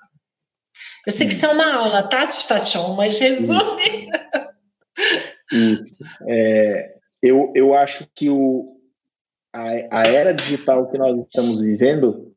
Eu 1.07 1.13
sei 1.13 1.29
que 1.29 1.33
isso 1.33 1.47
é 1.47 1.51
uma 1.51 1.73
aula, 1.73 2.03
tá, 2.03 2.27
Tachon, 2.27 2.95
mas 2.97 3.19
resume. 3.21 4.11
Isso. 5.53 5.83
isso. 5.83 5.97
É, 6.29 6.97
eu, 7.23 7.53
eu 7.55 7.75
acho 7.75 8.09
que 8.13 8.29
o, 8.29 8.67
a, 9.53 10.01
a 10.01 10.07
era 10.07 10.33
digital 10.33 10.91
que 10.91 10.99
nós 10.99 11.17
estamos 11.17 11.61
vivendo 11.61 12.35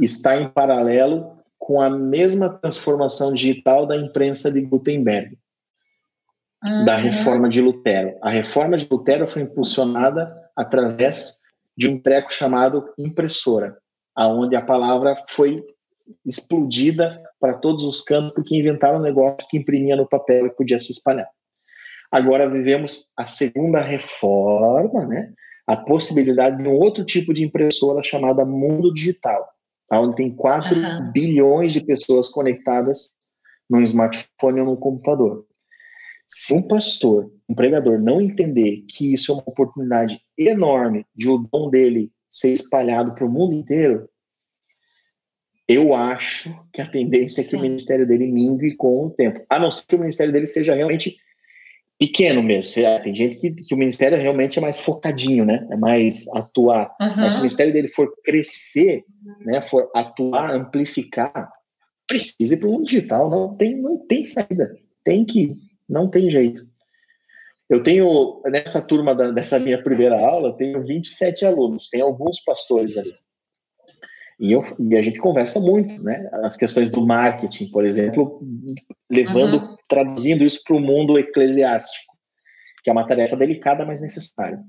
está 0.00 0.40
em 0.40 0.48
paralelo 0.48 1.36
com 1.58 1.80
a 1.80 1.90
mesma 1.90 2.48
transformação 2.48 3.34
digital 3.34 3.86
da 3.86 3.96
imprensa 3.96 4.50
de 4.50 4.62
Gutenberg, 4.62 5.36
uhum. 6.64 6.84
da 6.84 6.96
reforma 6.96 7.48
de 7.48 7.60
Lutero. 7.60 8.16
A 8.22 8.30
reforma 8.30 8.76
de 8.76 8.86
Lutero 8.90 9.26
foi 9.26 9.42
impulsionada 9.42 10.34
através 10.56 11.42
de 11.76 11.88
um 11.88 12.00
treco 12.00 12.32
chamado 12.32 12.88
impressora, 12.96 13.76
aonde 14.14 14.56
a 14.56 14.62
palavra 14.62 15.14
foi 15.28 15.62
explodida 16.24 17.20
para 17.46 17.54
todos 17.54 17.84
os 17.84 18.00
cantos 18.00 18.32
porque 18.34 18.58
inventaram 18.58 18.98
um 18.98 19.02
negócio 19.02 19.48
que 19.48 19.56
imprimia 19.56 19.94
no 19.94 20.08
papel 20.08 20.46
e 20.46 20.50
podia 20.50 20.80
se 20.80 20.90
espalhar. 20.90 21.28
Agora 22.10 22.50
vivemos 22.50 23.12
a 23.16 23.24
segunda 23.24 23.80
reforma, 23.80 25.06
né? 25.06 25.32
A 25.64 25.76
possibilidade 25.76 26.60
de 26.60 26.68
um 26.68 26.72
outro 26.72 27.04
tipo 27.04 27.32
de 27.32 27.44
impressora 27.44 28.02
chamada 28.02 28.44
mundo 28.44 28.92
digital, 28.92 29.48
onde 29.92 30.16
tem 30.16 30.34
4 30.34 30.74
uhum. 30.74 31.12
bilhões 31.12 31.72
de 31.72 31.84
pessoas 31.84 32.28
conectadas 32.28 33.12
num 33.70 33.80
smartphone 33.82 34.60
ou 34.60 34.66
num 34.66 34.76
computador. 34.76 35.44
Se 36.28 36.52
um 36.52 36.66
pastor, 36.66 37.30
um 37.48 37.54
pregador, 37.54 38.00
não 38.00 38.20
entender 38.20 38.84
que 38.88 39.14
isso 39.14 39.30
é 39.30 39.34
uma 39.36 39.44
oportunidade 39.46 40.20
enorme 40.36 41.06
de 41.14 41.28
o 41.28 41.38
dom 41.38 41.70
dele 41.70 42.10
ser 42.28 42.52
espalhado 42.52 43.14
para 43.14 43.24
o 43.24 43.30
mundo 43.30 43.54
inteiro, 43.54 44.08
eu 45.68 45.94
acho 45.94 46.54
que 46.72 46.80
a 46.80 46.86
tendência 46.86 47.42
Sim. 47.42 47.48
é 47.48 47.50
que 47.50 47.56
o 47.56 47.60
ministério 47.60 48.06
dele 48.06 48.26
mingue 48.26 48.76
com 48.76 49.06
o 49.06 49.10
tempo. 49.10 49.44
A 49.48 49.58
não 49.58 49.70
ser 49.70 49.86
que 49.86 49.96
o 49.96 49.98
ministério 49.98 50.32
dele 50.32 50.46
seja 50.46 50.74
realmente 50.74 51.16
pequeno 51.98 52.42
mesmo. 52.42 52.82
Tem 53.02 53.14
gente 53.14 53.36
que, 53.36 53.50
que 53.50 53.74
o 53.74 53.78
ministério 53.78 54.18
realmente 54.18 54.58
é 54.58 54.62
mais 54.62 54.80
focadinho, 54.80 55.44
né? 55.44 55.66
É 55.70 55.76
mais 55.76 56.28
atuar. 56.34 56.94
Uhum. 57.00 57.16
Mas 57.16 57.32
se 57.32 57.38
o 57.38 57.42
ministério 57.42 57.72
dele 57.72 57.88
for 57.88 58.12
crescer, 58.22 59.04
né? 59.44 59.60
For 59.60 59.90
atuar, 59.94 60.54
amplificar, 60.54 61.50
precisa 62.06 62.54
ir 62.54 62.58
para 62.58 62.68
o 62.68 62.72
mundo 62.72 62.84
digital. 62.84 63.30
Não 63.30 63.56
tem, 63.56 63.76
não 63.76 63.98
tem 63.98 64.22
saída. 64.22 64.76
Tem 65.02 65.24
que 65.24 65.56
não 65.88 66.08
tem 66.08 66.28
jeito. 66.28 66.66
Eu 67.68 67.82
tenho, 67.82 68.40
nessa 68.46 68.86
turma 68.86 69.14
da, 69.14 69.30
dessa 69.30 69.58
minha 69.58 69.82
primeira 69.82 70.20
aula, 70.20 70.56
tenho 70.56 70.84
27 70.84 71.44
alunos, 71.44 71.88
tem 71.88 72.00
alguns 72.00 72.40
pastores 72.44 72.96
ali. 72.96 73.12
E, 74.38 74.52
eu, 74.52 74.64
e 74.78 74.96
a 74.96 75.02
gente 75.02 75.18
conversa 75.18 75.60
muito, 75.60 76.02
né? 76.02 76.28
As 76.44 76.56
questões 76.56 76.90
do 76.90 77.06
marketing, 77.06 77.70
por 77.70 77.84
exemplo, 77.84 78.42
levando, 79.10 79.54
uhum. 79.54 79.76
traduzindo 79.88 80.44
isso 80.44 80.62
para 80.64 80.76
o 80.76 80.80
mundo 80.80 81.18
eclesiástico. 81.18 82.14
que 82.84 82.90
é 82.90 82.92
uma 82.92 83.06
tarefa 83.06 83.36
delicada, 83.36 83.84
mas 83.86 84.00
necessária. 84.00 84.60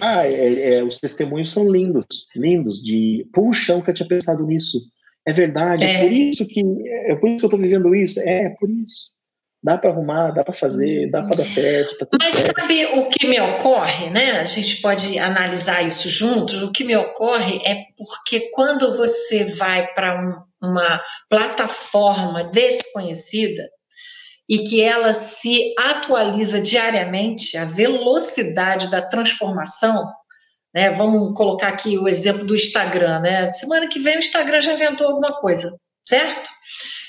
Ah, 0.00 0.26
é, 0.26 0.76
é, 0.76 0.84
os 0.84 0.98
testemunhos 0.98 1.52
são 1.52 1.70
lindos, 1.70 2.28
lindos, 2.36 2.82
de, 2.82 3.26
puxa, 3.32 3.74
nunca 3.74 3.92
tinha 3.92 4.08
pensado 4.08 4.46
nisso. 4.46 4.78
É 5.26 5.32
verdade, 5.32 5.82
é, 5.82 5.94
é 5.94 6.00
por 6.02 6.12
isso 6.12 6.46
que 6.46 6.62
é 7.06 7.16
por 7.16 7.28
isso 7.30 7.38
que 7.38 7.44
eu 7.44 7.48
estou 7.48 7.58
vivendo 7.58 7.94
isso. 7.94 8.20
É, 8.20 8.44
é 8.44 8.48
por 8.50 8.70
isso. 8.70 9.13
Dá 9.64 9.78
para 9.78 9.88
arrumar, 9.88 10.30
dá 10.32 10.44
para 10.44 10.52
fazer, 10.52 11.10
dá 11.10 11.22
para 11.22 11.38
dar 11.38 11.46
certo. 11.46 11.96
Tá 12.04 12.18
Mas 12.20 12.34
certo. 12.34 12.60
sabe 12.60 12.84
o 12.84 13.08
que 13.08 13.26
me 13.26 13.40
ocorre, 13.40 14.10
né? 14.10 14.32
A 14.32 14.44
gente 14.44 14.82
pode 14.82 15.18
analisar 15.18 15.80
isso 15.80 16.06
juntos. 16.10 16.62
O 16.62 16.70
que 16.70 16.84
me 16.84 16.94
ocorre 16.94 17.58
é 17.64 17.86
porque 17.96 18.50
quando 18.50 18.94
você 18.94 19.46
vai 19.54 19.86
para 19.94 20.20
um, 20.20 20.68
uma 20.68 21.02
plataforma 21.30 22.44
desconhecida 22.44 23.62
e 24.46 24.58
que 24.58 24.82
ela 24.82 25.14
se 25.14 25.72
atualiza 25.78 26.60
diariamente, 26.60 27.56
a 27.56 27.64
velocidade 27.64 28.90
da 28.90 29.00
transformação, 29.00 30.12
né? 30.74 30.90
Vamos 30.90 31.32
colocar 31.34 31.68
aqui 31.68 31.96
o 31.96 32.06
exemplo 32.06 32.46
do 32.46 32.54
Instagram, 32.54 33.20
né? 33.20 33.48
Semana 33.48 33.88
que 33.88 33.98
vem 33.98 34.16
o 34.16 34.18
Instagram 34.18 34.60
já 34.60 34.74
inventou 34.74 35.06
alguma 35.06 35.40
coisa, 35.40 35.74
certo? 36.06 36.50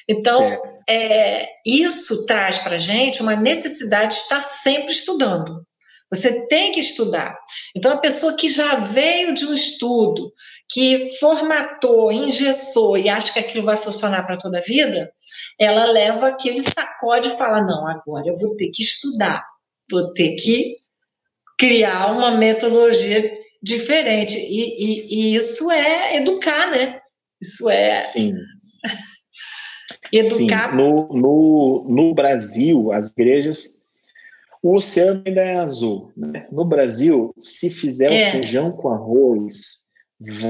Então, 0.07 0.61
é, 0.87 1.47
isso 1.65 2.25
traz 2.25 2.59
para 2.59 2.75
a 2.75 2.79
gente 2.79 3.21
uma 3.21 3.35
necessidade 3.35 4.15
de 4.15 4.21
estar 4.21 4.41
sempre 4.41 4.91
estudando. 4.91 5.65
Você 6.11 6.47
tem 6.47 6.71
que 6.71 6.79
estudar. 6.79 7.35
Então, 7.75 7.91
a 7.91 7.97
pessoa 7.97 8.35
que 8.37 8.47
já 8.47 8.75
veio 8.75 9.33
de 9.33 9.45
um 9.45 9.53
estudo, 9.53 10.31
que 10.69 11.09
formatou, 11.19 12.11
engessou 12.11 12.97
e 12.97 13.09
acha 13.09 13.33
que 13.33 13.39
aquilo 13.39 13.65
vai 13.65 13.75
funcionar 13.75 14.23
para 14.25 14.37
toda 14.37 14.59
a 14.59 14.61
vida, 14.61 15.11
ela 15.59 15.85
leva 15.85 16.27
aquele 16.27 16.61
sacode 16.61 17.29
e 17.29 17.37
fala: 17.37 17.61
não, 17.61 17.87
agora 17.87 18.27
eu 18.27 18.35
vou 18.35 18.55
ter 18.55 18.69
que 18.69 18.83
estudar, 18.83 19.43
vou 19.89 20.13
ter 20.13 20.35
que 20.35 20.73
criar 21.57 22.11
uma 22.11 22.37
metodologia 22.37 23.31
diferente. 23.61 24.37
E, 24.37 24.61
e, 24.77 25.33
e 25.33 25.35
isso 25.35 25.71
é 25.71 26.17
educar, 26.17 26.69
né? 26.69 26.99
Isso 27.41 27.69
é. 27.69 27.97
Sim. 27.97 28.33
Educar. 30.17 30.71
Sim, 30.71 30.77
no, 30.77 31.07
no, 31.13 31.85
no 31.87 32.13
Brasil, 32.13 32.91
as 32.91 33.09
igrejas. 33.09 33.83
O 34.61 34.75
oceano 34.75 35.21
ainda 35.25 35.41
é 35.41 35.57
azul. 35.57 36.11
Né? 36.17 36.47
No 36.51 36.65
Brasil, 36.65 37.33
se 37.37 37.69
fizer 37.69 38.11
é. 38.11 38.29
o 38.29 38.31
feijão 38.31 38.71
com 38.71 38.89
arroz, 38.89 39.85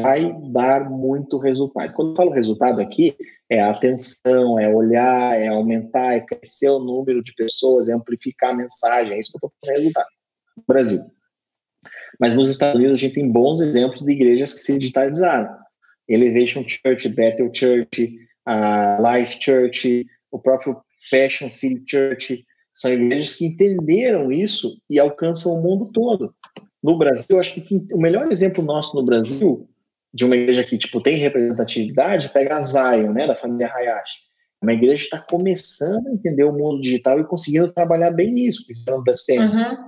vai 0.02 0.32
dar 0.52 0.90
muito 0.90 1.38
resultado. 1.38 1.94
Quando 1.94 2.12
eu 2.12 2.16
falo 2.16 2.32
resultado 2.32 2.80
aqui, 2.80 3.16
é 3.50 3.62
atenção, 3.62 4.60
é 4.60 4.74
olhar, 4.74 5.40
é 5.40 5.48
aumentar, 5.48 6.14
é 6.14 6.22
crescer 6.22 6.70
o 6.70 6.80
número 6.80 7.22
de 7.24 7.34
pessoas, 7.34 7.90
é 7.90 7.94
amplificar 7.94 8.52
a 8.52 8.58
mensagem. 8.58 9.16
É 9.16 9.20
isso 9.20 9.32
que 9.32 9.44
eu 9.44 9.48
estou 9.48 9.54
falando 9.60 9.78
resultado. 9.78 10.08
No 10.58 10.64
Brasil. 10.68 11.00
Mas 12.20 12.34
nos 12.34 12.50
Estados 12.50 12.78
Unidos 12.78 12.98
a 12.98 13.02
gente 13.02 13.16
tem 13.16 13.30
bons 13.30 13.60
exemplos 13.60 14.02
de 14.02 14.12
igrejas 14.14 14.54
que 14.54 14.60
se 14.60 14.78
digitalizaram. 14.78 15.50
Elevation 16.08 16.64
Church, 16.68 17.10
Bethel 17.10 17.50
Church, 17.54 18.16
a 18.46 18.98
Life 19.18 19.42
Church, 19.42 20.06
o 20.32 20.40
próprio 20.40 20.78
Passion 21.10 21.50
City 21.50 21.84
Church, 21.88 22.46
são 22.74 22.92
igrejas 22.92 23.36
que 23.36 23.46
entenderam 23.46 24.32
isso 24.32 24.78
e 24.90 25.00
alcançam 25.00 25.54
o 25.54 25.64
mundo 25.64 25.92
todo. 25.92 26.36
No 26.84 26.98
Brasil, 26.98 27.40
acho 27.40 27.62
que 27.62 27.82
o 27.92 27.98
melhor 28.00 28.32
exemplo 28.32 28.64
nosso 28.64 28.96
no 28.96 29.04
Brasil, 29.04 29.68
de 30.14 30.26
uma 30.26 30.36
igreja 30.36 30.64
que 30.64 30.78
tipo, 30.78 31.02
tem 31.02 31.18
representatividade, 31.18 32.30
pega 32.30 32.58
a 32.58 32.62
Zion, 32.62 33.12
né, 33.14 33.26
da 33.26 33.36
família 33.36 33.72
Hayashi. 33.74 34.24
Uma 34.62 34.74
igreja 34.74 34.96
que 34.96 35.16
está 35.16 35.22
começando 35.22 36.08
a 36.08 36.12
entender 36.12 36.44
o 36.44 36.52
mundo 36.52 36.82
digital 36.82 37.20
e 37.20 37.26
conseguindo 37.26 37.72
trabalhar 37.72 38.12
bem 38.12 38.32
nisso, 38.34 38.66
falando 38.86 39.04
da 39.04 39.14
cena. 39.14 39.46
Uhum. 39.46 39.86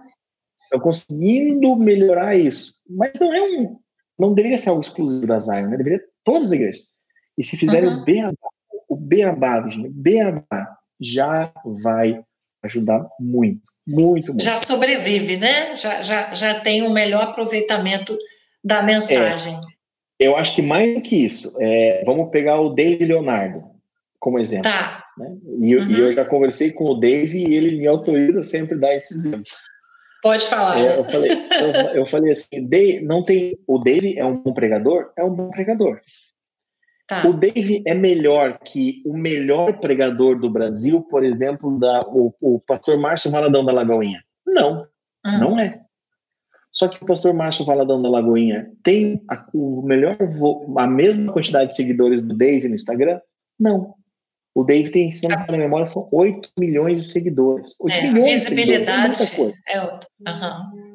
Estão 0.64 0.80
conseguindo 0.80 1.76
melhorar 1.78 2.36
isso. 2.36 2.76
Mas 2.90 3.12
não 3.20 3.34
é 3.34 3.42
um. 3.42 3.80
Não 4.20 4.34
deveria 4.34 4.58
ser 4.58 4.70
algo 4.70 4.82
exclusivo 4.82 5.28
da 5.28 5.40
Zion, 5.40 5.70
né? 5.70 5.78
Deveria 5.78 6.02
todas 6.24 6.48
as 6.48 6.52
igrejas. 6.52 6.84
E 7.38 7.44
se 7.44 7.58
fizerem 7.58 7.90
uhum. 7.90 8.02
o 8.02 8.04
beabá, 8.04 8.50
o 8.90 8.96
beabá, 8.96 9.62
Virginia, 9.62 9.92
beabá 9.94 10.78
já 11.00 11.52
vai 11.84 12.20
ajudar 12.64 13.08
muito, 13.20 13.62
muito, 13.86 14.30
muito. 14.30 14.44
Já 14.44 14.58
sobrevive, 14.58 15.38
né? 15.38 15.76
Já, 15.76 16.02
já, 16.02 16.34
já 16.34 16.60
tem 16.60 16.82
um 16.82 16.92
melhor 16.92 17.24
aproveitamento 17.24 18.18
da 18.64 18.82
mensagem. 18.82 19.56
É, 20.20 20.28
eu 20.28 20.36
acho 20.36 20.56
que 20.56 20.62
mais 20.62 20.96
do 20.96 21.02
que 21.02 21.16
isso, 21.24 21.56
é, 21.62 22.04
vamos 22.06 22.32
pegar 22.32 22.60
o 22.60 22.74
Dave 22.74 23.06
Leonardo 23.06 23.64
como 24.20 24.40
exemplo. 24.40 24.64
Tá. 24.64 25.04
Né? 25.18 25.38
E, 25.62 25.76
uhum. 25.76 25.92
e, 25.92 26.00
eu 26.00 26.12
já 26.12 26.26
conversei 26.26 26.72
com 26.72 26.86
o 26.86 27.00
Dave 27.00 27.38
e 27.38 27.56
ele 27.56 27.78
me 27.78 27.88
autoriza 27.88 28.44
sempre 28.44 28.76
a 28.76 28.80
dar 28.80 28.96
esse 28.96 29.14
exemplo. 29.14 29.52
Pode 30.22 30.46
falar. 30.48 30.80
É, 30.80 31.00
eu, 31.00 31.06
falei, 31.06 31.32
eu, 31.32 31.72
eu, 32.00 32.06
falei 32.06 32.32
assim, 32.32 32.70
não 33.04 33.24
tem, 33.24 33.58
o 33.68 33.78
Dave 33.78 34.18
é 34.18 34.26
um 34.26 34.38
bom 34.38 34.54
pregador? 34.54 35.12
É 35.16 35.24
um 35.24 35.34
bom 35.34 35.50
pregador. 35.50 36.02
Tá. 37.08 37.26
O 37.26 37.34
Dave 37.34 37.82
é 37.88 37.94
melhor 37.94 38.60
que 38.60 39.02
o 39.06 39.16
melhor 39.16 39.80
pregador 39.80 40.38
do 40.38 40.50
Brasil, 40.50 41.02
por 41.04 41.24
exemplo, 41.24 41.80
da, 41.80 42.02
o, 42.02 42.34
o 42.42 42.60
pastor 42.60 42.98
Márcio 42.98 43.32
Valadão 43.32 43.64
da 43.64 43.72
Lagoinha? 43.72 44.22
Não, 44.46 44.86
hum. 45.26 45.40
não 45.40 45.60
é. 45.60 45.82
Só 46.70 46.90
que 46.90 47.02
o 47.02 47.06
pastor 47.06 47.34
Márcio 47.34 47.66
Valadão 47.66 48.02
da 48.02 48.10
Lagoinha 48.10 48.70
tem 48.84 49.24
a, 49.32 49.48
o 49.54 49.82
melhor, 49.84 50.18
a 50.78 50.88
mesma 50.88 51.32
quantidade 51.32 51.70
de 51.70 51.76
seguidores 51.76 52.22
do 52.22 52.38
Dave 52.38 52.68
no 52.68 52.76
Instagram? 52.76 53.22
Não. 53.58 53.96
O 54.54 54.64
Dave 54.64 54.92
tem, 54.92 55.12
se 55.12 55.28
não 55.28 55.38
me 55.50 55.58
memória, 55.58 55.86
são 55.86 56.08
8 56.12 56.50
milhões 56.60 57.00
de 57.00 57.06
seguidores. 57.08 57.74
8 57.80 57.94
é, 57.94 58.12
milhões 58.12 58.42
de 58.42 58.46
seguidores, 58.48 58.88
é, 58.88 58.98
muita 58.98 59.28
coisa. 59.28 59.54
É, 59.68 59.82
uhum. 59.82 60.87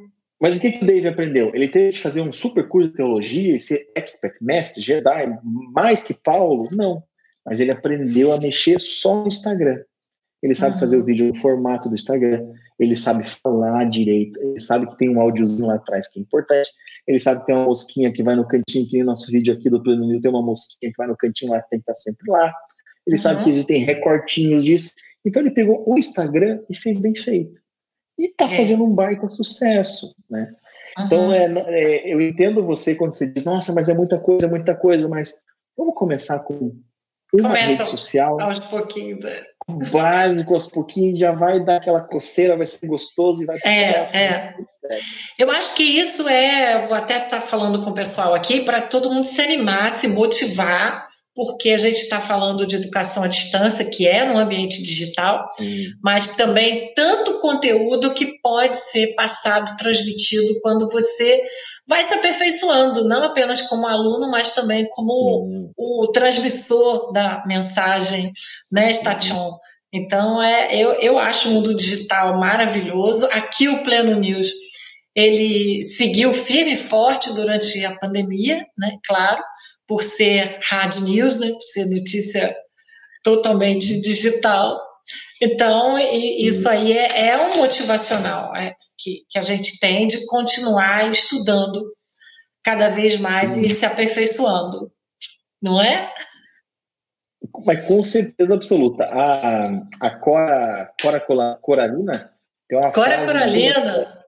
Mas 0.42 0.56
o 0.56 0.60
que, 0.60 0.72
que 0.72 0.82
o 0.82 0.86
Dave 0.88 1.06
aprendeu? 1.06 1.52
Ele 1.54 1.68
teve 1.68 1.92
que 1.92 2.02
fazer 2.02 2.20
um 2.20 2.32
super 2.32 2.66
curso 2.66 2.90
de 2.90 2.96
teologia 2.96 3.54
e 3.54 3.60
ser 3.60 3.88
expert, 3.94 4.34
mestre, 4.42 4.82
Jedi, 4.82 5.38
mais 5.72 6.04
que 6.04 6.14
Paulo? 6.14 6.68
Não. 6.72 7.00
Mas 7.46 7.60
ele 7.60 7.70
aprendeu 7.70 8.32
a 8.32 8.40
mexer 8.40 8.80
só 8.80 9.20
no 9.20 9.28
Instagram. 9.28 9.78
Ele 10.42 10.52
sabe 10.52 10.74
uhum. 10.74 10.80
fazer 10.80 10.96
o 10.96 11.04
vídeo 11.04 11.28
no 11.28 11.36
formato 11.36 11.88
do 11.88 11.94
Instagram, 11.94 12.44
ele 12.76 12.96
sabe 12.96 13.22
falar 13.24 13.84
direito, 13.84 14.36
ele 14.42 14.58
sabe 14.58 14.88
que 14.88 14.98
tem 14.98 15.08
um 15.08 15.20
áudiozinho 15.20 15.68
lá 15.68 15.76
atrás 15.76 16.10
que 16.10 16.18
é 16.18 16.22
importante, 16.22 16.68
ele 17.06 17.20
sabe 17.20 17.38
que 17.38 17.46
tem 17.46 17.54
uma 17.54 17.66
mosquinha 17.66 18.12
que 18.12 18.24
vai 18.24 18.34
no 18.34 18.44
cantinho, 18.44 18.88
que 18.88 18.98
no 18.98 19.06
nosso 19.06 19.30
vídeo 19.30 19.54
aqui 19.54 19.70
do 19.70 19.80
Plano 19.80 20.04
New 20.04 20.20
tem 20.20 20.28
uma 20.28 20.42
mosquinha 20.42 20.90
que 20.90 20.98
vai 20.98 21.06
no 21.06 21.16
cantinho 21.16 21.52
lá, 21.52 21.62
que 21.62 21.70
tem 21.70 21.78
que 21.78 21.84
estar 21.84 21.94
sempre 21.94 22.28
lá. 22.28 22.52
Ele 23.06 23.14
uhum. 23.14 23.18
sabe 23.18 23.44
que 23.44 23.48
existem 23.48 23.84
recortinhos 23.84 24.64
disso. 24.64 24.90
Então 25.24 25.40
ele 25.40 25.52
pegou 25.52 25.84
o 25.88 25.96
Instagram 25.96 26.58
e 26.68 26.74
fez 26.74 27.00
bem 27.00 27.14
feito 27.14 27.60
e 28.18 28.26
está 28.26 28.46
é. 28.46 28.56
fazendo 28.56 28.84
um 28.84 28.94
baita 28.94 29.28
sucesso, 29.28 30.14
né? 30.30 30.54
Uhum. 30.98 31.04
Então, 31.06 31.32
é, 31.32 31.46
é, 31.68 32.14
eu 32.14 32.20
entendo 32.20 32.64
você 32.64 32.94
quando 32.94 33.14
você 33.14 33.32
diz, 33.32 33.44
nossa, 33.44 33.72
mas 33.72 33.88
é 33.88 33.94
muita 33.94 34.18
coisa, 34.18 34.46
é 34.46 34.50
muita 34.50 34.74
coisa, 34.74 35.08
mas 35.08 35.42
vamos 35.76 35.94
começar 35.94 36.40
com 36.40 36.76
uma 37.34 37.48
Começa 37.48 37.82
rede 37.82 37.84
social. 37.84 38.38
Aos 38.40 38.58
pouquinhos. 38.58 39.24
Né? 39.24 39.42
Básico, 39.90 40.52
aos 40.52 40.68
pouquinhos, 40.68 41.18
já 41.18 41.32
vai 41.32 41.64
dar 41.64 41.76
aquela 41.76 42.00
coceira, 42.00 42.56
vai 42.56 42.66
ser 42.66 42.86
gostoso 42.86 43.42
e 43.42 43.46
vai 43.46 43.56
é, 43.64 44.04
é. 44.14 44.54
Eu 45.38 45.50
acho 45.50 45.74
que 45.74 45.82
isso 45.82 46.28
é, 46.28 46.82
vou 46.82 46.94
até 46.94 47.16
estar 47.16 47.30
tá 47.30 47.40
falando 47.40 47.82
com 47.82 47.90
o 47.90 47.94
pessoal 47.94 48.34
aqui, 48.34 48.64
para 48.64 48.82
todo 48.82 49.10
mundo 49.10 49.24
se 49.24 49.40
animar, 49.40 49.90
se 49.90 50.08
motivar 50.08 51.08
porque 51.34 51.70
a 51.70 51.78
gente 51.78 51.96
está 51.96 52.20
falando 52.20 52.66
de 52.66 52.76
educação 52.76 53.22
à 53.22 53.28
distância, 53.28 53.88
que 53.88 54.06
é 54.06 54.24
no 54.24 54.38
ambiente 54.38 54.82
digital, 54.82 55.50
mas 56.02 56.36
também 56.36 56.92
tanto 56.94 57.40
conteúdo 57.40 58.12
que 58.12 58.38
pode 58.40 58.76
ser 58.76 59.14
passado, 59.14 59.76
transmitido 59.78 60.60
quando 60.60 60.88
você 60.90 61.42
vai 61.88 62.02
se 62.02 62.14
aperfeiçoando, 62.14 63.04
não 63.04 63.24
apenas 63.24 63.62
como 63.62 63.86
aluno, 63.86 64.30
mas 64.30 64.54
também 64.54 64.86
como 64.90 65.72
o, 65.76 66.02
o 66.04 66.12
transmissor 66.12 67.12
da 67.12 67.44
mensagem, 67.46 68.32
né, 68.70 68.92
Station? 68.92 69.58
Então, 69.92 70.42
é, 70.42 70.74
eu, 70.74 70.92
eu 70.92 71.18
acho 71.18 71.48
o 71.48 71.52
mundo 71.52 71.74
digital 71.74 72.38
maravilhoso. 72.38 73.26
Aqui 73.32 73.68
o 73.68 73.82
Pleno 73.82 74.18
News, 74.18 74.50
ele 75.14 75.82
seguiu 75.82 76.32
firme 76.32 76.72
e 76.72 76.78
forte 76.78 77.32
durante 77.34 77.84
a 77.84 77.98
pandemia, 77.98 78.64
né, 78.78 78.96
claro, 79.04 79.42
por 79.92 80.02
ser 80.02 80.58
hard 80.62 81.02
news, 81.02 81.38
né, 81.38 81.50
por 81.50 81.60
ser 81.60 81.84
notícia 81.84 82.56
totalmente 83.22 84.00
digital. 84.00 84.80
Então, 85.42 85.98
isso 85.98 86.66
aí 86.66 86.96
é, 86.96 87.28
é 87.28 87.36
um 87.36 87.58
motivacional 87.58 88.56
é, 88.56 88.74
que, 88.96 89.26
que 89.28 89.38
a 89.38 89.42
gente 89.42 89.78
tem 89.78 90.06
de 90.06 90.24
continuar 90.24 91.10
estudando 91.10 91.84
cada 92.64 92.88
vez 92.88 93.18
mais 93.20 93.50
Sim. 93.50 93.60
e 93.60 93.68
se 93.68 93.84
aperfeiçoando, 93.84 94.90
não 95.60 95.78
é? 95.78 96.10
Mas 97.66 97.84
com 97.84 98.02
certeza 98.02 98.54
absoluta. 98.54 99.04
A, 99.04 99.66
a 100.00 100.10
Cora, 100.10 100.90
Cora 101.02 101.20
Coralina 101.60 102.32
tem 102.66 102.78
uma 102.78 102.92
Cora 102.92 103.26
Coralina. 103.26 104.21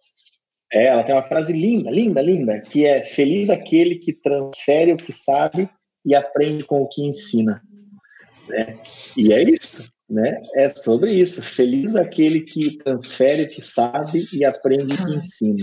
É, 0.75 0.87
ela 0.87 1.05
tem 1.05 1.15
uma 1.15 1.23
frase 1.23 1.53
linda, 1.53 1.89
linda, 1.91 2.21
linda, 2.21 2.61
que 2.61 2.85
é 2.85 3.05
feliz 3.05 3.49
aquele 3.49 3.97
que 3.97 4.13
transfere 4.13 4.93
o 4.93 4.97
que 4.97 5.13
sabe 5.13 5.71
e 6.05 6.15
aprende 6.17 6.65
com 6.65 6.83
o 6.83 6.89
que 6.89 7.07
ensina. 7.07 7.63
Né? 8.49 8.77
E 9.17 9.33
é 9.33 9.43
isso. 9.45 9.85
né? 10.11 10.37
É 10.57 10.69
sobre 10.69 11.13
isso. 11.13 11.41
Feliz 11.43 11.95
aquele 11.95 12.41
que 12.41 12.77
transfere 12.79 13.43
o 13.43 13.49
que 13.49 13.61
sabe 13.61 14.27
e 14.33 14.45
aprende 14.45 14.95
o 14.95 15.07
que 15.07 15.15
ensina. 15.15 15.63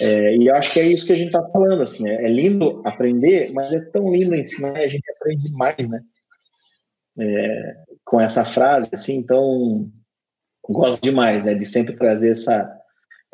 É, 0.00 0.36
e 0.36 0.46
eu 0.48 0.54
acho 0.54 0.72
que 0.72 0.80
é 0.80 0.86
isso 0.86 1.06
que 1.06 1.12
a 1.12 1.16
gente 1.16 1.28
está 1.28 1.42
falando, 1.50 1.82
assim, 1.82 2.08
é, 2.08 2.24
é, 2.24 2.28
lindo 2.28 2.82
aprender, 2.84 3.52
mas 3.52 3.72
é 3.72 3.84
tão 3.90 4.12
lindo 4.12 4.34
ensinar 4.34 4.80
e 4.80 4.84
a 4.84 4.88
gente 4.88 5.04
aprende 5.20 5.52
mais, 5.52 5.88
né? 5.88 6.00
É, 7.18 7.74
com 8.04 8.20
essa 8.20 8.44
frase, 8.44 8.88
assim, 8.92 9.18
então 9.18 9.78
gosto 10.68 11.00
demais, 11.00 11.44
né, 11.44 11.54
de 11.54 11.64
sempre 11.64 11.94
trazer 11.94 12.32
essa, 12.32 12.76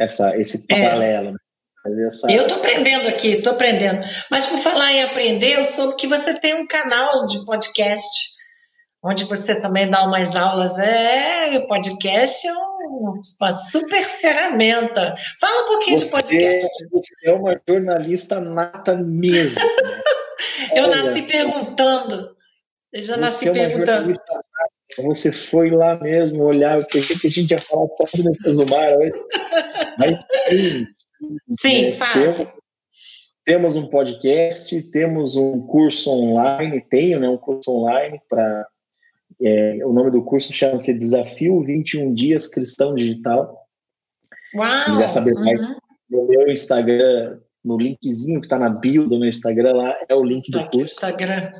essa, 0.01 0.37
esse 0.41 0.65
é. 0.71 0.83
paralelo. 0.83 1.33
Né? 1.33 2.07
Essa... 2.07 2.31
Eu 2.31 2.43
estou 2.43 2.59
aprendendo 2.59 3.09
aqui, 3.09 3.29
estou 3.29 3.53
aprendendo. 3.53 4.07
Mas 4.31 4.47
por 4.47 4.59
falar 4.59 4.93
em 4.93 5.03
aprender, 5.03 5.59
eu 5.59 5.65
soube 5.65 5.97
que 5.97 6.07
você 6.07 6.39
tem 6.39 6.55
um 6.55 6.67
canal 6.67 7.27
de 7.27 7.45
podcast 7.45 8.41
onde 9.03 9.25
você 9.25 9.61
também 9.61 9.89
dá 9.89 10.05
umas 10.05 10.37
aulas. 10.37 10.79
É, 10.79 11.59
o 11.59 11.67
podcast 11.67 12.47
é 12.47 12.53
uma 12.53 13.53
super 13.53 14.05
ferramenta. 14.05 15.15
Fala 15.39 15.63
um 15.63 15.67
pouquinho 15.67 15.99
você, 15.99 16.05
de 16.07 16.11
podcast. 16.11 16.89
Você 16.91 17.15
é 17.25 17.33
uma 17.33 17.61
jornalista 17.67 18.41
nata 18.41 18.97
mesmo. 18.97 19.63
Né? 19.63 20.03
Eu 20.75 20.85
Olha, 20.85 20.97
nasci 20.97 21.23
perguntando. 21.23 22.37
Eu 22.93 23.03
já 23.03 23.17
nasci 23.17 23.49
é 23.49 23.53
perguntando. 23.53 24.13
Você 24.99 25.33
foi 25.33 25.71
lá 25.71 25.99
mesmo 26.01 26.45
olhar, 26.45 26.85
pensei 26.87 27.17
que 27.19 27.27
a 27.27 27.31
gente 27.31 27.51
ia 27.51 27.61
falar 27.61 27.87
de 28.15 28.23
depois 28.23 28.57
do 28.57 28.67
mar 28.67 28.93
hoje. 28.97 29.13
Mas 29.99 30.19
sim, 30.49 30.87
sim 31.61 31.83
né, 31.83 31.91
fala. 31.91 32.35
Temos, 32.35 32.49
temos 33.45 33.77
um 33.77 33.87
podcast, 33.89 34.91
temos 34.91 35.37
um 35.37 35.61
curso 35.67 36.11
online, 36.11 36.85
tenho 36.91 37.21
né, 37.21 37.29
um 37.29 37.39
curso 37.39 37.71
online 37.71 38.21
para 38.29 38.67
é, 39.43 39.79
o 39.85 39.93
nome 39.93 40.11
do 40.11 40.23
curso 40.23 40.53
chama-se 40.53 40.99
Desafio 40.99 41.63
21 41.63 42.13
Dias 42.13 42.47
Cristão 42.47 42.95
Digital. 42.95 43.59
Uau! 44.55 44.85
Se 44.85 44.91
quiser 44.91 45.09
saber 45.09 45.35
mais, 45.35 45.61
uhum. 45.61 45.77
no 46.11 46.27
meu 46.27 46.49
Instagram, 46.49 47.39
no 47.65 47.79
linkzinho 47.79 48.41
que 48.41 48.47
está 48.47 48.59
na 48.59 48.69
bio 48.69 49.09
do 49.09 49.19
meu 49.19 49.29
Instagram 49.29 49.73
lá, 49.73 49.97
é 50.09 50.15
o 50.15 50.25
link 50.25 50.51
do 50.51 50.59
tá 50.59 50.69
curso. 50.69 50.95
Instagram. 50.95 51.53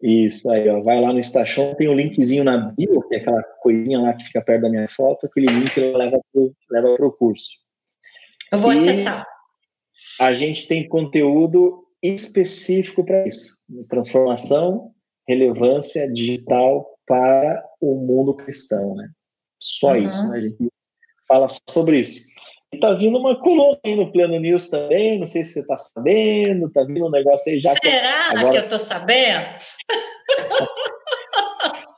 Isso 0.00 0.48
aí, 0.50 0.68
ó. 0.68 0.80
Vai 0.80 1.00
lá 1.00 1.12
no 1.12 1.22
Station, 1.22 1.74
tem 1.74 1.88
o 1.88 1.92
um 1.92 1.94
linkzinho 1.94 2.44
na 2.44 2.58
bio, 2.58 3.02
que 3.08 3.16
é 3.16 3.18
aquela 3.18 3.42
coisinha 3.60 4.00
lá 4.00 4.12
que 4.14 4.24
fica 4.24 4.40
perto 4.40 4.62
da 4.62 4.70
minha 4.70 4.88
foto, 4.88 5.26
aquele 5.26 5.46
link 5.46 5.78
leva 5.78 6.20
pro, 6.32 6.54
leva 6.70 6.94
pro 6.96 7.12
curso. 7.12 7.50
Eu 8.52 8.58
vou 8.58 8.72
e 8.72 8.78
acessar. 8.78 9.26
A 10.20 10.32
gente 10.34 10.68
tem 10.68 10.88
conteúdo 10.88 11.84
específico 12.02 13.04
para 13.04 13.26
isso. 13.26 13.58
Transformação 13.88 14.92
relevância 15.28 16.10
digital 16.12 16.86
para 17.06 17.62
o 17.80 17.94
mundo 17.96 18.34
cristão, 18.34 18.94
né? 18.94 19.08
Só 19.58 19.90
uhum. 19.90 20.06
isso, 20.06 20.28
né? 20.30 20.38
A 20.38 20.40
gente 20.40 20.56
fala 21.26 21.48
sobre 21.68 22.00
isso. 22.00 22.28
E 22.72 22.78
tá 22.78 22.92
vindo 22.92 23.18
uma 23.18 23.38
coluna 23.40 23.78
aí 23.84 23.96
no 23.96 24.12
Plano 24.12 24.38
News 24.38 24.68
também, 24.68 25.18
não 25.18 25.26
sei 25.26 25.42
se 25.42 25.54
você 25.54 25.66
tá 25.66 25.76
sabendo, 25.76 26.70
tá 26.70 26.84
vindo 26.84 27.06
um 27.06 27.10
negócio 27.10 27.50
aí 27.50 27.58
já. 27.58 27.70
Será 27.70 28.30
que, 28.30 28.36
agora... 28.36 28.50
que 28.50 28.58
eu 28.58 28.68
tô 28.68 28.78
sabendo? 28.78 29.46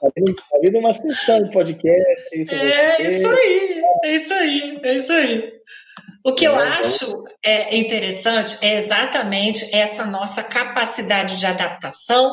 tá, 0.01 0.09
vindo, 0.17 0.37
tá 0.37 0.59
vindo 0.63 0.79
uma 0.79 0.95
sessão 0.95 1.43
de 1.43 1.51
podcast. 1.51 2.41
Isso 2.41 2.55
é 2.55 3.03
isso 3.03 3.29
aí, 3.29 3.83
é 4.05 4.15
isso 4.15 4.33
aí, 4.33 4.81
é 4.83 4.95
isso 4.95 5.13
aí. 5.13 5.61
O 6.25 6.35
que 6.35 6.47
é, 6.47 6.49
eu 6.49 6.55
acho 6.55 7.25
é 7.45 7.77
interessante 7.77 8.65
é 8.65 8.77
exatamente 8.77 9.75
essa 9.75 10.07
nossa 10.07 10.45
capacidade 10.45 11.39
de 11.39 11.47
adaptação 11.47 12.33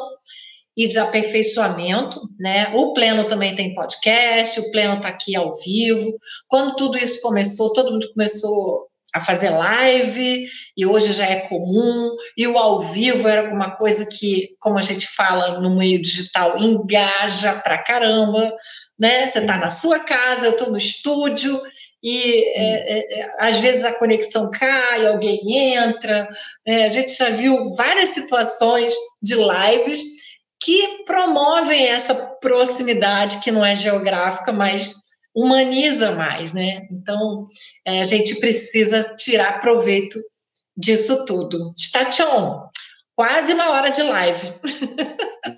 e 0.77 0.87
de 0.87 0.99
aperfeiçoamento, 0.99 2.21
né? 2.39 2.71
O 2.75 2.93
Pleno 2.93 3.27
também 3.27 3.55
tem 3.55 3.73
podcast, 3.73 4.59
o 4.59 4.71
Pleno 4.71 4.97
está 4.97 5.07
aqui 5.07 5.35
ao 5.35 5.55
vivo. 5.55 6.07
Quando 6.47 6.75
tudo 6.75 6.99
isso 6.99 7.19
começou, 7.21 7.73
todo 7.73 7.91
mundo 7.91 8.07
começou 8.13 8.87
a 9.11 9.19
fazer 9.19 9.49
live, 9.49 10.45
e 10.77 10.85
hoje 10.85 11.13
já 11.13 11.25
é 11.25 11.39
comum, 11.47 12.15
e 12.37 12.45
o 12.45 12.57
ao 12.59 12.81
vivo 12.81 13.27
era 13.27 13.51
uma 13.51 13.71
coisa 13.71 14.05
que, 14.05 14.49
como 14.59 14.77
a 14.77 14.81
gente 14.83 15.07
fala 15.07 15.59
no 15.59 15.75
meio 15.75 15.99
digital, 15.99 16.59
engaja 16.59 17.53
pra 17.55 17.79
caramba, 17.79 18.53
né? 19.01 19.25
Você 19.25 19.39
está 19.39 19.57
na 19.57 19.71
sua 19.71 19.99
casa, 19.99 20.45
eu 20.45 20.51
estou 20.51 20.69
no 20.69 20.77
estúdio, 20.77 21.59
e 22.03 22.43
é, 22.55 22.99
é, 22.99 23.19
é, 23.19 23.29
às 23.39 23.59
vezes 23.59 23.83
a 23.83 23.97
conexão 23.97 24.51
cai, 24.51 25.07
alguém 25.07 25.73
entra. 25.73 26.29
É, 26.65 26.85
a 26.85 26.89
gente 26.89 27.11
já 27.17 27.29
viu 27.31 27.73
várias 27.75 28.09
situações 28.09 28.93
de 29.21 29.33
lives 29.33 30.16
que 30.61 31.03
promovem 31.05 31.87
essa 31.87 32.15
proximidade 32.41 33.39
que 33.41 33.51
não 33.51 33.63
é 33.63 33.75
geográfica, 33.75 34.51
mas 34.51 34.95
humaniza 35.35 36.15
mais, 36.15 36.53
né? 36.53 36.87
Então, 36.91 37.47
é, 37.85 37.99
a 37.99 38.03
gente 38.03 38.39
precisa 38.39 39.15
tirar 39.15 39.59
proveito 39.59 40.17
disso 40.75 41.25
tudo. 41.25 41.73
Station, 41.77 42.67
quase 43.15 43.53
uma 43.53 43.69
hora 43.69 43.89
de 43.89 44.01
live. 44.01 44.47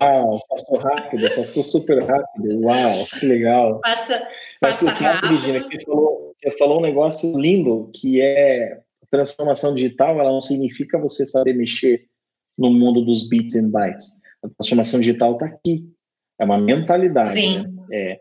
Uau, 0.00 0.38
passou 0.48 0.78
rápido, 0.78 1.34
passou 1.34 1.64
super 1.64 2.02
rápido. 2.04 2.60
Uau, 2.60 3.06
que 3.18 3.26
legal. 3.26 3.80
Passa, 3.80 4.28
passa 4.60 4.90
rápido. 4.90 5.30
Regina, 5.30 5.62
você 5.62 5.80
falou, 5.80 6.30
você 6.32 6.50
falou 6.58 6.78
um 6.78 6.82
negócio 6.82 7.38
lindo, 7.38 7.90
que 7.94 8.20
é 8.20 8.80
transformação 9.10 9.74
digital, 9.74 10.20
ela 10.20 10.30
não 10.30 10.40
significa 10.40 10.98
você 10.98 11.26
saber 11.26 11.54
mexer 11.54 12.06
no 12.56 12.70
mundo 12.70 13.04
dos 13.04 13.28
bits 13.28 13.56
and 13.56 13.70
bytes 13.70 14.20
a 14.42 14.48
transformação 14.48 15.00
digital 15.00 15.34
está 15.34 15.46
aqui. 15.46 15.88
É 16.38 16.44
uma 16.44 16.58
mentalidade. 16.58 17.30
Sim. 17.30 17.66
Né? 17.66 17.86
É, 17.92 18.20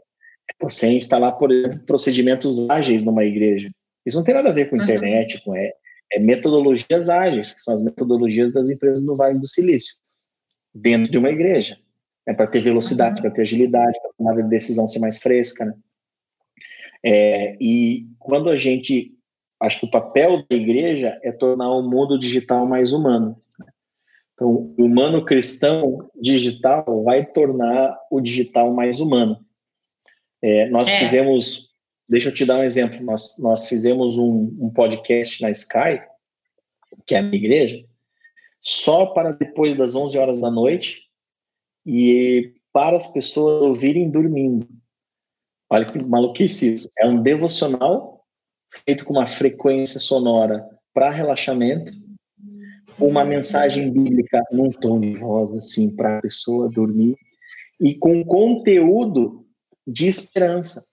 você 0.61 0.91
instalar, 0.91 1.38
por 1.38 1.51
exemplo, 1.51 1.80
procedimentos 1.86 2.70
ágeis 2.70 3.05
numa 3.05 3.24
igreja. 3.24 3.72
Isso 4.05 4.17
não 4.17 4.24
tem 4.24 4.36
nada 4.36 4.49
a 4.49 4.53
ver 4.53 4.70
com 4.70 4.76
uhum. 4.76 4.84
internet, 4.84 5.41
com 5.43 5.55
é, 5.55 5.72
é, 6.11 6.20
metodologias 6.20 7.09
ágeis, 7.09 7.53
que 7.53 7.61
são 7.61 7.74
as 7.74 7.84
metodologias 7.84 8.53
das 8.53 8.70
empresas 8.70 9.05
do 9.05 9.15
Vale 9.15 9.39
do 9.39 9.47
Silício, 9.47 9.95
dentro 10.74 11.11
de 11.11 11.17
uma 11.17 11.30
igreja. 11.30 11.78
É 12.28 12.34
para 12.34 12.47
ter 12.47 12.61
velocidade, 12.61 13.15
uhum. 13.15 13.22
para 13.22 13.32
ter 13.32 13.41
agilidade, 13.43 13.97
para 14.17 14.43
a 14.43 14.47
decisão 14.47 14.88
ser 14.88 14.99
mais 14.99 15.17
fresca. 15.17 15.65
Né? 15.65 15.74
É, 17.03 17.57
e 17.59 18.07
quando 18.17 18.49
a 18.49 18.57
gente. 18.57 19.15
Acho 19.61 19.82
que 19.82 19.86
o 19.88 19.91
papel 19.91 20.45
da 20.49 20.55
igreja 20.55 21.20
é 21.22 21.34
tornar 21.34 21.70
o 21.70 21.82
mundo 21.82 22.17
digital 22.17 22.65
mais 22.65 22.93
humano. 22.93 23.36
Então, 24.39 24.73
o 24.77 24.85
humano 24.85 25.25
cristão 25.25 25.97
digital 26.15 27.03
vai 27.03 27.25
tornar 27.25 27.99
o 28.09 28.21
digital 28.21 28.73
mais 28.73 29.01
humano. 29.01 29.45
É, 30.41 30.69
nós 30.69 30.87
é. 30.87 30.97
fizemos, 30.97 31.73
deixa 32.07 32.29
eu 32.29 32.33
te 32.33 32.45
dar 32.45 32.57
um 32.57 32.63
exemplo, 32.63 33.03
nós, 33.03 33.37
nós 33.39 33.67
fizemos 33.67 34.17
um, 34.17 34.55
um 34.57 34.69
podcast 34.69 35.41
na 35.41 35.51
Sky, 35.51 36.01
que 37.05 37.15
é 37.15 37.17
a 37.17 37.21
minha 37.21 37.35
igreja, 37.35 37.85
só 38.61 39.07
para 39.07 39.33
depois 39.33 39.75
das 39.75 39.93
11 39.93 40.17
horas 40.17 40.39
da 40.39 40.49
noite 40.49 41.09
e 41.85 42.53
para 42.71 42.95
as 42.95 43.11
pessoas 43.11 43.61
ouvirem 43.61 44.09
dormindo. 44.09 44.65
Olha 45.69 45.83
que 45.83 46.01
maluquice 46.01 46.75
isso. 46.75 46.89
É 46.97 47.05
um 47.05 47.21
devocional 47.21 48.25
feito 48.85 49.03
com 49.03 49.11
uma 49.11 49.27
frequência 49.27 49.99
sonora 49.99 50.65
para 50.93 51.09
relaxamento 51.09 51.91
uma 52.99 53.23
mensagem 53.23 53.91
bíblica 53.91 54.41
num 54.51 54.69
tom 54.69 54.99
de 54.99 55.15
voz, 55.15 55.55
assim, 55.55 55.95
para 55.95 56.17
a 56.17 56.21
pessoa 56.21 56.69
dormir, 56.69 57.15
e 57.79 57.95
com 57.95 58.23
conteúdo 58.25 59.45
de 59.87 60.07
esperança. 60.07 60.85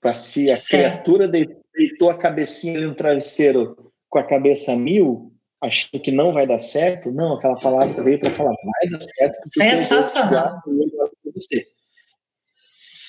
Para 0.00 0.12
se 0.14 0.50
a 0.50 0.56
criatura 0.56 1.26
deitou 1.26 2.10
a 2.10 2.18
cabecinha 2.18 2.80
no 2.80 2.94
travesseiro 2.94 3.76
com 4.08 4.18
a 4.18 4.26
cabeça 4.26 4.76
mil, 4.76 5.32
achando 5.62 6.02
que 6.02 6.12
não 6.12 6.32
vai 6.32 6.46
dar 6.46 6.58
certo, 6.58 7.10
não, 7.10 7.34
aquela 7.34 7.58
palavra 7.58 8.02
veio 8.02 8.20
para 8.20 8.30
falar, 8.30 8.54
vai 8.54 8.90
dar 8.90 9.00
certo. 9.00 9.38
Sensacional. 9.46 10.60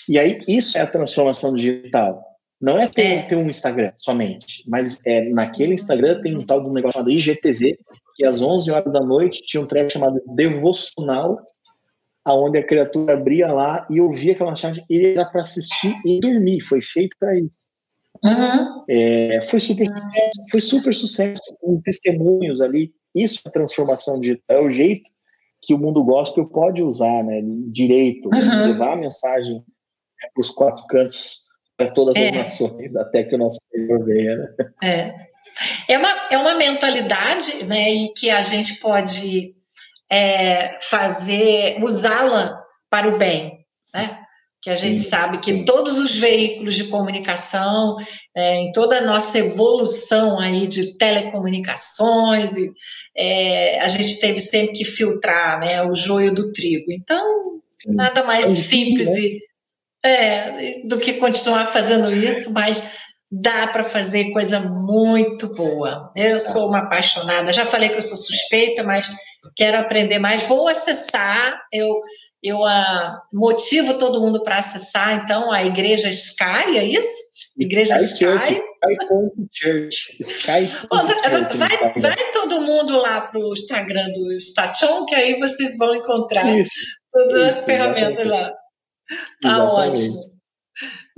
E 0.07 0.17
aí, 0.17 0.41
isso 0.47 0.77
é 0.77 0.81
a 0.81 0.87
transformação 0.87 1.53
digital. 1.53 2.23
Não 2.61 2.77
é 2.77 2.87
ter, 2.87 3.05
é. 3.05 3.21
ter 3.23 3.35
um 3.35 3.49
Instagram 3.49 3.91
somente, 3.97 4.63
mas 4.67 5.05
é, 5.05 5.29
naquele 5.29 5.73
Instagram 5.73 6.21
tem 6.21 6.35
um 6.35 6.45
tal 6.45 6.61
de 6.63 6.69
um 6.69 6.73
negócio 6.73 6.93
chamado 6.93 7.11
IGTV, 7.11 7.77
que 8.15 8.25
às 8.25 8.41
11 8.41 8.71
horas 8.71 8.93
da 8.93 9.01
noite 9.01 9.41
tinha 9.43 9.61
um 9.61 9.67
trecho 9.67 9.93
chamado 9.93 10.21
Devocional, 10.35 11.37
aonde 12.23 12.57
a 12.57 12.65
criatura 12.65 13.13
abria 13.13 13.51
lá 13.51 13.85
e 13.89 13.99
ouvia 14.01 14.33
aquela 14.33 14.51
mensagem 14.51 14.83
e 14.89 15.05
era 15.05 15.25
para 15.25 15.41
assistir 15.41 15.93
e 16.05 16.19
dormir. 16.19 16.61
Foi 16.61 16.81
feito 16.81 17.15
para 17.19 17.37
isso. 17.37 17.65
Uhum. 18.23 18.83
É, 18.89 19.41
foi 19.41 19.59
super 19.59 19.85
sucesso, 19.85 20.49
foi 20.49 20.61
super 20.61 20.95
sucesso, 20.95 21.57
com 21.59 21.81
testemunhos 21.81 22.61
ali. 22.61 22.93
Isso 23.13 23.41
é 23.45 23.49
transformação 23.49 24.19
digital, 24.19 24.57
é 24.57 24.61
o 24.61 24.71
jeito 24.71 25.09
que 25.61 25.73
o 25.73 25.77
mundo 25.77 26.03
gospel 26.03 26.45
pode 26.45 26.81
usar, 26.81 27.23
né, 27.23 27.39
direito, 27.71 28.29
uhum. 28.29 28.67
levar 28.67 28.93
a 28.93 28.97
mensagem 28.97 29.55
né, 29.55 30.29
para 30.33 30.41
os 30.41 30.49
quatro 30.51 30.85
cantos 30.87 31.44
para 31.77 31.91
todas 31.91 32.15
é. 32.15 32.29
as 32.29 32.35
nações, 32.35 32.95
até 32.95 33.23
que 33.23 33.35
o 33.35 33.37
nosso 33.37 33.57
Senhor 33.71 34.03
venha. 34.05 34.35
Né? 34.35 34.47
É. 34.83 35.25
É 35.87 35.97
uma, 35.97 36.27
é 36.31 36.37
uma 36.37 36.55
mentalidade, 36.55 37.63
né, 37.63 37.89
e 37.89 38.13
que 38.13 38.29
a 38.29 38.41
gente 38.41 38.75
pode 38.79 39.55
é, 40.11 40.77
fazer, 40.81 41.81
usá-la 41.81 42.61
para 42.89 43.07
o 43.07 43.17
bem, 43.17 43.59
né? 43.93 44.19
que 44.65 44.69
a 44.71 44.75
gente 44.75 44.99
sim, 44.99 45.09
sabe 45.09 45.37
que 45.37 45.53
sim. 45.53 45.63
todos 45.63 45.99
os 45.99 46.15
veículos 46.15 46.73
de 46.73 46.85
comunicação, 46.85 47.95
é, 48.35 48.61
em 48.61 48.71
toda 48.71 48.97
a 48.97 49.05
nossa 49.05 49.37
evolução 49.37 50.39
aí 50.39 50.65
de 50.65 50.97
telecomunicações, 50.97 52.57
e, 52.57 52.71
é, 53.15 53.79
a 53.79 53.87
gente 53.87 54.19
teve 54.19 54.39
sempre 54.39 54.73
que 54.73 54.83
filtrar 54.83 55.59
né, 55.59 55.83
o 55.83 55.93
joio 55.93 56.33
do 56.33 56.51
trigo. 56.51 56.91
Então, 56.91 57.61
sim. 57.79 57.93
nada 57.93 58.23
mais 58.23 58.49
é 58.49 58.55
simples 58.55 59.13
né? 59.13 59.19
e, 59.19 59.39
é, 60.05 60.81
do 60.85 60.99
que 60.99 61.13
continuar 61.13 61.65
fazendo 61.65 62.13
isso, 62.13 62.53
mas 62.53 62.95
dá 63.31 63.67
para 63.67 63.83
fazer 63.83 64.31
coisa 64.31 64.59
muito 64.59 65.53
boa. 65.55 66.11
Eu 66.15 66.39
sou 66.39 66.69
uma 66.69 66.83
apaixonada, 66.83 67.51
já 67.51 67.65
falei 67.65 67.89
que 67.89 67.97
eu 67.97 68.01
sou 68.01 68.15
suspeita, 68.15 68.83
mas 68.83 69.09
quero 69.55 69.79
aprender 69.79 70.19
mais. 70.19 70.43
Vou 70.43 70.67
acessar, 70.67 71.59
eu, 71.73 71.99
eu 72.43 72.59
uh, 72.59 73.17
motivo 73.33 73.95
todo 73.95 74.21
mundo 74.21 74.43
para 74.43 74.57
acessar, 74.57 75.23
então, 75.23 75.51
a 75.51 75.63
Igreja 75.63 76.09
Sky, 76.09 76.77
é 76.77 76.83
isso? 76.85 77.35
Igreja 77.57 77.95
Sky. 77.97 78.25
Sky. 78.25 78.59
Sky. 79.51 79.89
Sky. 80.19 81.57
vai, 81.57 81.93
vai, 81.99 82.31
todo 82.31 82.61
mundo 82.61 82.97
lá 83.01 83.21
para 83.21 83.39
o 83.39 83.53
Instagram 83.53 84.11
do 84.11 84.39
Station, 84.39 85.05
que 85.05 85.15
aí 85.15 85.39
vocês 85.39 85.77
vão 85.77 85.95
encontrar 85.95 86.45
isso, 86.59 86.75
todas 87.11 87.33
isso, 87.33 87.49
as 87.49 87.65
ferramentas 87.65 88.27
lá. 88.27 88.53
Tá 89.41 89.49
exatamente. 89.49 89.99
ótimo. 89.99 90.35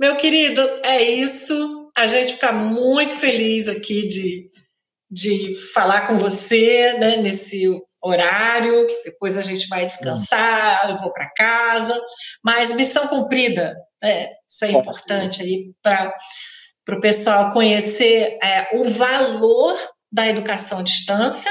Meu 0.00 0.16
querido, 0.16 0.60
é 0.84 1.02
isso 1.02 1.78
a 1.98 2.06
gente 2.06 2.34
fica 2.34 2.52
muito 2.52 3.12
feliz 3.12 3.68
aqui 3.68 4.06
de, 4.06 4.50
de 5.10 5.54
falar 5.72 6.06
com 6.06 6.16
você 6.16 6.92
né, 6.94 7.16
nesse 7.16 7.68
horário. 8.00 8.86
Depois 9.04 9.36
a 9.36 9.42
gente 9.42 9.66
vai 9.66 9.84
descansar, 9.84 10.88
eu 10.88 10.96
vou 10.96 11.12
para 11.12 11.32
casa. 11.36 12.00
Mas 12.42 12.76
missão 12.76 13.08
cumprida, 13.08 13.76
né, 14.00 14.28
isso 14.48 14.64
é 14.64 14.70
importante 14.70 15.42
aí 15.42 15.74
para 15.82 16.14
o 16.96 17.00
pessoal 17.00 17.52
conhecer 17.52 18.38
é, 18.40 18.78
o 18.78 18.84
valor 18.84 19.76
da 20.10 20.28
educação 20.28 20.78
à 20.78 20.82
distância, 20.82 21.50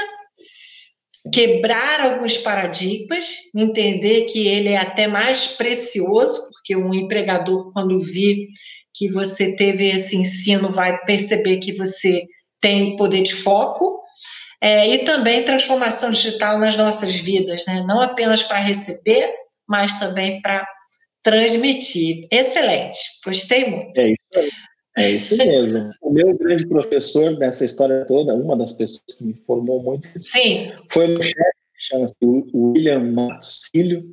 quebrar 1.32 2.00
alguns 2.00 2.36
paradigmas, 2.38 3.36
entender 3.54 4.22
que 4.22 4.46
ele 4.46 4.70
é 4.70 4.76
até 4.76 5.06
mais 5.06 5.48
precioso, 5.48 6.50
porque 6.52 6.76
um 6.76 6.94
empregador, 6.94 7.72
quando 7.72 7.98
vi 7.98 8.48
que 8.94 9.08
você 9.08 9.56
teve 9.56 9.88
esse 9.90 10.16
ensino 10.16 10.70
vai 10.70 10.98
perceber 11.04 11.58
que 11.58 11.72
você 11.72 12.24
tem 12.60 12.96
poder 12.96 13.22
de 13.22 13.34
foco 13.34 14.00
é, 14.60 14.88
e 14.88 14.98
também 15.04 15.44
transformação 15.44 16.10
digital 16.10 16.58
nas 16.58 16.76
nossas 16.76 17.14
vidas, 17.14 17.64
né? 17.66 17.84
não 17.86 18.00
apenas 18.00 18.42
para 18.42 18.58
receber, 18.58 19.32
mas 19.68 19.98
também 20.00 20.40
para 20.40 20.66
transmitir. 21.22 22.26
Excelente, 22.30 22.98
gostei 23.24 23.70
muito. 23.70 23.96
É 23.98 24.08
isso 24.08 24.38
aí. 24.38 24.50
É 24.98 25.10
isso 25.10 25.36
mesmo. 25.36 25.84
O 26.02 26.12
meu 26.12 26.36
grande 26.36 26.66
professor 26.66 27.36
nessa 27.38 27.64
história 27.64 28.04
toda, 28.06 28.34
uma 28.34 28.56
das 28.56 28.72
pessoas 28.72 29.02
que 29.18 29.24
me 29.24 29.34
formou 29.46 29.82
muito, 29.82 30.08
Sim. 30.18 30.72
foi 30.90 31.06
o 31.06 31.08
meu 31.10 31.22
chefe, 31.22 31.58
chama-se 31.78 32.14
William 32.54 33.00
Matos 33.00 33.68
Filho, 33.70 34.04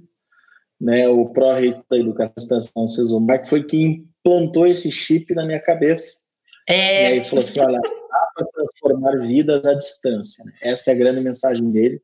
né, 0.79 1.07
o 1.07 1.25
pró-reitor 1.27 1.83
da 1.89 1.97
Educação 1.97 2.33
Estação 2.37 2.87
Cesumar, 2.87 3.43
que 3.43 3.49
foi 3.49 3.63
quem 3.63 4.07
plantou 4.23 4.67
esse 4.67 4.91
chip 4.91 5.33
na 5.33 5.45
minha 5.45 5.59
cabeça. 5.59 6.25
É... 6.67 7.09
E 7.09 7.13
aí 7.13 7.23
falou 7.23 7.43
assim, 7.43 7.59
olha, 7.61 7.79
dá 7.79 8.27
para 8.35 8.47
transformar 8.53 9.15
vidas 9.21 9.65
à 9.65 9.73
distância. 9.73 10.43
Essa 10.61 10.91
é 10.91 10.93
a 10.93 10.97
grande 10.97 11.21
mensagem 11.21 11.71
dele. 11.71 12.01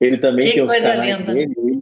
Ele 0.00 0.18
também 0.18 0.48
que 0.48 0.54
tem 0.54 0.62
os 0.62 0.72
canais 0.72 1.24
linda. 1.24 1.32
dele, 1.32 1.81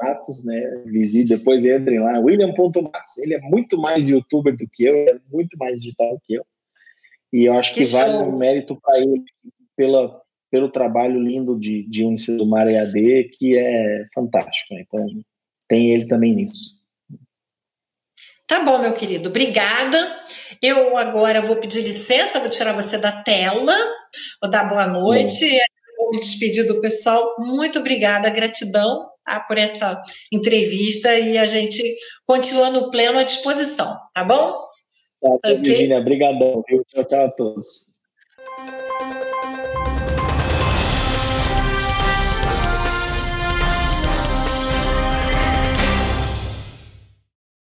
Matos, 0.00 0.44
né? 0.44 0.82
Visite, 0.86 1.28
depois 1.28 1.64
entrem 1.64 2.00
lá, 2.00 2.18
William.matos. 2.20 3.18
Ele 3.18 3.34
é 3.34 3.40
muito 3.40 3.78
mais 3.78 4.08
youtuber 4.08 4.56
do 4.56 4.68
que 4.68 4.84
eu, 4.84 4.94
é 4.94 5.18
muito 5.32 5.56
mais 5.58 5.80
digital 5.80 6.14
do 6.14 6.20
que 6.24 6.34
eu. 6.34 6.46
E 7.32 7.44
eu 7.44 7.54
acho 7.54 7.74
que, 7.74 7.84
que 7.84 7.92
vale 7.92 8.18
um 8.18 8.36
mérito 8.36 8.78
para 8.80 8.98
ele 8.98 9.22
pela, 9.76 10.20
pelo 10.50 10.70
trabalho 10.70 11.20
lindo 11.20 11.58
de, 11.58 11.82
de 11.88 12.04
Mar 12.46 12.68
EAD, 12.68 13.30
que 13.34 13.56
é 13.56 14.06
fantástico. 14.14 14.74
Né? 14.74 14.84
Então, 14.86 15.06
tem 15.68 15.90
ele 15.90 16.06
também 16.06 16.34
nisso. 16.34 16.76
Tá 18.46 18.62
bom, 18.62 18.78
meu 18.78 18.92
querido, 18.92 19.28
obrigada. 19.28 19.98
Eu 20.62 20.96
agora 20.96 21.42
vou 21.42 21.56
pedir 21.56 21.82
licença, 21.82 22.38
vou 22.38 22.48
tirar 22.48 22.72
você 22.72 22.96
da 22.96 23.10
tela, 23.10 23.76
vou 24.40 24.48
dar 24.48 24.68
boa 24.68 24.86
noite, 24.86 25.58
vou 25.98 26.12
me 26.12 26.20
despedir 26.20 26.64
do 26.66 26.80
pessoal. 26.80 27.34
Muito 27.40 27.80
obrigada, 27.80 28.30
gratidão 28.30 29.15
por 29.48 29.58
essa 29.58 30.00
entrevista 30.32 31.18
e 31.18 31.36
a 31.36 31.46
gente 31.46 31.82
continua 32.26 32.70
no 32.70 32.90
pleno 32.90 33.18
à 33.18 33.22
disposição, 33.22 33.92
tá 34.14 34.24
bom? 34.24 34.66
Tá, 35.20 35.28
okay. 35.28 35.56
Virginia, 35.56 35.98
obrigadão. 35.98 36.62
Tchau, 36.88 37.04
tchau 37.04 37.24
a 37.24 37.30
todos. 37.30 37.96